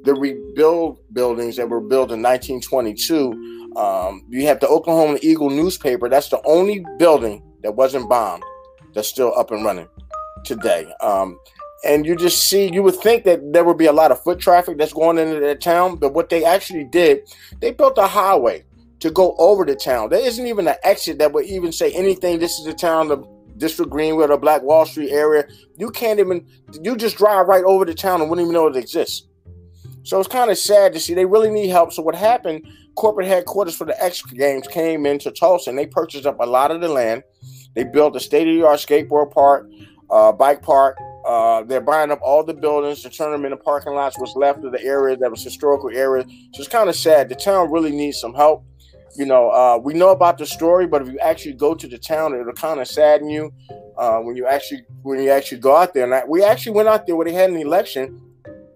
the 0.07 0.15
rebuild 0.15 0.99
buildings 1.13 1.57
that 1.57 1.69
were 1.69 1.81
built 1.81 2.11
in 2.11 2.21
1922. 2.21 3.73
Um, 3.75 4.25
you 4.29 4.47
have 4.47 4.59
the 4.61 4.67
Oklahoma 4.67 5.19
Eagle 5.21 5.49
newspaper. 5.49 6.07
That's 6.07 6.29
the 6.29 6.41
only 6.45 6.85
building 6.97 7.43
that 7.61 7.75
wasn't 7.75 8.09
bombed 8.09 8.41
that's 8.93 9.09
still 9.09 9.33
up 9.37 9.51
and 9.51 9.65
running 9.65 9.89
today. 10.45 10.87
Um, 11.01 11.37
and 11.85 12.05
you 12.05 12.15
just 12.15 12.49
see, 12.49 12.71
you 12.71 12.81
would 12.83 12.95
think 12.95 13.25
that 13.25 13.51
there 13.51 13.65
would 13.65 13.77
be 13.77 13.85
a 13.85 13.91
lot 13.91 14.11
of 14.11 14.23
foot 14.23 14.39
traffic 14.39 14.77
that's 14.77 14.93
going 14.93 15.17
into 15.17 15.41
that 15.41 15.59
town, 15.59 15.97
but 15.97 16.13
what 16.13 16.29
they 16.29 16.45
actually 16.45 16.85
did, 16.85 17.29
they 17.59 17.71
built 17.71 17.97
a 17.97 18.07
highway 18.07 18.63
to 19.01 19.11
go 19.11 19.35
over 19.37 19.65
the 19.65 19.75
town. 19.75 20.09
There 20.09 20.25
isn't 20.25 20.47
even 20.47 20.69
an 20.69 20.75
exit 20.83 21.19
that 21.19 21.33
would 21.33 21.45
even 21.45 21.73
say 21.73 21.91
anything. 21.91 22.39
This 22.39 22.57
is 22.57 22.65
the 22.65 22.73
town 22.73 23.11
of 23.11 23.27
District 23.57 23.91
Greenwood 23.91 24.31
or 24.31 24.37
Black 24.37 24.61
Wall 24.63 24.85
Street 24.85 25.11
area, 25.11 25.47
you 25.77 25.89
can't 25.89 26.19
even 26.19 26.45
you 26.81 26.95
just 26.95 27.17
drive 27.17 27.47
right 27.47 27.63
over 27.63 27.85
the 27.85 27.93
town 27.93 28.21
and 28.21 28.29
wouldn't 28.29 28.45
even 28.45 28.53
know 28.53 28.67
it 28.67 28.75
exists. 28.75 29.26
So 30.07 30.17
it's 30.19 30.29
kind 30.29 30.49
of 30.49 30.57
sad 30.57 30.93
to 30.93 31.01
see 31.01 31.13
they 31.13 31.25
really 31.25 31.49
need 31.49 31.67
help. 31.67 31.91
So 31.91 32.01
what 32.01 32.15
happened? 32.15 32.65
Corporate 32.95 33.27
headquarters 33.27 33.75
for 33.75 33.83
the 33.83 34.01
X 34.01 34.21
Games 34.21 34.65
came 34.65 35.05
into 35.05 35.31
Tulsa 35.31 35.69
and 35.69 35.77
they 35.77 35.85
purchased 35.85 36.25
up 36.25 36.37
a 36.39 36.45
lot 36.45 36.71
of 36.71 36.79
the 36.79 36.87
land. 36.87 37.23
They 37.75 37.83
built 37.83 38.15
a 38.15 38.21
state-of-the-art 38.21 38.79
skateboard 38.79 39.33
park, 39.33 39.69
uh, 40.09 40.31
bike 40.31 40.61
park. 40.61 40.97
Uh, 41.27 41.63
they're 41.63 41.81
buying 41.81 42.09
up 42.09 42.21
all 42.21 42.41
the 42.41 42.53
buildings 42.53 43.01
to 43.01 43.09
turn 43.09 43.33
them 43.33 43.43
into 43.43 43.57
parking 43.57 43.95
lots. 43.95 44.17
What's 44.17 44.33
left 44.37 44.63
of 44.63 44.71
the 44.71 44.81
area 44.81 45.17
that 45.17 45.29
was 45.29 45.43
historical 45.43 45.89
area. 45.93 46.23
So 46.53 46.61
it's 46.61 46.69
kind 46.69 46.87
of 46.87 46.95
sad. 46.95 47.27
The 47.27 47.35
town 47.35 47.69
really 47.69 47.91
needs 47.91 48.17
some 48.17 48.33
help 48.33 48.63
you 49.17 49.25
know, 49.25 49.49
uh, 49.49 49.79
we 49.83 49.95
know 49.95 50.09
about 50.09 50.37
the 50.37 50.45
story, 50.45 50.85
but 50.85 51.01
if 51.01 51.07
you 51.07 51.17
actually 51.19 51.53
go 51.53 51.73
to 51.73 51.87
the 51.87 51.97
town, 51.97 52.35
it'll 52.35 52.53
kind 52.53 52.79
of 52.79 52.87
sadden 52.87 53.29
you 53.29 53.51
uh, 53.97 54.19
when 54.19 54.35
you 54.35 54.45
actually 54.45 54.81
when 55.01 55.19
you 55.19 55.31
actually 55.31 55.59
go 55.59 55.75
out 55.75 55.95
there. 55.95 56.03
And 56.03 56.13
I, 56.13 56.23
we 56.27 56.43
actually 56.43 56.73
went 56.73 56.87
out 56.87 57.07
there 57.07 57.15
where 57.15 57.25
they 57.25 57.33
had 57.33 57.49
an 57.49 57.57
election 57.57 58.21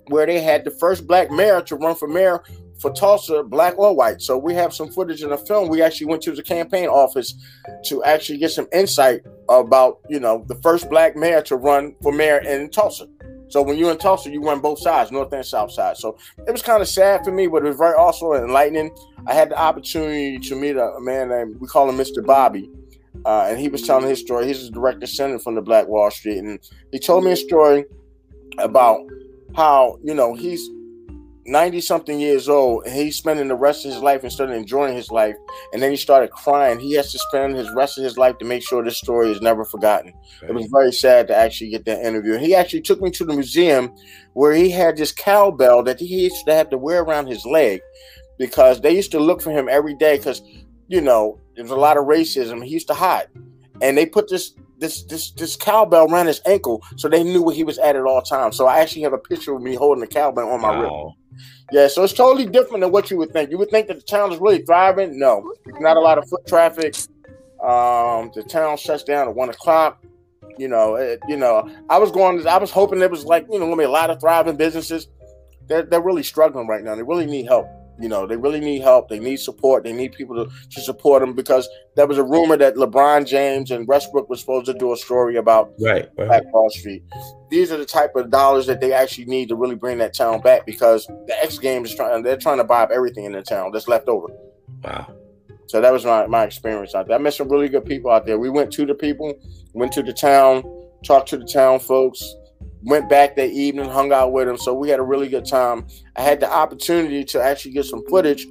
where 0.08 0.26
they 0.26 0.42
had 0.42 0.64
the 0.64 0.72
first 0.72 1.08
black 1.08 1.32
mayor 1.32 1.62
to 1.62 1.76
run 1.76 1.96
for 1.96 2.08
mayor 2.08 2.42
for 2.82 2.92
Tulsa, 2.92 3.44
black 3.44 3.78
or 3.78 3.96
white. 3.96 4.22
So 4.22 4.38
we 4.38 4.56
have 4.56 4.74
some 4.74 4.90
footage 4.90 5.22
in 5.22 5.30
the 5.30 5.38
film. 5.38 5.70
We 5.70 5.82
actually 5.84 6.08
went 6.08 6.24
to 6.24 6.32
the 6.32 6.42
campaign 6.42 6.88
office 6.88 7.36
to 7.86 8.04
actually 8.04 8.40
get 8.40 8.52
some 8.52 8.68
insight 8.74 9.22
about, 9.50 10.00
you 10.10 10.20
know, 10.20 10.44
the 10.48 10.56
first 10.56 10.90
black 10.90 11.16
mayor 11.16 11.42
to 11.44 11.56
run 11.56 11.96
for 12.02 12.12
mayor 12.12 12.40
in 12.40 12.70
Tulsa. 12.72 13.08
So 13.50 13.62
when 13.62 13.78
you're 13.78 13.92
in 13.92 13.98
Tulsa, 13.98 14.32
you 14.32 14.42
run 14.42 14.62
both 14.62 14.80
sides, 14.80 15.12
north 15.12 15.32
and 15.34 15.46
south 15.46 15.72
side. 15.72 15.98
So 15.98 16.18
it 16.48 16.52
was 16.52 16.62
kind 16.62 16.82
of 16.82 16.88
sad 16.88 17.24
for 17.24 17.32
me, 17.32 17.48
but 17.48 17.64
it 17.64 17.68
was 17.68 17.78
very 17.78 17.96
also 17.96 18.34
enlightening. 18.34 18.96
I 19.28 19.34
had 19.34 19.52
the 19.52 19.60
opportunity 19.60 20.40
to 20.40 20.56
meet 20.56 20.78
a, 20.78 20.96
man 21.00 21.30
named 21.30 21.60
we 21.60 21.68
call 21.68 21.90
him 21.90 21.98
Mr. 21.98 22.26
Bobby. 22.26 22.70
Uh, 23.26 23.48
and 23.50 23.60
he 23.60 23.68
was 23.68 23.82
telling 23.82 24.08
his 24.08 24.22
story. 24.22 24.48
He's 24.48 24.68
a 24.68 24.72
direct 24.72 25.02
descendant 25.02 25.44
from 25.44 25.56
the 25.56 25.62
Black 25.62 25.88
Wall 25.88 26.10
Street, 26.10 26.40
and 26.40 26.60
he 26.92 26.98
told 26.98 27.26
me 27.26 27.34
a 27.34 27.36
story 27.36 27.86
about 28.58 29.02
how 29.56 29.98
you 30.04 30.14
know 30.14 30.34
he's 30.34 30.70
90 31.46 31.82
something 31.82 32.20
years 32.20 32.48
old 32.48 32.86
and 32.86 32.96
he's 32.96 33.18
spending 33.18 33.48
the 33.48 33.56
rest 33.56 33.86
of 33.86 33.92
his 33.92 34.02
life 34.02 34.24
instead 34.24 34.50
of 34.50 34.56
enjoying 34.56 34.96
his 34.96 35.10
life. 35.10 35.36
And 35.74 35.82
then 35.82 35.92
he 35.92 35.98
started 35.98 36.32
crying. 36.32 36.80
He 36.80 36.94
has 36.94 37.12
to 37.12 37.20
spend 37.20 37.56
his 37.56 37.70
rest 37.72 37.98
of 37.98 38.04
his 38.04 38.18
life 38.18 38.38
to 38.38 38.46
make 38.46 38.64
sure 38.64 38.84
this 38.84 38.98
story 38.98 39.32
is 39.32 39.42
never 39.42 39.66
forgotten. 39.66 40.14
It 40.48 40.54
was 40.54 40.68
very 40.68 40.92
sad 40.92 41.28
to 41.28 41.36
actually 41.36 41.72
get 41.72 41.86
that 41.86 42.06
interview. 42.06 42.38
He 42.38 42.56
actually 42.56 42.82
took 42.82 43.02
me 43.02 43.10
to 43.12 43.26
the 43.26 43.34
museum 43.34 43.94
where 44.34 44.54
he 44.54 44.70
had 44.70 44.98
this 44.98 45.12
cowbell 45.12 45.84
that 45.84 46.00
he 46.00 46.24
used 46.24 46.46
to 46.46 46.54
have 46.54 46.70
to 46.70 46.78
wear 46.78 47.02
around 47.02 47.28
his 47.28 47.46
leg 47.46 47.82
because 48.38 48.82
they 48.82 48.96
used 48.96 49.12
to 49.12 49.20
look 49.20 49.42
for 49.42 49.52
him 49.52 49.68
every 49.70 49.96
day 49.96 50.18
because 50.18 50.42
you 50.88 51.02
know 51.02 51.40
there 51.56 51.64
was 51.64 51.72
a 51.72 51.76
lot 51.76 51.98
of 51.98 52.06
racism. 52.06 52.64
He 52.64 52.72
used 52.72 52.88
to 52.88 52.94
hide. 52.94 53.28
And 53.82 53.98
they 53.98 54.06
put 54.06 54.30
this 54.30 54.54
this 54.82 55.04
this 55.04 55.32
this 55.32 55.56
cowbell 55.56 56.12
around 56.12 56.26
his 56.26 56.42
ankle 56.46 56.84
so 56.98 57.08
they 57.08 57.24
knew 57.24 57.42
where 57.42 57.56
he 57.56 57.64
was 57.64 57.78
at 57.78 57.96
at 57.96 58.04
all 58.04 58.22
times 58.22 58.58
so 58.58 58.68
i 58.68 58.80
actually 58.80 59.02
have 59.02 59.14
a 59.14 59.18
picture 59.18 59.56
of 59.56 59.62
me 59.62 59.76
holding 59.76 60.02
the 60.02 60.08
cowbell 60.08 60.50
on 60.50 60.60
my 60.60 60.72
wow. 60.72 60.82
wrist 60.82 61.18
yeah, 61.72 61.88
so 61.88 62.04
it's 62.04 62.14
totally 62.14 62.46
different 62.46 62.82
than 62.82 62.92
what 62.92 63.10
you 63.10 63.18
would 63.18 63.32
think. 63.32 63.50
You 63.50 63.58
would 63.58 63.70
think 63.70 63.88
that 63.88 63.96
the 63.96 64.04
town 64.04 64.32
is 64.34 64.40
really 64.40 64.62
thriving. 64.62 65.18
No, 65.18 65.54
not 65.80 65.96
a 65.96 66.02
lot 66.02 66.18
of 66.18 66.28
foot 66.28 66.46
traffic. 66.46 66.96
Um, 67.64 68.30
the 68.36 68.44
town 68.48 68.76
shuts 68.78 69.04
down 69.04 69.30
at 69.30 69.36
one 69.36 69.50
o'clock. 69.50 70.04
You 70.58 70.68
know, 70.68 70.96
it, 70.96 71.22
you 71.30 71.38
know, 71.38 71.70
I 71.90 71.98
was 71.98 72.12
going. 72.12 72.46
I 72.46 72.58
was 72.58 72.72
hoping 72.72 73.00
there 73.00 73.08
was 73.08 73.24
like 73.24 73.46
you 73.50 73.58
know, 73.58 73.66
gonna 73.66 73.78
be 73.78 73.84
a 73.84 73.90
lot 73.90 74.10
of 74.10 74.20
thriving 74.20 74.58
businesses. 74.58 75.08
They're 75.68 75.84
they're 75.84 76.02
really 76.02 76.24
struggling 76.24 76.68
right 76.68 76.84
now. 76.84 76.96
They 76.96 77.04
really 77.04 77.26
need 77.26 77.46
help. 77.46 77.68
You 78.02 78.10
know, 78.10 78.26
they 78.26 78.36
really 78.36 78.60
need 78.60 78.82
help. 78.82 79.10
They 79.10 79.20
need 79.20 79.38
support. 79.38 79.84
They 79.84 79.94
need 79.94 80.14
people 80.14 80.36
to, 80.36 80.52
to 80.72 80.82
support 80.82 81.22
them 81.22 81.34
because 81.34 81.70
there 81.96 82.08
was 82.08 82.18
a 82.18 82.24
rumor 82.24 82.58
that 82.58 82.76
LeBron 82.76 83.28
James 83.28 83.72
and 83.72 83.88
Westbrook 83.88 84.30
was 84.30 84.40
supposed 84.40 84.66
to 84.66 84.74
do 84.74 84.92
a 84.92 84.98
story 84.98 85.36
about 85.36 85.72
right, 85.80 86.08
right. 86.18 86.28
Black 86.28 86.54
Wall 86.54 86.70
Street. 86.70 87.04
These 87.50 87.72
are 87.72 87.78
the 87.78 87.86
type 87.86 88.16
of 88.16 88.32
dollars 88.32 88.66
that 88.68 88.82
they 88.82 88.92
actually 88.92 89.26
need 89.26 89.50
to 89.50 89.56
really 89.56 89.76
bring 89.76 89.98
that 90.00 90.16
town 90.16 90.42
back 90.42 90.66
because 90.66 91.06
the 91.06 91.36
X 91.42 91.60
Games 91.60 91.92
is 91.92 91.96
trying. 91.96 92.24
They're 92.24 92.38
trying 92.38 92.58
to 92.58 92.64
buy 92.64 92.82
up 92.84 92.92
everything 92.92 93.26
in 93.26 93.34
the 93.34 93.44
town 93.44 93.72
that's 93.72 93.88
left 93.88 94.08
over. 94.08 94.28
Wow. 94.84 95.14
So 95.68 95.80
that 95.80 95.94
was 95.94 96.04
my, 96.04 96.28
my 96.28 96.44
experience 96.44 96.94
out 96.96 97.08
there. 97.08 97.16
I 97.16 97.20
met 97.20 97.34
some 97.34 97.48
really 97.48 97.70
good 97.70 97.86
people 97.86 98.12
out 98.12 98.26
there. 98.26 98.38
We 98.38 98.50
went 98.50 98.74
to 98.74 98.86
the 98.86 98.94
people, 98.96 99.34
went 99.74 99.94
to 99.94 100.04
the 100.04 100.12
town, 100.12 100.64
talked 101.06 101.30
to 101.30 101.38
the 101.38 101.46
town 101.46 101.80
folks, 101.80 102.36
went 102.84 103.10
back 103.10 103.36
that 103.36 103.50
evening, 103.50 103.90
hung 103.90 104.12
out 104.12 104.32
with 104.32 104.48
him. 104.48 104.58
So 104.58 104.74
we 104.74 104.90
had 104.90 105.00
a 105.00 105.04
really 105.04 105.30
good 105.30 105.46
time. 105.46 105.86
I 106.16 106.22
had 106.22 106.40
the 106.40 106.52
opportunity 106.52 107.24
to 107.26 107.42
actually 107.42 107.74
get 107.74 107.86
some 107.86 108.04
footage 108.08 108.48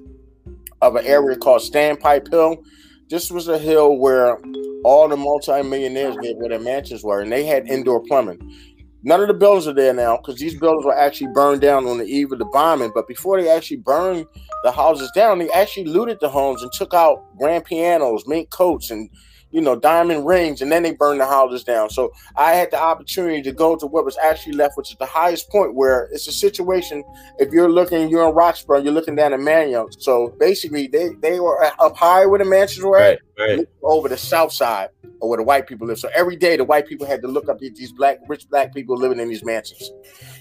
of 0.82 0.96
an 0.96 1.04
area 1.06 1.36
called 1.36 1.62
Standpipe 1.62 2.30
Hill. 2.30 2.62
This 3.08 3.30
was 3.30 3.48
a 3.48 3.58
hill 3.58 3.98
where 3.98 4.38
all 4.84 5.08
the 5.08 5.16
multimillionaires 5.16 6.16
get 6.22 6.36
where 6.36 6.48
their 6.48 6.60
mansions 6.60 7.02
were, 7.02 7.20
and 7.20 7.30
they 7.30 7.44
had 7.44 7.68
indoor 7.68 8.00
plumbing. 8.00 8.38
None 9.02 9.20
of 9.20 9.28
the 9.28 9.34
buildings 9.34 9.66
are 9.66 9.72
there 9.72 9.94
now 9.94 10.18
because 10.18 10.38
these 10.38 10.58
buildings 10.58 10.84
were 10.84 10.96
actually 10.96 11.32
burned 11.32 11.62
down 11.62 11.86
on 11.86 11.98
the 11.98 12.04
eve 12.04 12.32
of 12.32 12.38
the 12.38 12.44
bombing. 12.46 12.92
But 12.94 13.08
before 13.08 13.40
they 13.40 13.48
actually 13.48 13.78
burned 13.78 14.26
the 14.62 14.70
houses 14.70 15.10
down, 15.14 15.38
they 15.38 15.50
actually 15.50 15.86
looted 15.86 16.18
the 16.20 16.28
homes 16.28 16.62
and 16.62 16.70
took 16.72 16.92
out 16.92 17.24
grand 17.38 17.64
pianos, 17.64 18.24
mink 18.26 18.50
coats, 18.50 18.90
and 18.90 19.08
you 19.50 19.60
know, 19.60 19.76
diamond 19.76 20.26
rings, 20.26 20.62
and 20.62 20.70
then 20.70 20.82
they 20.82 20.92
burned 20.92 21.20
the 21.20 21.26
houses 21.26 21.64
down. 21.64 21.90
So 21.90 22.12
I 22.36 22.52
had 22.52 22.70
the 22.70 22.80
opportunity 22.80 23.42
to 23.42 23.52
go 23.52 23.76
to 23.76 23.86
what 23.86 24.04
was 24.04 24.16
actually 24.18 24.54
left, 24.54 24.76
which 24.76 24.90
is 24.90 24.96
the 24.98 25.06
highest 25.06 25.50
point 25.50 25.74
where 25.74 26.08
it's 26.12 26.28
a 26.28 26.32
situation. 26.32 27.02
If 27.38 27.52
you're 27.52 27.70
looking, 27.70 28.08
you're 28.08 28.28
in 28.28 28.34
Roxborough, 28.34 28.84
you're 28.84 28.92
looking 28.92 29.16
down 29.16 29.32
at 29.32 29.40
Manayunk. 29.40 30.00
So 30.00 30.34
basically, 30.38 30.86
they 30.86 31.10
they 31.20 31.40
were 31.40 31.64
up 31.64 31.96
high 31.96 32.26
where 32.26 32.38
the 32.38 32.44
mansions 32.44 32.84
were 32.84 32.98
right, 32.98 33.18
right. 33.38 33.66
over 33.82 34.08
the 34.08 34.16
south 34.16 34.52
side 34.52 34.90
or 35.20 35.28
where 35.28 35.36
the 35.36 35.42
white 35.42 35.66
people 35.66 35.86
live. 35.86 35.98
So 35.98 36.08
every 36.14 36.36
day, 36.36 36.56
the 36.56 36.64
white 36.64 36.86
people 36.86 37.06
had 37.06 37.20
to 37.22 37.28
look 37.28 37.48
up 37.48 37.62
at 37.62 37.74
these 37.74 37.92
black, 37.92 38.18
rich 38.28 38.48
black 38.48 38.74
people 38.74 38.96
living 38.96 39.20
in 39.20 39.28
these 39.28 39.44
mansions. 39.44 39.90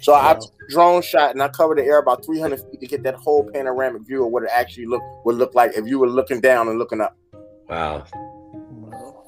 So 0.01 0.13
wow. 0.13 0.39
I 0.39 0.39
drone 0.69 1.01
shot 1.01 1.31
and 1.31 1.43
I 1.43 1.49
covered 1.49 1.77
the 1.77 1.83
air 1.83 1.99
about 1.99 2.25
300 2.25 2.59
feet 2.59 2.79
to 2.79 2.87
get 2.87 3.03
that 3.03 3.15
whole 3.15 3.49
panoramic 3.51 4.03
view 4.03 4.25
of 4.25 4.31
what 4.31 4.43
it 4.43 4.49
actually 4.53 4.85
look 4.85 5.01
would 5.25 5.35
look 5.35 5.53
like 5.53 5.73
if 5.75 5.85
you 5.85 5.99
were 5.99 6.09
looking 6.09 6.39
down 6.39 6.67
and 6.67 6.79
looking 6.79 7.01
up. 7.01 7.17
Wow. 7.67 8.05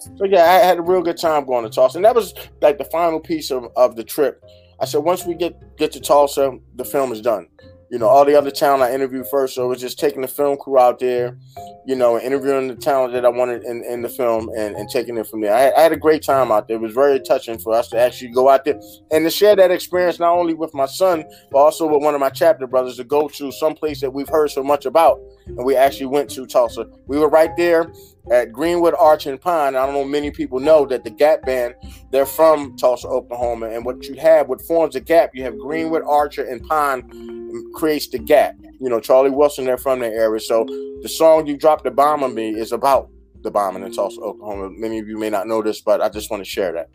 So 0.01 0.25
yeah, 0.25 0.43
I 0.43 0.65
had 0.65 0.79
a 0.79 0.81
real 0.81 1.01
good 1.01 1.17
time 1.17 1.45
going 1.45 1.63
to 1.63 1.69
Tulsa, 1.69 1.97
and 1.97 2.05
that 2.05 2.15
was 2.15 2.33
like 2.61 2.77
the 2.77 2.85
final 2.85 3.19
piece 3.19 3.51
of, 3.51 3.67
of 3.75 3.95
the 3.95 4.03
trip. 4.03 4.43
I 4.79 4.85
said 4.85 4.99
once 4.99 5.25
we 5.25 5.35
get 5.35 5.77
get 5.77 5.91
to 5.93 5.99
Tulsa, 5.99 6.57
the 6.75 6.85
film 6.85 7.11
is 7.11 7.21
done 7.21 7.47
you 7.91 7.99
know, 7.99 8.07
all 8.07 8.23
the 8.23 8.35
other 8.35 8.49
talent 8.49 8.81
I 8.81 8.95
interviewed 8.95 9.27
first. 9.27 9.55
So 9.55 9.65
it 9.65 9.67
was 9.67 9.81
just 9.81 9.99
taking 9.99 10.21
the 10.21 10.27
film 10.27 10.57
crew 10.57 10.79
out 10.79 10.97
there, 10.99 11.37
you 11.85 11.93
know, 11.93 12.17
interviewing 12.17 12.69
the 12.69 12.75
talent 12.75 13.11
that 13.13 13.25
I 13.25 13.29
wanted 13.29 13.65
in, 13.65 13.83
in 13.83 14.01
the 14.01 14.07
film 14.07 14.49
and, 14.57 14.77
and 14.77 14.89
taking 14.89 15.17
it 15.17 15.27
from 15.27 15.41
there. 15.41 15.53
I, 15.53 15.71
I, 15.77 15.81
had 15.81 15.91
a 15.91 15.97
great 15.97 16.23
time 16.23 16.53
out 16.53 16.69
there. 16.69 16.77
It 16.77 16.81
was 16.81 16.93
very 16.93 17.19
touching 17.19 17.57
for 17.57 17.73
us 17.73 17.89
to 17.89 17.99
actually 17.99 18.29
go 18.31 18.47
out 18.47 18.63
there 18.63 18.79
and 19.11 19.25
to 19.25 19.29
share 19.29 19.57
that 19.57 19.71
experience 19.71 20.19
not 20.19 20.33
only 20.33 20.53
with 20.53 20.73
my 20.73 20.85
son, 20.85 21.25
but 21.51 21.57
also 21.57 21.85
with 21.85 22.01
one 22.01 22.15
of 22.15 22.21
my 22.21 22.29
chapter 22.29 22.65
brothers 22.65 22.95
to 22.95 23.03
go 23.03 23.27
to 23.27 23.51
some 23.51 23.75
place 23.75 23.99
that 23.99 24.13
we've 24.13 24.29
heard 24.29 24.51
so 24.51 24.63
much 24.63 24.85
about. 24.85 25.19
And 25.47 25.65
we 25.65 25.75
actually 25.75 26.05
went 26.05 26.29
to 26.31 26.45
Tulsa. 26.45 26.85
We 27.07 27.19
were 27.19 27.27
right 27.27 27.51
there 27.57 27.91
at 28.29 28.51
Greenwood 28.51 28.93
Archer 28.97 29.31
and 29.31 29.41
Pine. 29.41 29.75
I 29.75 29.85
don't 29.85 29.95
know 29.95 30.03
many 30.03 30.31
people 30.31 30.59
know 30.59 30.85
that 30.85 31.03
the 31.03 31.09
Gap 31.09 31.43
Band, 31.43 31.73
they're 32.11 32.25
from 32.25 32.77
Tulsa, 32.77 33.07
Oklahoma. 33.07 33.69
And 33.69 33.85
what 33.85 34.05
you 34.05 34.15
have, 34.15 34.47
what 34.47 34.61
forms 34.61 34.93
the 34.93 35.01
Gap, 35.01 35.31
you 35.33 35.43
have 35.43 35.57
Greenwood, 35.57 36.03
Archer, 36.05 36.43
and 36.43 36.61
Pine 36.67 37.41
creates 37.73 38.07
the 38.07 38.19
gap. 38.19 38.55
You 38.79 38.89
know, 38.89 38.99
Charlie 38.99 39.29
Wilson, 39.29 39.65
they're 39.65 39.77
from 39.77 39.99
the 39.99 40.07
area. 40.07 40.39
So 40.39 40.65
the 41.01 41.09
song 41.09 41.47
You 41.47 41.57
Dropped 41.57 41.83
the 41.83 41.91
Bomb 41.91 42.23
on 42.23 42.33
Me 42.33 42.49
is 42.49 42.71
about 42.71 43.09
the 43.41 43.51
bombing 43.51 43.83
in 43.83 43.91
Tulsa, 43.91 44.21
Oklahoma. 44.21 44.69
Many 44.71 44.99
of 44.99 45.07
you 45.07 45.17
may 45.17 45.29
not 45.29 45.47
know 45.47 45.61
this, 45.61 45.81
but 45.81 46.01
I 46.01 46.09
just 46.09 46.29
want 46.29 46.41
to 46.41 46.49
share 46.49 46.71
that. 46.73 46.89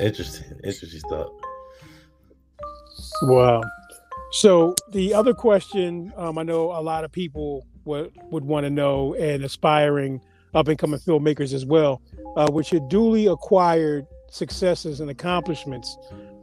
Interesting. 0.00 0.58
Interesting 0.64 1.00
stuff. 1.00 1.28
Wow. 3.22 3.62
So 4.32 4.74
the 4.92 5.12
other 5.12 5.34
question, 5.34 6.12
um, 6.16 6.38
I 6.38 6.44
know 6.44 6.70
a 6.70 6.80
lot 6.80 7.04
of 7.04 7.10
people 7.10 7.66
would 7.84 8.12
would 8.30 8.44
want 8.44 8.64
to 8.64 8.70
know, 8.70 9.14
and 9.14 9.42
aspiring 9.42 10.20
up 10.54 10.68
and 10.68 10.78
coming 10.78 11.00
filmmakers 11.00 11.52
as 11.52 11.64
well, 11.64 12.02
uh, 12.36 12.48
with 12.52 12.72
your 12.72 12.86
duly 12.88 13.26
acquired 13.26 14.06
successes 14.30 15.00
and 15.00 15.10
accomplishments, 15.10 15.96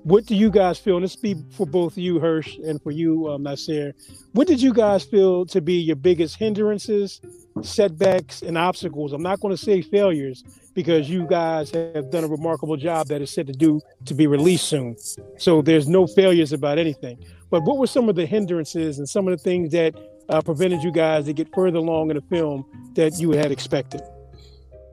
what 0.04 0.26
do 0.26 0.36
you 0.36 0.50
guys 0.50 0.80
feel? 0.80 1.02
This 1.02 1.18
be 1.18 1.36
for 1.52 1.68
both 1.68 1.98
you, 1.98 2.18
Hirsch, 2.18 2.58
and 2.60 2.82
for 2.82 2.92
you, 2.92 3.28
um, 3.28 3.44
Nasir. 3.44 3.94
What 4.32 4.48
did 4.48 4.62
you 4.62 4.74
guys 4.74 5.04
feel 5.04 5.46
to 5.48 5.60
be 5.60 5.74
your 5.74 5.98
biggest 5.98 6.38
hindrances, 6.38 7.20
setbacks, 7.62 8.42
and 8.42 8.58
obstacles? 8.58 9.12
I'm 9.12 9.22
not 9.22 9.42
going 9.42 9.54
to 9.54 9.62
say 9.62 9.82
failures 9.82 10.46
because 10.74 11.10
you 11.10 11.28
guys 11.28 11.72
have 11.72 12.10
done 12.10 12.24
a 12.24 12.28
remarkable 12.28 12.78
job 12.78 13.08
that 13.08 13.22
is 13.22 13.32
set 13.32 13.48
to 13.48 13.54
do 13.54 13.82
to 14.06 14.14
be 14.14 14.28
released 14.28 14.70
soon. 14.70 14.96
So 15.38 15.62
there's 15.62 15.90
no 15.90 16.08
failures 16.08 16.54
about 16.54 16.78
anything. 16.78 17.18
But 17.50 17.64
what 17.64 17.78
were 17.78 17.88
some 17.88 18.08
of 18.08 18.16
the 18.16 18.26
hindrances 18.26 19.00
and 19.00 19.10
some 19.10 19.28
of 19.28 19.38
the 19.38 19.44
things 19.44 19.72
that 19.74 19.94
uh, 20.30 20.42
prevented 20.42 20.84
you 20.84 20.92
guys 20.92 21.26
to 21.26 21.34
get 21.34 21.54
further 21.54 21.78
along 21.78 22.10
in 22.10 22.18
the 22.18 22.24
film 22.24 22.66
that 22.96 23.20
you 23.20 23.32
had 23.32 23.52
expected? 23.52 24.02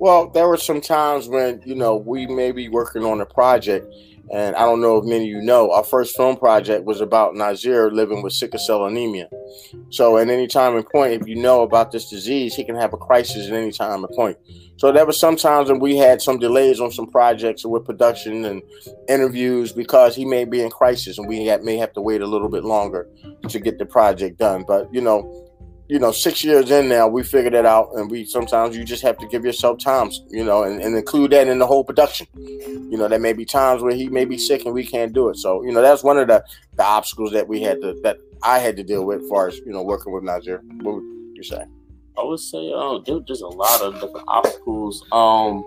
Well, 0.00 0.28
there 0.30 0.48
were 0.48 0.56
some 0.56 0.80
times 0.80 1.28
when 1.28 1.62
you 1.64 1.74
know 1.74 1.96
we 1.96 2.26
may 2.26 2.52
be 2.52 2.68
working 2.68 3.04
on 3.04 3.20
a 3.20 3.26
project 3.26 3.86
and 4.32 4.56
I 4.56 4.60
don't 4.60 4.80
know 4.80 4.96
if 4.98 5.04
many 5.04 5.24
of 5.24 5.28
you 5.28 5.42
know, 5.42 5.70
our 5.70 5.84
first 5.84 6.16
film 6.16 6.36
project 6.36 6.84
was 6.84 7.00
about 7.00 7.34
Nasir 7.34 7.90
living 7.90 8.22
with 8.22 8.32
sickle 8.32 8.58
cell 8.58 8.86
anemia. 8.86 9.28
So 9.90 10.16
at 10.16 10.28
any 10.28 10.46
time 10.46 10.76
and 10.76 10.88
point, 10.88 11.20
if 11.20 11.28
you 11.28 11.36
know 11.36 11.62
about 11.62 11.92
this 11.92 12.08
disease, 12.08 12.54
he 12.54 12.64
can 12.64 12.74
have 12.76 12.94
a 12.94 12.96
crisis 12.96 13.48
at 13.48 13.52
any 13.52 13.70
time 13.70 14.02
and 14.02 14.14
point. 14.14 14.38
So 14.76 14.90
there 14.90 15.06
were 15.06 15.12
some 15.12 15.36
times 15.36 15.70
when 15.70 15.78
we 15.78 15.96
had 15.96 16.20
some 16.20 16.38
delays 16.38 16.80
on 16.80 16.90
some 16.90 17.06
projects 17.06 17.64
with 17.64 17.84
production 17.84 18.44
and 18.44 18.62
interviews 19.08 19.72
because 19.72 20.16
he 20.16 20.24
may 20.24 20.44
be 20.44 20.62
in 20.62 20.70
crisis 20.70 21.18
and 21.18 21.28
we 21.28 21.44
may 21.62 21.76
have 21.76 21.92
to 21.92 22.00
wait 22.00 22.22
a 22.22 22.26
little 22.26 22.48
bit 22.48 22.64
longer 22.64 23.08
to 23.48 23.60
get 23.60 23.78
the 23.78 23.86
project 23.86 24.38
done. 24.38 24.64
But 24.66 24.92
you 24.92 25.00
know, 25.00 25.44
you 25.88 25.98
know, 25.98 26.12
six 26.12 26.42
years 26.42 26.70
in 26.70 26.88
now, 26.88 27.06
we 27.06 27.22
figured 27.22 27.52
it 27.52 27.66
out, 27.66 27.90
and 27.94 28.10
we 28.10 28.24
sometimes 28.24 28.74
you 28.74 28.84
just 28.84 29.02
have 29.02 29.18
to 29.18 29.28
give 29.28 29.44
yourself 29.44 29.78
times, 29.78 30.22
you 30.30 30.42
know, 30.42 30.62
and, 30.62 30.80
and 30.80 30.96
include 30.96 31.32
that 31.32 31.46
in 31.46 31.58
the 31.58 31.66
whole 31.66 31.84
production. 31.84 32.26
You 32.34 32.96
know, 32.96 33.06
there 33.06 33.18
may 33.18 33.34
be 33.34 33.44
times 33.44 33.82
where 33.82 33.94
he 33.94 34.08
may 34.08 34.24
be 34.24 34.38
sick 34.38 34.64
and 34.64 34.74
we 34.74 34.86
can't 34.86 35.12
do 35.12 35.28
it. 35.28 35.36
So, 35.36 35.62
you 35.62 35.72
know, 35.72 35.82
that's 35.82 36.02
one 36.02 36.18
of 36.18 36.28
the, 36.28 36.42
the 36.76 36.84
obstacles 36.84 37.32
that 37.32 37.48
we 37.48 37.60
had 37.60 37.82
to 37.82 38.00
that 38.02 38.16
I 38.42 38.58
had 38.60 38.76
to 38.76 38.82
deal 38.82 39.04
with 39.04 39.22
as 39.22 39.28
far 39.28 39.48
as 39.48 39.58
you 39.58 39.72
know 39.72 39.82
working 39.82 40.12
with 40.12 40.24
Nasir. 40.24 40.62
What 40.80 40.96
would 40.96 41.04
you 41.34 41.42
say? 41.42 41.64
I 42.18 42.22
would 42.22 42.40
say 42.40 42.72
um, 42.72 43.02
there, 43.06 43.18
there's 43.26 43.40
a 43.40 43.46
lot 43.48 43.82
of 43.82 43.94
different 43.94 44.24
obstacles. 44.28 45.04
Um, 45.12 45.64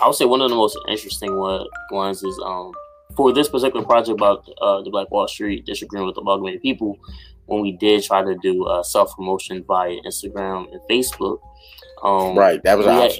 I 0.00 0.06
would 0.06 0.14
say 0.14 0.24
one 0.24 0.40
of 0.40 0.50
the 0.50 0.56
most 0.56 0.78
interesting 0.88 1.36
one, 1.36 1.66
ones 1.90 2.22
is 2.22 2.38
um, 2.44 2.72
for 3.16 3.32
this 3.32 3.48
particular 3.48 3.84
project 3.84 4.18
about 4.18 4.48
uh, 4.60 4.82
the 4.82 4.90
Black 4.90 5.10
Wall 5.10 5.26
Street 5.26 5.64
disagreeing 5.66 6.06
with 6.06 6.14
the 6.14 6.20
Black 6.20 6.34
amalgamated 6.34 6.62
people 6.62 6.98
when 7.46 7.62
we 7.62 7.72
did 7.72 8.02
try 8.04 8.22
to 8.22 8.36
do 8.36 8.64
uh, 8.66 8.82
self 8.82 9.14
promotion 9.16 9.64
via 9.66 9.96
Instagram 10.06 10.70
and 10.72 10.80
Facebook. 10.88 11.40
Um, 12.04 12.36
right, 12.38 12.62
that 12.62 12.78
was 12.78 12.86
we, 12.86 12.92
had- 12.92 13.12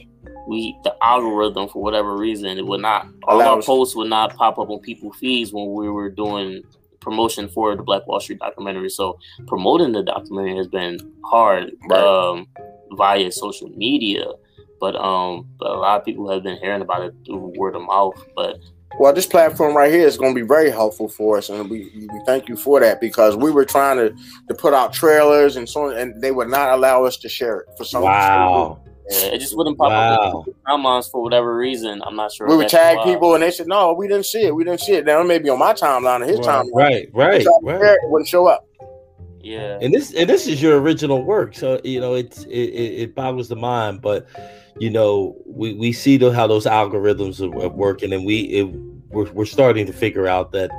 we 0.47 0.77
the 0.85 0.95
algorithm 1.03 1.69
for 1.69 1.83
whatever 1.83 2.17
reason 2.17 2.59
it 2.59 2.67
would 2.67 2.81
not 2.81 3.07
all 3.25 3.41
our 3.43 3.63
posts 3.63 3.95
would 3.97 4.09
not 4.09 4.35
pop 4.37 4.59
up 4.59 4.71
on 4.71 4.79
people 4.81 5.13
feeds 5.13 5.53
when 5.53 5.73
we 5.73 5.89
were 5.89 6.09
doing 6.11 6.63
promotion 7.01 7.49
for 7.49 7.75
the 7.77 7.83
Black 7.83 8.07
Wall 8.07 8.21
Street 8.21 8.39
documentary. 8.39 8.91
So 8.91 9.19
promoting 9.47 9.93
the 9.93 10.03
documentary 10.03 10.57
has 10.57 10.69
been 10.69 10.99
hard 11.25 11.73
Right. 11.89 12.01
um, 12.01 12.47
via 12.93 13.31
social 13.33 13.69
media. 13.71 14.27
But 14.81 14.97
um, 14.97 15.47
but 15.59 15.71
a 15.71 15.79
lot 15.79 15.99
of 16.01 16.05
people 16.07 16.31
have 16.31 16.43
been 16.43 16.57
hearing 16.59 16.81
about 16.81 17.03
it 17.03 17.15
through 17.27 17.53
word 17.59 17.77
of 17.77 17.83
mouth. 17.83 18.15
But 18.35 18.57
Well, 18.99 19.13
this 19.13 19.27
platform 19.27 19.77
right 19.77 19.93
here 19.93 20.07
is 20.07 20.17
going 20.17 20.35
to 20.35 20.41
be 20.41 20.47
very 20.47 20.71
helpful 20.71 21.07
for 21.09 21.37
us, 21.37 21.51
and 21.51 21.69
we, 21.69 21.91
we 21.95 22.21
thank 22.25 22.49
you 22.49 22.57
for 22.57 22.81
that 22.81 22.99
because 23.01 23.37
we 23.37 23.51
were 23.51 23.67
trying 23.67 23.99
to, 23.99 24.15
to 24.49 24.55
put 24.55 24.73
out 24.73 24.93
trailers 24.95 25.57
and 25.57 25.69
so 25.69 25.91
on, 25.91 25.97
and 25.99 26.21
they 26.23 26.33
would 26.33 26.49
not 26.49 26.71
allow 26.71 27.05
us 27.05 27.19
to 27.19 27.29
share 27.29 27.59
it 27.61 27.69
for 27.77 27.85
some 27.85 28.03
Wow. 28.03 28.81
Yeah, 29.11 29.27
it 29.35 29.39
just 29.39 29.57
wouldn't 29.57 29.77
pop 29.79 29.91
up 29.93 30.21
Wow. 30.35 30.45
in 30.47 30.55
timelines 30.67 31.11
for 31.11 31.23
whatever 31.23 31.57
reason. 31.57 32.01
I'm 32.07 32.17
not 32.17 32.33
sure. 32.33 32.47
We 32.49 32.57
would 32.57 32.67
exactly 32.67 32.97
tag 32.97 33.07
why. 33.07 33.13
people, 33.15 33.35
and 33.35 33.43
they 33.43 33.51
said, 33.51 33.67
"No, 33.67 33.93
we 33.93 34.07
didn't 34.09 34.27
see 34.27 34.43
it. 34.43 34.55
We 34.55 34.65
didn't 34.65 34.81
see 34.81 34.93
it." 34.95 35.05
Now 35.05 35.21
it 35.21 35.25
may 35.25 35.39
be 35.39 35.49
on 35.51 35.59
my 35.59 35.73
timeline 35.75 36.21
or 36.23 36.27
his 36.27 36.39
Right. 36.39 36.47
timeline. 36.47 36.71
Right, 36.75 37.09
right, 37.13 37.43
So 37.43 37.59
right. 37.63 37.81
It 38.03 38.11
wouldn't 38.11 38.29
show 38.29 38.47
up. 38.47 38.67
Yeah. 39.43 39.79
and 39.81 39.93
this 39.95 40.13
and 40.15 40.29
this 40.29 40.47
is 40.47 40.61
your 40.61 40.79
original 40.83 41.23
work 41.23 41.55
so 41.57 41.81
you 41.83 41.99
know 41.99 42.13
it's 42.13 42.45
it, 42.45 42.51
it, 42.51 43.01
it 43.01 43.15
boggles 43.15 43.49
the 43.49 43.57
mind 43.57 44.03
but 44.03 44.27
you 44.79 44.91
know 44.91 45.35
we 45.47 45.73
we 45.73 45.93
see 45.93 46.19
the, 46.19 46.31
how 46.31 46.47
those 46.47 46.67
algorithms 46.67 47.41
are, 47.41 47.65
are 47.65 47.71
working 47.71 48.13
and 48.13 48.27
we 48.27 48.41
it, 48.41 48.65
we're, 49.09 49.33
we're 49.33 49.47
starting 49.47 49.87
to 49.87 49.95
figure 49.95 50.27
out 50.27 50.53
that 50.53 50.71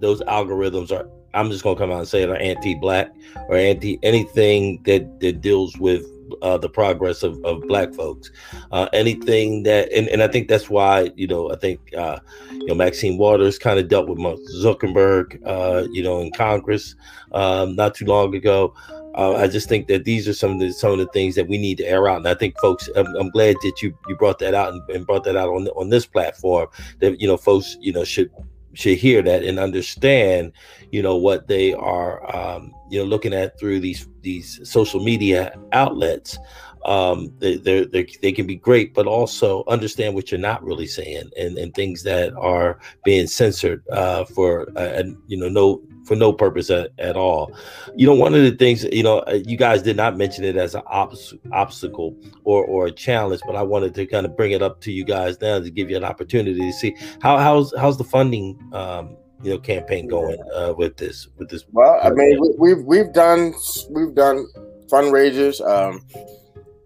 those 0.00 0.22
algorithms 0.22 0.90
are 0.90 1.06
i'm 1.34 1.50
just 1.50 1.62
going 1.62 1.76
to 1.76 1.80
come 1.80 1.90
out 1.92 1.98
and 1.98 2.08
say 2.08 2.22
it 2.22 2.30
are 2.30 2.36
anti-black 2.36 3.12
or 3.50 3.56
anti 3.56 3.98
anything 4.02 4.82
that 4.84 5.20
that 5.20 5.42
deals 5.42 5.76
with 5.76 6.02
uh, 6.42 6.58
the 6.58 6.68
progress 6.68 7.22
of, 7.22 7.42
of 7.44 7.60
black 7.62 7.92
folks 7.94 8.30
uh, 8.72 8.88
anything 8.92 9.62
that 9.62 9.90
and, 9.92 10.08
and 10.08 10.22
i 10.22 10.28
think 10.28 10.48
that's 10.48 10.70
why 10.70 11.10
you 11.16 11.26
know 11.26 11.50
i 11.50 11.56
think 11.56 11.80
uh, 11.96 12.18
you 12.50 12.66
know 12.66 12.74
maxine 12.74 13.18
waters 13.18 13.58
kind 13.58 13.78
of 13.78 13.88
dealt 13.88 14.08
with 14.08 14.18
Mark 14.18 14.38
zuckerberg 14.56 15.40
uh, 15.46 15.86
you 15.90 16.02
know 16.02 16.20
in 16.20 16.30
congress 16.32 16.94
um, 17.32 17.76
not 17.76 17.94
too 17.94 18.06
long 18.06 18.34
ago. 18.34 18.74
Uh, 19.14 19.34
I 19.34 19.48
just 19.48 19.68
think 19.68 19.88
that 19.88 20.04
these 20.04 20.28
are 20.28 20.34
some 20.34 20.52
of 20.52 20.60
the 20.60 20.72
some 20.72 20.92
of 20.92 20.98
the 20.98 21.08
things 21.08 21.34
that 21.34 21.48
we 21.48 21.58
need 21.58 21.78
to 21.78 21.84
air 21.84 22.08
out, 22.08 22.18
and 22.18 22.28
I 22.28 22.34
think 22.34 22.58
folks. 22.60 22.88
I'm, 22.94 23.06
I'm 23.16 23.30
glad 23.30 23.56
that 23.62 23.82
you 23.82 23.96
you 24.06 24.16
brought 24.16 24.38
that 24.38 24.54
out 24.54 24.72
and, 24.72 24.88
and 24.90 25.06
brought 25.06 25.24
that 25.24 25.36
out 25.36 25.48
on 25.48 25.66
on 25.68 25.88
this 25.88 26.06
platform. 26.06 26.68
That 27.00 27.20
you 27.20 27.26
know, 27.26 27.36
folks, 27.36 27.76
you 27.80 27.92
know, 27.92 28.04
should 28.04 28.30
should 28.74 28.98
hear 28.98 29.22
that 29.22 29.42
and 29.42 29.58
understand, 29.58 30.52
you 30.92 31.02
know, 31.02 31.16
what 31.16 31.48
they 31.48 31.72
are, 31.74 32.36
um, 32.36 32.72
you 32.90 32.98
know, 32.98 33.04
looking 33.04 33.32
at 33.32 33.58
through 33.58 33.80
these 33.80 34.08
these 34.20 34.60
social 34.68 35.02
media 35.02 35.52
outlets. 35.72 36.38
Um, 36.84 37.32
they 37.38 37.56
they 37.56 38.06
they 38.22 38.32
can 38.32 38.46
be 38.46 38.56
great, 38.56 38.94
but 38.94 39.06
also 39.06 39.64
understand 39.68 40.14
what 40.14 40.30
you're 40.30 40.40
not 40.40 40.62
really 40.62 40.86
saying 40.86 41.30
and 41.36 41.58
and 41.58 41.74
things 41.74 42.02
that 42.04 42.34
are 42.34 42.78
being 43.04 43.26
censored 43.26 43.82
uh, 43.88 44.24
for 44.24 44.68
uh, 44.76 44.92
and 44.94 45.16
you 45.26 45.36
know 45.36 45.48
no 45.48 45.82
for 46.08 46.16
no 46.16 46.32
purpose 46.32 46.70
at, 46.70 46.90
at 46.98 47.16
all. 47.16 47.52
You 47.94 48.06
know, 48.06 48.14
one 48.14 48.34
of 48.34 48.42
the 48.42 48.52
things, 48.52 48.82
you 48.84 49.02
know, 49.02 49.18
uh, 49.20 49.38
you 49.44 49.58
guys 49.58 49.82
did 49.82 49.96
not 49.96 50.16
mention 50.16 50.42
it 50.42 50.56
as 50.56 50.74
an 50.74 50.82
obs- 50.86 51.34
obstacle 51.52 52.16
or, 52.44 52.64
or 52.64 52.86
a 52.86 52.90
challenge, 52.90 53.42
but 53.46 53.54
I 53.54 53.62
wanted 53.62 53.94
to 53.94 54.06
kind 54.06 54.24
of 54.24 54.34
bring 54.36 54.52
it 54.52 54.62
up 54.62 54.80
to 54.80 54.92
you 54.92 55.04
guys 55.04 55.38
now 55.40 55.60
to 55.60 55.70
give 55.70 55.90
you 55.90 55.96
an 55.98 56.04
opportunity 56.04 56.58
to 56.58 56.72
see 56.72 56.96
how 57.20 57.36
how's 57.36 57.74
how's 57.76 57.98
the 57.98 58.04
funding 58.04 58.58
um, 58.72 59.16
you 59.42 59.50
know 59.50 59.58
campaign 59.58 60.08
going 60.08 60.38
uh, 60.54 60.74
with 60.76 60.96
this 60.96 61.28
with 61.36 61.50
this. 61.50 61.64
Well, 61.70 62.00
I 62.02 62.10
mean, 62.10 62.40
we, 62.40 62.54
we've 62.58 62.84
we've 62.84 63.12
done 63.12 63.54
we've 63.90 64.14
done 64.14 64.46
fundraisers. 64.86 65.60
Um, 65.60 66.00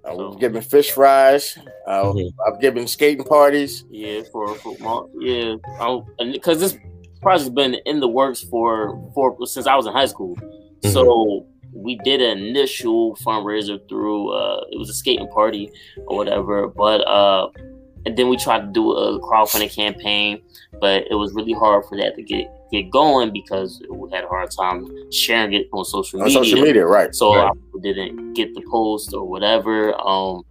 uh, 0.04 0.14
we've 0.16 0.38
given 0.40 0.62
fish 0.62 0.90
fries. 0.90 1.58
Uh, 1.86 2.04
Mhm. 2.12 2.32
I've 2.46 2.60
given 2.60 2.86
skating 2.86 3.24
parties. 3.24 3.84
Yeah, 3.90 4.22
for 4.32 4.54
for 4.56 4.76
Mar- 4.80 5.06
yeah, 5.18 5.56
because 6.32 6.60
this 6.60 6.76
project's 7.20 7.50
been 7.50 7.74
in 7.86 8.00
the 8.00 8.08
works 8.08 8.40
for 8.42 8.98
for 9.14 9.36
since 9.46 9.66
I 9.66 9.76
was 9.76 9.86
in 9.86 9.92
high 9.92 10.06
school. 10.06 10.36
So 10.84 11.46
we 11.74 11.96
did 12.04 12.20
an 12.20 12.38
initial 12.38 13.14
fundraiser 13.16 13.78
through 13.88 14.30
uh 14.30 14.60
it 14.72 14.78
was 14.78 14.90
a 14.90 14.94
skating 14.94 15.28
party 15.28 15.70
or 16.06 16.16
whatever, 16.18 16.68
but 16.68 17.00
uh 17.06 17.48
and 18.06 18.16
then 18.16 18.28
we 18.28 18.36
tried 18.36 18.60
to 18.60 18.66
do 18.72 18.92
a 18.92 19.20
crowdfunding 19.20 19.74
campaign, 19.74 20.40
but 20.80 21.04
it 21.10 21.14
was 21.14 21.32
really 21.34 21.52
hard 21.52 21.84
for 21.86 21.96
that 21.98 22.14
to 22.16 22.22
get 22.22 22.46
get 22.72 22.90
going 22.90 23.30
because 23.32 23.82
we 23.90 24.10
had 24.10 24.24
a 24.24 24.28
hard 24.28 24.50
time 24.50 24.88
sharing 25.12 25.52
it 25.52 25.66
on 25.72 25.84
social 25.84 26.18
media. 26.20 26.38
On 26.38 26.44
social 26.44 26.62
media, 26.62 26.86
right? 26.86 27.14
So 27.14 27.34
Right. 27.34 27.44
our 27.44 27.54
people 27.54 27.80
didn't 27.80 28.34
get 28.34 28.54
the 28.54 28.62
post 28.70 29.12
or 29.12 29.28
whatever. 29.28 29.94
Um, 30.00 30.42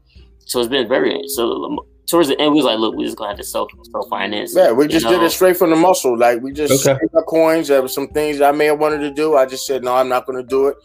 so 0.45 0.59
it's 0.59 0.69
been 0.69 0.87
very 0.87 1.19
so 1.27 1.63
um, 1.65 1.79
towards 2.07 2.27
the 2.27 2.39
end 2.39 2.51
we 2.51 2.57
was 2.57 2.65
like, 2.65 2.77
look, 2.77 2.93
we 2.95 3.05
just 3.05 3.17
gonna 3.17 3.29
have 3.31 3.37
to 3.37 3.43
self 3.43 3.69
self 3.91 4.07
finance. 4.09 4.55
Yeah, 4.55 4.71
we 4.71 4.87
just 4.87 5.07
did 5.07 5.21
it 5.23 5.31
straight 5.31 5.57
from 5.57 5.71
the 5.71 5.75
muscle. 5.75 6.15
Like 6.17 6.41
we 6.41 6.51
just 6.51 6.85
Okay. 6.85 6.99
our 7.15 7.23
coins. 7.23 7.69
There 7.69 7.81
was 7.81 7.93
some 7.93 8.07
things 8.09 8.39
I 8.41 8.51
may 8.51 8.65
have 8.65 8.79
wanted 8.79 8.99
to 8.99 9.11
do. 9.11 9.35
I 9.35 9.45
just 9.45 9.65
said 9.65 9.83
no, 9.83 9.95
I'm 9.95 10.09
not 10.09 10.25
going 10.27 10.37
to 10.41 10.47
do 10.47 10.67
it. 10.67 10.75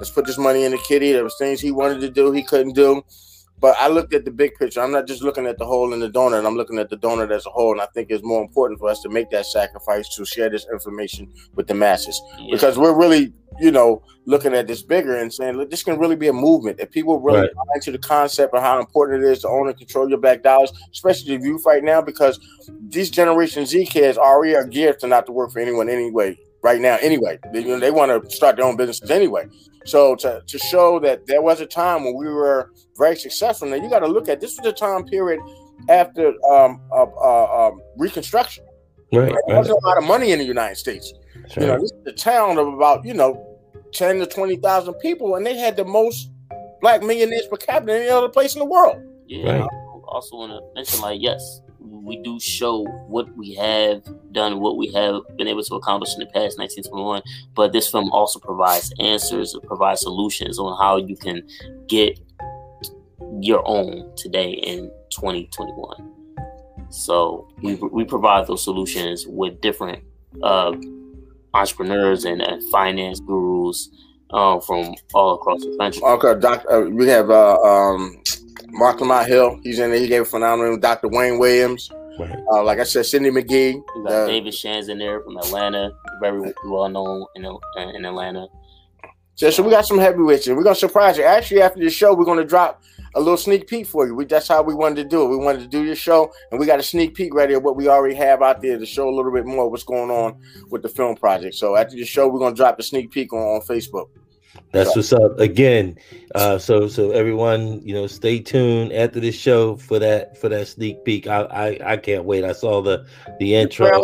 Let's 0.00 0.10
put 0.10 0.26
this 0.26 0.38
money 0.38 0.64
in 0.64 0.72
the 0.72 0.78
kitty. 0.78 1.12
There 1.12 1.24
was 1.24 1.36
things 1.38 1.60
he 1.60 1.70
wanted 1.70 2.00
to 2.00 2.10
do, 2.10 2.32
he 2.32 2.42
couldn't 2.42 2.74
do. 2.74 3.02
But 3.64 3.76
I 3.78 3.88
looked 3.88 4.12
at 4.12 4.26
the 4.26 4.30
big 4.30 4.56
picture. 4.56 4.82
I'm 4.82 4.92
not 4.92 5.06
just 5.06 5.22
looking 5.22 5.46
at 5.46 5.56
the 5.56 5.64
hole 5.64 5.94
in 5.94 6.00
the 6.00 6.10
donut. 6.10 6.44
I'm 6.44 6.54
looking 6.54 6.78
at 6.78 6.90
the 6.90 6.98
donut 6.98 7.30
as 7.30 7.46
a 7.46 7.48
whole. 7.48 7.72
And 7.72 7.80
I 7.80 7.86
think 7.94 8.10
it's 8.10 8.22
more 8.22 8.42
important 8.42 8.78
for 8.78 8.90
us 8.90 9.00
to 9.00 9.08
make 9.08 9.30
that 9.30 9.46
sacrifice 9.46 10.06
to 10.16 10.26
share 10.26 10.50
this 10.50 10.66
information 10.70 11.32
with 11.54 11.66
the 11.66 11.72
masses 11.72 12.20
Yeah. 12.38 12.48
because 12.50 12.76
we're 12.76 12.92
really, 12.94 13.32
you 13.58 13.70
know, 13.70 14.02
looking 14.26 14.52
at 14.52 14.66
this 14.66 14.82
bigger 14.82 15.16
and 15.16 15.32
saying, 15.32 15.56
look, 15.56 15.70
this 15.70 15.82
can 15.82 15.98
really 15.98 16.14
be 16.14 16.28
a 16.28 16.32
movement. 16.34 16.78
If 16.78 16.90
people 16.90 17.18
really 17.20 17.40
Right. 17.40 17.54
buy 17.54 17.62
into 17.76 17.90
the 17.90 17.96
concept 17.96 18.52
of 18.54 18.62
how 18.62 18.78
important 18.78 19.24
it 19.24 19.30
is 19.30 19.40
to 19.40 19.48
own 19.48 19.66
and 19.68 19.78
control 19.78 20.10
your 20.10 20.18
black 20.18 20.42
dollars, 20.42 20.70
especially 20.92 21.38
the 21.38 21.42
youth 21.46 21.62
right 21.64 21.82
now, 21.82 22.02
because 22.02 22.38
these 22.90 23.08
Generation 23.08 23.64
Z 23.64 23.86
kids 23.86 24.18
already 24.18 24.54
are 24.54 24.66
geared 24.66 24.98
to 25.00 25.06
not 25.06 25.24
to 25.24 25.32
work 25.32 25.52
for 25.52 25.60
anyone 25.60 25.88
anyway. 25.88 26.36
Right 26.64 26.80
now, 26.80 26.96
anyway, 27.02 27.38
they, 27.52 27.60
you 27.60 27.68
know, 27.68 27.78
they 27.78 27.90
want 27.90 28.10
to 28.10 28.34
start 28.34 28.56
their 28.56 28.64
own 28.64 28.74
businesses 28.74 29.10
anyway. 29.10 29.46
So 29.84 30.16
to, 30.16 30.42
to 30.46 30.58
show 30.58 30.98
that 31.00 31.26
there 31.26 31.42
was 31.42 31.60
a 31.60 31.66
time 31.66 32.04
when 32.04 32.16
we 32.16 32.26
were 32.26 32.72
very 32.96 33.16
successful, 33.16 33.68
now 33.68 33.76
you 33.76 33.90
got 33.90 33.98
to 33.98 34.06
look 34.06 34.30
at 34.30 34.40
this 34.40 34.56
was 34.56 34.66
a 34.66 34.72
time 34.72 35.04
period 35.04 35.40
after 35.90 36.28
um, 36.50 36.80
uh, 36.90 37.04
uh, 37.04 37.68
um, 37.68 37.82
Reconstruction. 37.98 38.64
Right, 39.12 39.34
There 39.46 39.56
wasn't 39.56 39.78
a 39.82 39.86
lot 39.86 39.98
of 39.98 40.04
money 40.04 40.32
in 40.32 40.38
the 40.38 40.44
United 40.46 40.76
States. 40.76 41.12
that's 41.42 41.56
You 41.56 41.66
know, 41.66 41.78
this 41.78 41.92
is 41.92 42.06
a 42.06 42.12
town 42.12 42.56
of 42.56 42.66
about 42.68 43.04
you 43.04 43.12
know 43.12 43.46
ten 43.92 44.18
to 44.20 44.26
twenty 44.26 44.56
thousand 44.56 44.94
people, 44.94 45.34
and 45.34 45.44
they 45.44 45.58
had 45.58 45.76
the 45.76 45.84
most 45.84 46.30
black 46.80 47.02
millionaires 47.02 47.46
per 47.46 47.58
capita 47.58 47.92
than 47.92 48.02
any 48.02 48.10
other 48.10 48.30
place 48.30 48.54
in 48.54 48.60
the 48.60 48.64
world. 48.64 48.96
Yeah. 49.26 49.58
Right. 49.58 49.60
I 49.60 50.06
also 50.06 50.36
want 50.36 50.52
to 50.52 50.60
mention, 50.74 51.02
like, 51.02 51.20
yes, 51.20 51.60
we 52.04 52.22
do 52.22 52.38
show 52.38 52.84
what 53.08 53.34
we 53.36 53.54
have 53.54 54.02
done, 54.32 54.60
what 54.60 54.76
we 54.76 54.92
have 54.92 55.22
been 55.36 55.48
able 55.48 55.62
to 55.62 55.74
accomplish 55.74 56.12
in 56.14 56.20
the 56.20 56.26
past 56.26 56.58
1921. 56.58 57.22
But 57.54 57.72
this 57.72 57.88
film 57.90 58.12
also 58.12 58.38
provides 58.38 58.92
answers, 59.00 59.56
provides 59.66 60.02
solutions 60.02 60.58
on 60.58 60.78
how 60.78 60.98
you 60.98 61.16
can 61.16 61.46
get 61.88 62.20
your 63.40 63.62
own 63.66 64.14
today 64.16 64.52
in 64.52 64.90
2021. 65.10 66.12
So 66.90 67.48
we, 67.62 67.74
we 67.74 68.04
provide 68.04 68.46
those 68.46 68.62
solutions 68.62 69.26
with 69.26 69.60
different 69.60 70.04
uh, 70.42 70.72
entrepreneurs 71.54 72.24
and, 72.24 72.40
and 72.40 72.62
finance 72.70 73.20
gurus 73.20 73.90
uh, 74.30 74.60
from 74.60 74.94
all 75.14 75.34
across 75.34 75.60
the 75.60 75.76
country. 75.78 76.02
Okay, 76.02 76.40
doc, 76.40 76.64
uh, 76.70 76.82
we 76.82 77.08
have 77.08 77.30
uh, 77.30 77.56
um, 77.60 78.22
Marc 78.74 79.00
Lamont 79.00 79.26
Hill. 79.26 79.58
He's 79.62 79.78
in 79.78 79.90
there. 79.90 80.00
He 80.00 80.08
gave 80.08 80.22
a 80.22 80.24
phenomenal. 80.24 80.76
Dr. 80.76 81.08
Wayne 81.08 81.38
Williams. 81.38 81.90
right. 82.18 82.36
Uh, 82.52 82.62
like 82.62 82.78
I 82.78 82.84
said, 82.84 83.06
Cindy 83.06 83.30
McGee. 83.30 83.74
We 83.96 84.02
got 84.04 84.12
Uh, 84.12 84.26
David 84.26 84.54
Shands 84.54 84.88
in 84.88 84.98
there 84.98 85.20
from 85.22 85.36
Atlanta, 85.38 85.92
very 86.20 86.52
well 86.66 86.88
known 86.88 87.26
in 87.36 87.44
in 87.94 88.04
Atlanta. 88.04 88.46
So, 89.36 89.50
so 89.50 89.64
we 89.64 89.70
got 89.70 89.84
some 89.84 89.98
heavyweights, 89.98 90.46
and 90.46 90.56
we're 90.56 90.62
gonna 90.62 90.76
surprise 90.76 91.16
you. 91.18 91.24
Actually, 91.24 91.62
after 91.62 91.80
the 91.80 91.90
show, 91.90 92.14
we're 92.14 92.24
gonna 92.24 92.44
drop 92.44 92.82
a 93.16 93.20
little 93.20 93.36
sneak 93.36 93.66
peek 93.66 93.84
for 93.86 94.06
you. 94.06 94.14
We, 94.14 94.26
that's 94.26 94.46
how 94.46 94.62
we 94.62 94.74
wanted 94.74 94.96
to 95.02 95.04
do 95.08 95.24
it. 95.24 95.28
We 95.28 95.36
wanted 95.36 95.62
to 95.62 95.66
do 95.68 95.82
your 95.84 95.96
show, 95.96 96.32
and 96.50 96.60
we 96.60 96.66
got 96.66 96.78
a 96.78 96.84
sneak 96.84 97.14
peek 97.14 97.34
ready 97.34 97.54
of 97.54 97.64
what 97.64 97.74
we 97.76 97.88
already 97.88 98.14
have 98.14 98.42
out 98.42 98.60
there 98.62 98.78
to 98.78 98.86
show 98.86 99.08
a 99.08 99.14
little 99.14 99.32
bit 99.32 99.44
more 99.44 99.68
what's 99.68 99.82
going 99.82 100.10
on 100.10 100.40
with 100.70 100.82
the 100.82 100.88
film 100.88 101.16
project. 101.16 101.56
So 101.56 101.74
after 101.76 101.96
the 101.96 102.04
show, 102.04 102.28
we're 102.28 102.38
gonna 102.38 102.54
drop 102.54 102.76
the 102.76 102.84
sneak 102.84 103.10
peek 103.10 103.32
on, 103.32 103.40
on 103.40 103.60
Facebook. 103.62 104.06
That's 104.74 104.94
what's 104.96 105.12
up. 105.12 105.38
Again, 105.38 105.96
uh, 106.34 106.58
so 106.58 106.88
so 106.88 107.12
everyone, 107.12 107.80
you 107.86 107.94
know, 107.94 108.06
stay 108.06 108.40
tuned 108.40 108.92
after 108.92 109.20
this 109.20 109.34
show 109.36 109.76
for 109.76 109.98
that 110.00 110.36
for 110.38 110.48
that 110.50 110.66
sneak 110.68 111.04
peek. 111.04 111.26
I 111.26 111.42
I, 111.42 111.92
I 111.92 111.96
can't 111.96 112.24
wait. 112.24 112.44
I 112.44 112.52
saw 112.52 112.82
the 112.82 113.06
the 113.38 113.54
intro. 113.54 113.86
I 113.86 113.90
to 113.90 113.96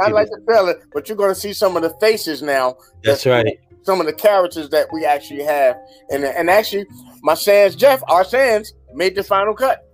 I 0.00 0.06
see 0.06 0.12
like 0.12 0.28
the- 0.28 0.36
the 0.38 0.44
trailer, 0.46 0.82
but 0.92 1.08
you're 1.08 1.16
gonna 1.16 1.34
see 1.34 1.52
some 1.52 1.76
of 1.76 1.82
the 1.82 1.90
faces 2.00 2.42
now. 2.42 2.76
That's 3.04 3.24
right. 3.26 3.58
Some 3.84 4.00
of 4.00 4.06
the 4.06 4.12
characters 4.12 4.68
that 4.70 4.86
we 4.92 5.04
actually 5.04 5.42
have, 5.44 5.76
and 6.10 6.24
and 6.24 6.50
actually, 6.50 6.86
my 7.22 7.34
Sands 7.34 7.74
Jeff, 7.76 8.02
our 8.08 8.24
Sands, 8.24 8.74
made 8.94 9.14
the 9.14 9.22
final 9.24 9.54
cut. 9.54 9.88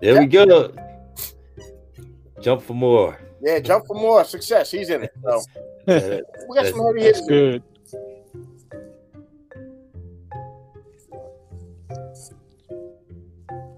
There 0.00 0.18
we 0.20 0.26
go. 0.26 0.72
Jump 2.40 2.62
for 2.62 2.74
more. 2.74 3.18
Yeah, 3.40 3.58
jump 3.60 3.86
for 3.86 3.94
more 3.94 4.24
success. 4.24 4.70
He's 4.70 4.90
in 4.90 5.04
it. 5.04 5.12
So 5.22 5.40
Uh, 5.86 6.20
we 6.48 6.56
got 6.56 6.62
That's- 6.62 6.70
some 6.74 6.86
heavy 6.86 7.02
That's 7.02 7.18
hitters. 7.20 7.28
good. 7.28 7.62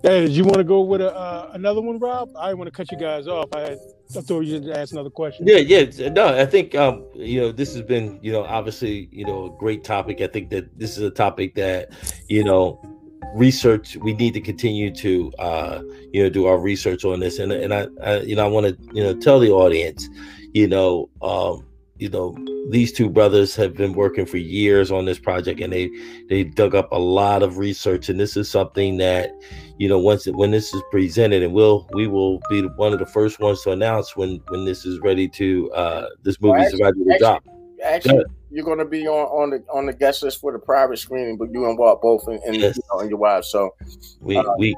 Hey, 0.03 0.27
you 0.27 0.45
want 0.45 0.59
to 0.59 0.65
go 0.65 0.83
with 0.83 1.01
a, 1.01 1.15
uh, 1.17 1.51
another 1.55 1.81
one, 1.81 1.99
Rob? 1.99 2.31
I 2.39 2.55
want 2.55 2.69
to 2.69 2.71
cut 2.71 2.91
you 2.93 2.99
guys 2.99 3.27
off. 3.27 3.49
I, 3.55 3.77
I 4.17 4.21
thought 4.21 4.43
you 4.43 4.61
to 4.61 4.79
ask 4.79 4.93
another 4.93 5.11
question. 5.11 5.47
Yeah, 5.47 5.59
yeah. 5.59 6.09
No, 6.11 6.39
I 6.39 6.47
think 6.47 6.75
um, 6.75 7.05
you 7.15 7.41
know 7.41 7.53
this 7.53 7.75
has 7.75 7.83
been 7.83 8.19
you 8.23 8.31
know 8.31 8.45
obviously 8.45 9.09
you 9.11 9.25
know 9.25 9.47
a 9.47 9.59
great 9.59 9.85
topic. 9.85 10.21
I 10.21 10.27
think 10.27 10.51
that 10.51 10.79
this 10.79 10.97
is 10.97 11.03
a 11.03 11.11
topic 11.11 11.55
that 11.55 11.93
you 12.29 12.45
know 12.45 12.81
research 13.35 13.97
we 13.97 14.15
need 14.15 14.33
to 14.33 14.41
continue 14.41 14.91
to 14.91 15.33
uh 15.39 15.83
you 16.13 16.23
know 16.23 16.31
do 16.31 16.47
our 16.47 16.59
research 16.59 17.05
on 17.05 17.21
this 17.21 17.39
and 17.39 17.51
and 17.53 17.75
I, 17.75 17.87
I 18.03 18.19
you 18.21 18.37
know 18.37 18.45
I 18.45 18.49
want 18.49 18.67
to 18.67 18.95
you 18.95 19.03
know 19.03 19.15
tell 19.15 19.41
the 19.41 19.51
audience 19.51 20.09
you 20.55 20.69
know 20.69 21.11
um 21.21 21.67
you 21.99 22.09
know 22.09 22.35
these 22.69 22.93
two 22.93 23.09
brothers 23.09 23.55
have 23.55 23.75
been 23.75 23.93
working 23.93 24.27
for 24.27 24.39
years 24.39 24.91
on 24.91 25.05
this 25.05 25.19
project 25.19 25.61
and 25.61 25.73
they 25.73 25.91
they 26.29 26.43
dug 26.43 26.75
up 26.75 26.91
a 26.91 26.99
lot 26.99 27.43
of 27.43 27.59
research 27.59 28.09
and 28.09 28.19
this 28.19 28.37
is 28.37 28.51
something 28.51 28.97
that 28.97 29.31
you 29.79 29.89
know 29.89 29.99
once 29.99 30.27
when 30.27 30.51
this 30.51 30.75
is 30.75 30.83
presented 30.91 31.43
and 31.43 31.53
we'll 31.53 31.89
we 31.93 32.07
will 32.07 32.41
be 32.51 32.63
one 32.77 32.93
of 32.93 32.99
the 32.99 33.07
first 33.07 33.39
ones 33.41 33.63
to 33.63 33.71
announce 33.71 34.17
when 34.17 34.41
when 34.49 34.65
this 34.65 34.85
is 34.85 34.99
ready 35.01 35.29
to 35.29 35.71
uh 35.73 36.07
this 36.23 36.41
movie 36.41 36.61
is 36.63 36.79
ready 36.81 37.05
to 37.05 37.19
drop. 37.19 37.45
Actually 37.85 38.25
you're 38.51 38.65
going 38.65 38.79
to 38.79 38.85
be 38.85 39.07
on 39.07 39.27
on 39.27 39.51
the 39.51 39.65
on 39.71 39.87
the 39.87 39.93
guest 39.93 40.23
list 40.23 40.41
for 40.41 40.53
the 40.53 40.59
private 40.59 40.99
screening 40.99 41.37
but 41.37 41.51
you 41.53 41.69
and 41.69 41.79
Walt 41.79 42.01
both 42.01 42.27
and, 42.27 42.41
and, 42.45 42.57
yes. 42.57 42.77
you 42.77 42.83
know, 42.93 43.01
and 43.01 43.11
your 43.11 43.19
wife 43.19 43.45
so 43.45 43.75
we 44.21 44.37
uh, 44.37 44.45
we 44.59 44.75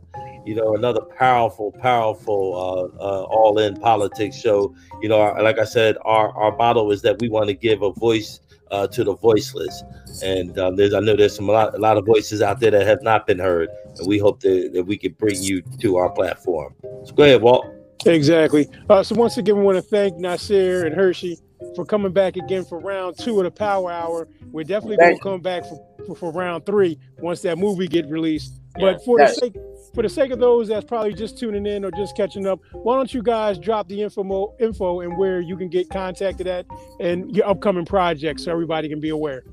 you 0.46 0.56
know, 0.56 0.76
another 0.76 1.02
powerful, 1.02 1.72
powerful 1.72 2.92
uh, 3.00 3.02
uh, 3.02 3.24
all-in 3.24 3.78
politics 3.78 4.38
show. 4.38 4.76
You 5.02 5.10
know, 5.10 5.22
our, 5.22 5.42
like 5.42 5.58
I 5.58 5.64
said, 5.64 5.98
our 6.04 6.36
our 6.36 6.56
motto 6.58 6.92
is 6.92 7.02
that 7.04 7.22
we 7.22 7.30
want 7.30 7.48
to 7.48 7.54
give 7.54 7.82
a 7.82 7.92
voice 7.94 8.42
uh, 8.72 8.88
to 8.88 9.06
the 9.06 9.16
voiceless, 9.16 9.84
and 10.22 10.58
um, 10.60 10.76
there's 10.76 10.94
I 10.94 11.00
know 11.00 11.16
there's 11.16 11.36
some 11.36 11.48
a 11.48 11.54
lot, 11.54 11.74
a 11.74 11.78
lot 11.80 11.98
of 11.98 12.06
voices 12.06 12.42
out 12.42 12.60
there 12.60 12.72
that 12.72 12.86
have 12.86 13.04
not 13.04 13.26
been 13.26 13.40
heard, 13.40 13.70
and 13.98 14.06
we 14.06 14.18
hope 14.18 14.42
that, 14.42 14.72
that 14.74 14.84
we 14.84 14.98
can 14.98 15.14
bring 15.14 15.42
you 15.42 15.62
to 15.80 15.96
our 15.96 16.10
platform. 16.10 16.76
So 17.06 17.14
go 17.14 17.24
ahead, 17.24 17.42
Walt. 17.42 17.66
Exactly. 18.06 18.68
Uh, 18.90 19.02
so 19.02 19.16
once 19.16 19.38
again, 19.38 19.58
we 19.58 19.64
want 19.64 19.78
to 19.78 19.82
thank 19.82 20.18
Nasir 20.18 20.86
and 20.86 20.96
Hershey 20.96 21.38
for 21.76 21.86
coming 21.86 22.12
back 22.12 22.38
again 22.38 22.66
for 22.66 22.80
round 22.80 23.18
two 23.18 23.38
of 23.40 23.44
the 23.44 23.52
Power 23.52 23.92
Hour. 23.92 24.28
We're 24.52 24.64
definitely 24.64 24.98
going 24.98 25.18
to 25.18 25.24
come 25.24 25.42
back 25.42 25.64
for, 25.64 25.86
for, 26.08 26.16
for, 26.16 26.32
round 26.32 26.66
three 26.66 26.98
once 27.20 27.42
that 27.42 27.58
movie 27.58 27.88
get 27.88 28.08
released. 28.10 28.54
Yeah, 28.78 28.94
but 28.94 29.06
for 29.06 29.20
the 29.20 29.28
sake 29.28 29.56
for 29.94 30.04
the 30.04 30.10
sake 30.10 30.32
of 30.32 30.40
those 30.40 30.68
that's 30.68 30.86
probably 30.86 31.14
just 31.14 31.38
tuning 31.38 31.66
in 31.66 31.84
or 31.84 31.92
just 31.92 32.16
catching 32.16 32.46
up, 32.46 32.60
why 32.72 32.96
don't 32.96 33.14
you 33.14 33.24
guys 33.24 33.58
drop 33.58 33.88
the 33.88 34.02
info 34.02 34.56
info 34.60 35.02
and 35.02 35.18
where 35.18 35.40
you 35.40 35.58
can 35.58 35.70
get 35.70 35.90
contacted 35.90 36.48
at 36.48 36.66
and 37.00 37.36
your 37.36 37.48
upcoming 37.48 37.86
projects 37.86 38.44
so 38.44 38.52
everybody 38.52 38.88
can 38.88 39.00
be 39.00 39.10
aware. 39.10 39.44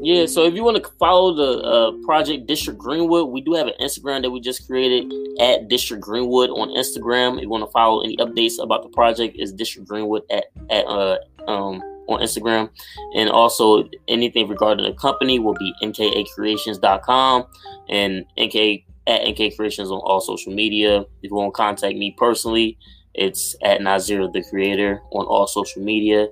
Yeah, 0.00 0.26
so 0.26 0.44
if 0.44 0.54
you 0.54 0.64
want 0.64 0.82
to 0.82 0.90
follow 0.98 1.34
the 1.34 1.62
uh, 1.62 1.92
project 2.04 2.46
District 2.46 2.78
Greenwood, 2.78 3.28
we 3.28 3.40
do 3.40 3.54
have 3.54 3.66
an 3.66 3.74
Instagram 3.80 4.22
that 4.22 4.30
we 4.30 4.40
just 4.40 4.66
created 4.66 5.12
at 5.40 5.68
District 5.68 6.02
Greenwood 6.02 6.50
on 6.50 6.68
Instagram. 6.70 7.36
If 7.36 7.42
you 7.42 7.48
want 7.48 7.64
to 7.64 7.70
follow 7.70 8.02
any 8.02 8.16
updates 8.18 8.62
about 8.62 8.82
the 8.82 8.88
project, 8.90 9.36
is 9.38 9.52
District 9.52 9.88
Greenwood 9.88 10.22
at 10.30 10.44
at 10.70 10.84
uh, 10.86 11.18
um, 11.48 11.82
on 12.08 12.20
Instagram. 12.20 12.70
And 13.14 13.30
also 13.30 13.88
anything 14.08 14.48
regarding 14.48 14.84
the 14.84 14.92
company 14.92 15.38
will 15.38 15.54
be 15.54 15.72
nkacreations.com 15.82 17.46
and 17.88 18.24
nk 18.38 18.84
at 19.06 19.28
NK 19.28 19.56
Creations 19.56 19.90
on 19.90 19.98
all 19.98 20.20
social 20.20 20.52
media. 20.52 21.00
If 21.22 21.30
you 21.30 21.34
want 21.34 21.54
to 21.54 21.56
contact 21.56 21.96
me 21.96 22.14
personally, 22.16 22.78
it's 23.12 23.54
at 23.62 23.82
Nazir 23.82 24.28
the 24.28 24.42
Creator 24.42 25.02
on 25.12 25.26
all 25.26 25.46
social 25.46 25.82
media. 25.82 26.28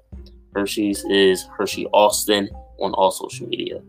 Hershey's 0.55 1.05
is 1.05 1.47
Hershey 1.57 1.87
Alston 1.87 2.49
on 2.83 2.93
all 2.95 3.11
social 3.11 3.49
media. 3.49 3.81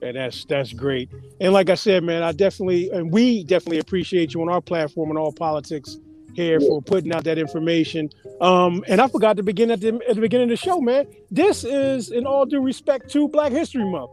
And 0.00 0.16
that's 0.16 0.44
that's 0.46 0.72
great. 0.72 1.10
And 1.40 1.52
like 1.52 1.70
I 1.70 1.74
said, 1.74 2.02
man, 2.02 2.22
I 2.22 2.32
definitely 2.32 2.90
and 2.90 3.12
we 3.12 3.44
definitely 3.44 3.78
appreciate 3.78 4.34
you 4.34 4.42
on 4.42 4.48
our 4.48 4.60
platform 4.60 5.10
and 5.10 5.18
all 5.18 5.32
politics 5.32 5.98
here 6.34 6.58
yeah. 6.60 6.68
for 6.68 6.82
putting 6.82 7.12
out 7.12 7.24
that 7.24 7.38
information. 7.38 8.10
Um, 8.40 8.84
and 8.88 9.00
I 9.00 9.06
forgot 9.06 9.36
to 9.36 9.42
begin 9.42 9.70
at 9.70 9.80
the 9.80 10.00
at 10.08 10.16
the 10.16 10.20
beginning 10.20 10.50
of 10.50 10.50
the 10.50 10.56
show, 10.56 10.80
man. 10.80 11.06
This 11.30 11.64
is 11.64 12.10
in 12.10 12.26
all 12.26 12.46
due 12.46 12.60
respect 12.60 13.10
to 13.10 13.28
Black 13.28 13.52
History 13.52 13.84
Month. 13.84 14.10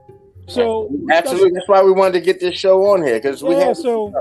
So 0.47 0.89
absolutely, 1.11 1.51
that's 1.51 1.67
why 1.67 1.83
we 1.83 1.91
wanted 1.91 2.13
to 2.13 2.21
get 2.21 2.39
this 2.39 2.57
show 2.57 2.83
on 2.87 3.03
here 3.03 3.19
because 3.19 3.43
we 3.43 3.55
yeah, 3.55 3.65
have 3.65 3.77
so 3.77 4.11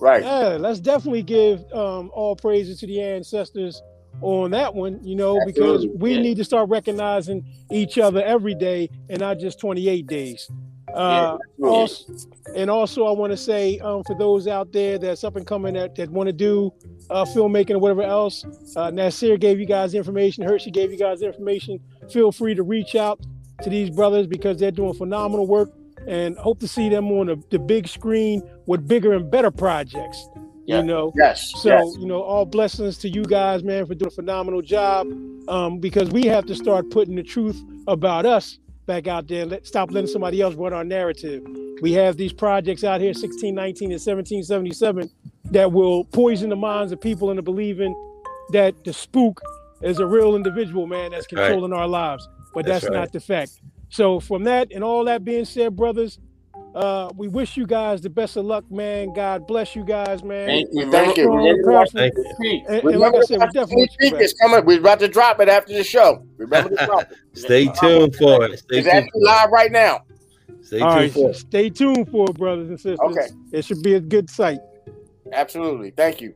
right. 0.00 0.22
Yeah, 0.22 0.58
let's 0.58 0.78
definitely 0.78 1.22
give 1.22 1.60
um, 1.72 2.10
all 2.12 2.36
praises 2.36 2.80
to 2.80 2.86
the 2.86 3.00
ancestors 3.00 3.82
on 4.20 4.50
that 4.50 4.74
one, 4.74 5.00
you 5.02 5.16
know, 5.16 5.40
absolutely. 5.40 5.88
because 5.88 6.00
we 6.00 6.14
yeah. 6.14 6.20
need 6.20 6.36
to 6.36 6.44
start 6.44 6.68
recognizing 6.68 7.44
each 7.70 7.98
other 7.98 8.22
every 8.22 8.54
day 8.54 8.88
and 9.08 9.20
not 9.20 9.38
just 9.38 9.58
28 9.58 10.06
days. 10.06 10.50
Uh, 10.94 11.38
yeah, 11.58 11.66
also, 11.68 12.12
and 12.56 12.68
also, 12.68 13.06
I 13.06 13.12
want 13.12 13.32
to 13.32 13.36
say 13.36 13.78
um, 13.78 14.02
for 14.04 14.16
those 14.18 14.48
out 14.48 14.72
there 14.72 14.98
that's 14.98 15.22
up 15.22 15.36
and 15.36 15.46
coming 15.46 15.74
that, 15.74 15.94
that 15.94 16.10
want 16.10 16.26
to 16.26 16.32
do 16.32 16.72
uh, 17.10 17.24
filmmaking 17.24 17.72
or 17.72 17.78
whatever 17.78 18.02
else, 18.02 18.44
uh, 18.76 18.90
Nasir 18.90 19.36
gave 19.36 19.60
you 19.60 19.66
guys 19.66 19.94
information, 19.94 20.44
Hershey 20.44 20.70
gave 20.70 20.90
you 20.90 20.98
guys 20.98 21.22
information. 21.22 21.78
Feel 22.10 22.32
free 22.32 22.54
to 22.54 22.62
reach 22.62 22.96
out 22.96 23.20
to 23.62 23.70
these 23.70 23.90
brothers 23.90 24.26
because 24.26 24.58
they're 24.58 24.70
doing 24.70 24.94
phenomenal 24.94 25.46
work 25.46 25.70
and 26.06 26.36
hope 26.38 26.58
to 26.60 26.68
see 26.68 26.88
them 26.88 27.10
on 27.12 27.26
the, 27.26 27.42
the 27.50 27.58
big 27.58 27.86
screen 27.86 28.42
with 28.66 28.86
bigger 28.88 29.12
and 29.12 29.30
better 29.30 29.50
projects. 29.50 30.28
Yeah. 30.70 30.78
You 30.78 30.84
know, 30.84 31.12
yes. 31.16 31.52
So 31.56 31.68
yes. 31.68 31.96
you 31.98 32.06
know, 32.06 32.22
all 32.22 32.44
blessings 32.44 32.98
to 32.98 33.08
you 33.08 33.24
guys, 33.24 33.62
man, 33.62 33.86
for 33.86 33.94
doing 33.94 34.08
a 34.08 34.14
phenomenal 34.14 34.62
job. 34.62 35.06
Um, 35.48 35.78
because 35.78 36.10
we 36.10 36.24
have 36.24 36.46
to 36.46 36.54
start 36.54 36.90
putting 36.90 37.16
the 37.16 37.22
truth 37.22 37.60
about 37.88 38.24
us 38.24 38.58
back 38.86 39.08
out 39.08 39.26
there. 39.26 39.46
Let 39.46 39.66
stop 39.66 39.90
letting 39.90 40.08
somebody 40.08 40.40
else 40.40 40.54
run 40.54 40.72
our 40.72 40.84
narrative. 40.84 41.42
We 41.82 41.92
have 41.92 42.16
these 42.16 42.32
projects 42.32 42.84
out 42.84 43.00
here, 43.00 43.08
1619 43.08 43.90
and 43.90 44.00
1777, 44.00 45.10
that 45.46 45.72
will 45.72 46.04
poison 46.04 46.50
the 46.50 46.56
minds 46.56 46.92
of 46.92 47.00
people 47.00 47.30
into 47.30 47.42
believing 47.42 47.94
that 48.50 48.84
the 48.84 48.92
spook 48.92 49.40
is 49.80 49.98
a 49.98 50.06
real 50.06 50.36
individual, 50.36 50.86
man, 50.86 51.12
that's 51.12 51.26
controlling 51.26 51.70
right. 51.70 51.80
our 51.80 51.88
lives 51.88 52.28
but 52.52 52.66
that's, 52.66 52.82
that's 52.82 52.90
right. 52.92 53.00
not 53.00 53.12
the 53.12 53.20
fact. 53.20 53.60
So 53.88 54.20
from 54.20 54.44
that 54.44 54.72
and 54.72 54.84
all 54.84 55.04
that 55.04 55.24
being 55.24 55.44
said, 55.44 55.76
brothers, 55.76 56.18
Uh, 56.74 57.10
we 57.16 57.26
wish 57.26 57.56
you 57.56 57.66
guys 57.66 58.00
the 58.00 58.10
best 58.10 58.36
of 58.36 58.44
luck, 58.44 58.64
man. 58.70 59.12
God 59.12 59.46
bless 59.46 59.74
you 59.74 59.84
guys, 59.84 60.22
man. 60.22 60.46
Thank 60.46 60.68
you. 60.72 60.90
Thank 60.90 61.16
you. 61.16 61.24
Strong. 61.62 61.86
Thank 61.92 62.14
you. 62.14 62.62
And, 62.68 62.76
and 62.76 62.84
Remember 62.84 62.98
like 63.00 63.14
I 63.16 63.24
said, 63.24 63.40
we 63.40 63.46
definitely 63.52 64.24
is 64.24 64.32
coming. 64.34 64.64
We're 64.64 64.78
about 64.78 65.00
to 65.00 65.08
drop 65.08 65.40
it 65.40 65.48
after 65.48 65.72
the 65.72 65.82
show. 65.82 66.24
Remember 66.36 66.76
to 66.76 66.86
drop 66.86 67.10
it. 67.10 67.18
Stay 67.38 67.66
tuned 67.80 68.14
for 68.14 68.44
it. 68.44 68.58
Stay 68.60 68.78
It's 68.78 68.86
tuned. 68.88 69.04
actually 69.04 69.22
live 69.22 69.50
right 69.50 69.72
now. 69.72 70.04
Stay 70.62 70.80
All 70.80 70.90
tuned 70.90 71.00
right, 71.00 71.12
for 71.12 71.30
it. 71.30 71.36
stay 71.36 71.70
tuned 71.70 72.08
for 72.08 72.30
it, 72.30 72.36
brothers 72.38 72.68
and 72.68 72.78
sisters. 72.78 73.00
Okay. 73.00 73.28
It 73.52 73.64
should 73.64 73.82
be 73.82 73.94
a 73.94 74.00
good 74.00 74.30
sight. 74.30 74.60
Absolutely. 75.32 75.90
Thank 75.90 76.20
you. 76.20 76.34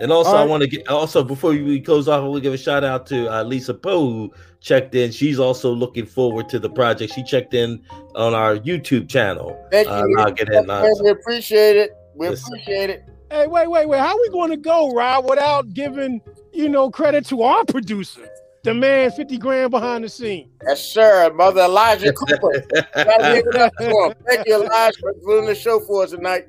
And 0.00 0.10
also, 0.10 0.30
All 0.30 0.36
I 0.38 0.44
want 0.44 0.62
to 0.62 0.68
get 0.68 0.88
also 0.88 1.22
before 1.22 1.50
we 1.50 1.80
close 1.80 2.08
off, 2.08 2.22
I 2.22 2.26
will 2.26 2.40
give 2.40 2.54
a 2.54 2.58
shout 2.58 2.82
out 2.82 3.06
to 3.08 3.30
uh, 3.32 3.42
Lisa 3.44 3.74
Poe 3.74 4.08
who 4.10 4.32
checked 4.60 4.94
in. 4.94 5.10
She's 5.12 5.38
also 5.38 5.70
looking 5.70 6.06
forward 6.06 6.48
to 6.48 6.58
the 6.58 6.70
project. 6.70 7.12
She 7.12 7.22
checked 7.22 7.52
in 7.52 7.82
on 8.14 8.32
our 8.34 8.56
YouTube 8.56 9.08
channel. 9.08 9.54
Thank 9.70 9.88
Uh, 9.88 10.02
you. 10.06 10.16
log 10.16 10.40
it 10.40 10.48
in, 10.50 10.70
uh, 10.70 10.86
we 11.02 11.10
appreciate 11.10 11.76
it. 11.76 11.92
We 12.14 12.28
Listen. 12.30 12.54
appreciate 12.54 12.90
it. 12.90 13.04
Hey, 13.30 13.46
wait, 13.46 13.68
wait, 13.70 13.88
wait. 13.88 13.98
How 14.00 14.18
we 14.18 14.28
going 14.30 14.50
to 14.50 14.56
go, 14.56 14.92
Rob, 14.92 15.28
without 15.28 15.72
giving 15.74 16.20
you 16.52 16.68
know 16.68 16.90
credit 16.90 17.24
to 17.26 17.42
our 17.42 17.64
producer, 17.64 18.28
the 18.62 18.74
man 18.74 19.10
fifty 19.10 19.36
grand 19.38 19.70
behind 19.70 20.04
the 20.04 20.08
scene? 20.08 20.50
Yes, 20.66 20.82
sir. 20.82 21.30
Mother 21.34 21.62
Elijah 21.62 22.12
Cooper. 22.12 22.64
Gotta 22.94 23.34
give 23.34 23.46
it 23.46 23.56
up 23.56 23.72
to 23.78 23.84
him. 23.84 24.14
Thank 24.26 24.46
you, 24.46 24.62
Elijah, 24.62 24.98
for 25.00 25.12
doing 25.24 25.46
the 25.46 25.54
show 25.54 25.80
for 25.80 26.02
us 26.04 26.10
tonight. 26.10 26.48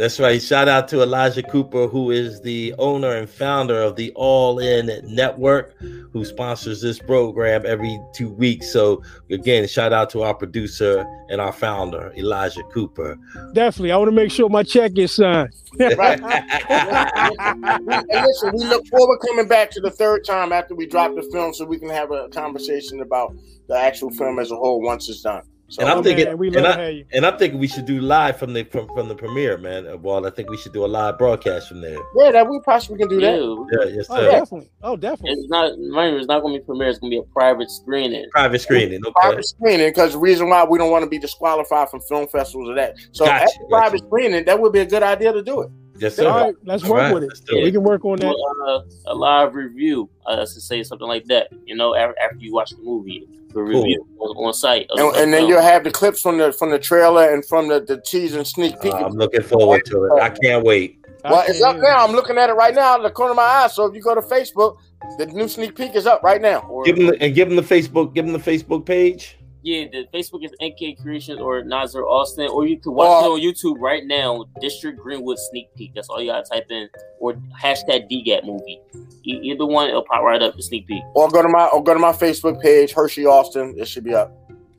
That's 0.00 0.18
right. 0.18 0.40
Shout 0.40 0.66
out 0.66 0.88
to 0.88 1.02
Elijah 1.02 1.42
Cooper, 1.42 1.86
who 1.86 2.10
is 2.10 2.40
the 2.40 2.74
owner 2.78 3.16
and 3.16 3.28
founder 3.28 3.82
of 3.82 3.96
the 3.96 4.10
All 4.14 4.58
In 4.58 4.90
Network, 5.04 5.78
who 5.78 6.24
sponsors 6.24 6.80
this 6.80 6.98
program 6.98 7.66
every 7.66 8.00
two 8.14 8.30
weeks. 8.30 8.72
So, 8.72 9.02
again, 9.30 9.68
shout 9.68 9.92
out 9.92 10.08
to 10.10 10.22
our 10.22 10.32
producer 10.32 11.04
and 11.28 11.38
our 11.38 11.52
founder, 11.52 12.14
Elijah 12.16 12.62
Cooper. 12.72 13.18
Definitely. 13.52 13.92
I 13.92 13.98
want 13.98 14.08
to 14.08 14.16
make 14.16 14.30
sure 14.30 14.48
my 14.48 14.62
check 14.62 14.96
is 14.96 15.12
signed. 15.12 15.52
Right. 15.78 16.18
and 16.70 18.26
listen, 18.26 18.52
we 18.54 18.64
look 18.64 18.86
forward 18.86 19.18
coming 19.18 19.48
back 19.48 19.70
to 19.72 19.80
the 19.80 19.90
third 19.90 20.24
time 20.24 20.50
after 20.50 20.74
we 20.74 20.86
drop 20.86 21.14
the 21.14 21.28
film 21.30 21.52
so 21.52 21.66
we 21.66 21.78
can 21.78 21.90
have 21.90 22.10
a 22.10 22.30
conversation 22.30 23.02
about 23.02 23.36
the 23.68 23.76
actual 23.76 24.08
film 24.08 24.38
as 24.38 24.50
a 24.50 24.56
whole 24.56 24.80
once 24.80 25.10
it's 25.10 25.20
done. 25.20 25.42
So 25.70 25.82
And 25.82 25.90
I'm 25.90 25.98
Oh, 25.98 26.02
thinking- 26.02 26.24
man, 26.26 26.38
we 26.38 26.48
and 26.48 26.66
I, 26.66 26.88
you. 26.88 27.04
and 27.12 27.24
I'm 27.24 27.38
thinking 27.38 27.60
we 27.60 27.68
should 27.68 27.86
do 27.86 28.00
live 28.00 28.36
from 28.38 28.52
the 28.54 28.64
from, 28.64 28.88
from 28.88 29.06
the 29.08 29.14
premiere, 29.14 29.56
man. 29.56 29.86
Uh, 29.86 29.96
Well, 29.96 30.26
I 30.26 30.30
think 30.30 30.50
we 30.50 30.56
should 30.56 30.72
do 30.72 30.84
a 30.84 30.86
live 30.88 31.16
broadcast 31.16 31.68
from 31.68 31.80
there. 31.80 31.96
yeah, 32.16 32.32
that 32.32 32.48
we 32.50 32.58
possibly 32.64 32.98
can 32.98 33.08
do 33.08 33.20
that. 33.20 33.38
Yeah, 33.38 33.84
Yeah, 33.86 33.96
yes, 33.96 34.06
Oh, 34.10 34.20
definitely. 34.20 34.70
Oh, 34.82 34.96
definitely. 34.96 35.38
it's 35.40 35.48
not. 35.48 35.72
Remember, 35.78 36.18
it's 36.18 36.26
not 36.26 36.40
going 36.42 36.54
to 36.54 36.60
be 36.60 36.64
premiere. 36.66 36.88
It's 36.88 36.98
going 36.98 37.12
to 37.12 37.14
be 37.14 37.20
a 37.20 37.32
private 37.32 37.70
screening. 37.70 38.26
Private 38.32 38.60
screening. 38.60 39.00
Okay. 39.06 39.12
Private 39.20 39.46
screening, 39.46 39.88
because 39.90 40.12
the 40.12 40.18
reason 40.18 40.48
why 40.48 40.64
we 40.64 40.76
don't 40.76 40.90
want 40.90 41.04
to 41.04 41.08
be 41.10 41.18
disqualified 41.20 41.88
from 41.88 42.00
film 42.02 42.26
festivals 42.26 42.68
or 42.68 42.74
that. 42.74 42.96
So 43.12 43.24
Gotcha, 43.24 43.44
at 43.44 43.50
the 43.60 43.66
private 43.68 43.98
gotcha. 43.98 44.06
screening, 44.08 44.44
that 44.46 44.60
would 44.60 44.72
be 44.72 44.80
a 44.80 44.86
good 44.86 45.04
idea 45.04 45.32
to 45.32 45.42
do 45.42 45.60
it. 45.62 45.70
Yes, 45.98 46.16
sir. 46.16 46.28
All 46.28 46.46
right, 46.46 46.54
let's 46.64 46.82
All 46.82 46.90
work 46.92 46.98
right, 47.00 47.14
with 47.14 47.22
it. 47.24 47.28
let's 47.28 47.42
it. 47.46 47.62
We 47.62 47.70
can 47.70 47.82
work 47.82 48.04
on 48.06 48.18
that. 48.20 48.34
uh, 48.66 48.80
a 49.06 49.14
live 49.14 49.54
review, 49.54 50.08
uh, 50.26 50.36
to 50.40 50.46
say 50.46 50.82
something 50.82 51.06
like 51.06 51.26
that. 51.26 51.48
You 51.66 51.76
know, 51.76 51.94
after, 51.94 52.18
after 52.18 52.38
you 52.38 52.54
watch 52.54 52.70
the 52.70 52.78
movie, 52.82 53.28
the 53.52 53.62
review 53.62 54.06
on, 54.18 54.46
on 54.46 54.54
site. 54.54 54.86
And, 54.90 55.00
of 55.00 55.14
and 55.14 55.32
then 55.32 55.40
film. 55.40 55.50
you'll 55.50 55.62
have 55.62 55.84
the 55.84 55.90
clips 55.90 56.20
from 56.20 56.38
the 56.38 56.52
from 56.52 56.70
the 56.70 56.78
trailer 56.78 57.32
and 57.32 57.44
from 57.44 57.68
the, 57.68 57.80
the 57.80 58.00
teaser 58.00 58.38
and 58.38 58.46
sneak 58.46 58.80
peek. 58.80 58.94
Uh, 58.94 58.98
I'm 58.98 59.12
looking 59.12 59.42
forward 59.42 59.84
to 59.86 60.04
it. 60.04 60.20
I 60.20 60.30
can't 60.30 60.64
wait. 60.64 60.98
Well, 61.24 61.44
it's 61.46 61.60
up 61.62 61.76
now. 61.76 62.04
I'm 62.04 62.12
looking 62.12 62.38
at 62.38 62.48
it 62.48 62.54
right 62.54 62.74
now 62.74 62.96
in 62.96 63.02
the 63.02 63.10
corner 63.10 63.32
of 63.32 63.36
my 63.36 63.42
eye. 63.42 63.68
So 63.68 63.84
if 63.84 63.94
you 63.94 64.00
go 64.00 64.14
to 64.14 64.22
Facebook, 64.22 64.78
the 65.18 65.26
new 65.26 65.48
sneak 65.48 65.76
peek 65.76 65.94
is 65.94 66.06
up 66.06 66.22
right 66.22 66.40
now. 66.40 66.60
Or- 66.60 66.84
Give 66.84 66.96
them 66.96 67.08
the, 67.08 67.22
and 67.22 67.34
give 67.34 67.48
them 67.48 67.56
the 67.56 67.62
Facebook. 67.62 68.14
Give 68.14 68.24
them 68.24 68.32
the 68.32 68.38
Facebook 68.38 68.86
page. 68.86 69.36
Yeah, 69.62 69.84
the 69.92 70.06
Facebook 70.14 70.44
is 70.44 70.52
NK 70.62 71.02
Creations 71.02 71.38
or 71.38 71.62
Nasir 71.62 72.04
Alston, 72.06 72.48
or 72.50 72.66
you 72.66 72.78
can 72.78 72.92
watch 72.94 73.24
Or- 73.24 73.28
it 73.28 73.32
on 73.32 73.40
YouTube 73.40 73.76
right 73.78 74.04
now. 74.06 74.44
District 74.60 74.98
Greenwood 74.98 75.38
sneak 75.38 75.74
peek. 75.76 75.92
That's 75.94 76.08
all 76.08 76.20
you 76.20 76.30
gotta 76.30 76.48
type 76.48 76.70
in, 76.70 76.88
or 77.18 77.34
hashtag 77.62 78.08
DGAT 78.10 78.44
movie. 78.46 78.80
E- 79.26 79.38
either 79.42 79.66
one, 79.66 79.88
it'll 79.88 80.02
pop 80.04 80.22
right 80.22 80.40
up 80.40 80.56
the 80.56 80.62
sneak 80.62 80.86
peek. 80.86 81.02
or 81.14 81.28
go 81.28 81.42
to 81.42 81.48
my 81.48 81.66
or 81.66 81.82
go 81.84 81.92
to 81.92 82.00
my 82.00 82.12
Facebook 82.12 82.60
page, 82.62 82.92
Hershey 82.92 83.26
Alston. 83.26 83.74
It 83.78 83.86
should 83.86 84.04
be 84.04 84.14
up. 84.14 84.32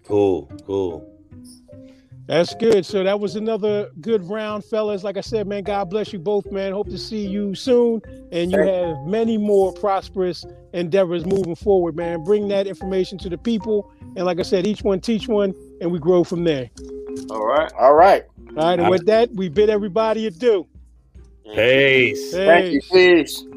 Cool, 0.03 0.49
cool. 0.65 1.07
That's 2.32 2.55
good. 2.55 2.86
So 2.86 3.03
that 3.03 3.19
was 3.19 3.36
another 3.36 3.89
good 3.99 4.23
round, 4.29 4.63
fellas. 4.63 5.03
Like 5.03 5.17
I 5.17 5.21
said, 5.21 5.47
man, 5.47 5.63
God 5.63 5.89
bless 5.89 6.13
you 6.13 6.19
both, 6.19 6.49
man. 6.49 6.71
Hope 6.71 6.88
to 6.88 6.97
see 6.97 7.27
you 7.27 7.53
soon. 7.55 8.01
And 8.32 8.53
you 8.53 8.59
have 8.59 9.05
many 9.05 9.38
more 9.38 9.73
prosperous 9.73 10.45
endeavors 10.71 11.25
moving 11.25 11.55
forward, 11.55 11.97
man. 11.97 12.23
Bring 12.23 12.47
that 12.47 12.67
information 12.67 13.17
to 13.17 13.27
the 13.27 13.38
people. 13.38 13.91
And 14.15 14.23
like 14.23 14.39
I 14.39 14.43
said, 14.43 14.65
each 14.65 14.82
one 14.82 15.01
teach 15.01 15.27
one, 15.27 15.53
and 15.82 15.91
we 15.91 15.99
grow 15.99 16.23
from 16.23 16.45
there. 16.45 16.69
All 17.29 17.45
right. 17.45 17.69
All 17.77 17.95
right. 17.95 18.23
All 18.55 18.55
right. 18.55 18.79
And 18.79 18.89
with 18.89 19.05
that, 19.07 19.29
we 19.34 19.49
bid 19.49 19.69
everybody 19.69 20.27
adieu. 20.27 20.65
Peace. 21.53 22.32
Thank 22.32 22.71
you. 22.71 22.79
Peace. 22.79 23.41
Peace. 23.43 23.51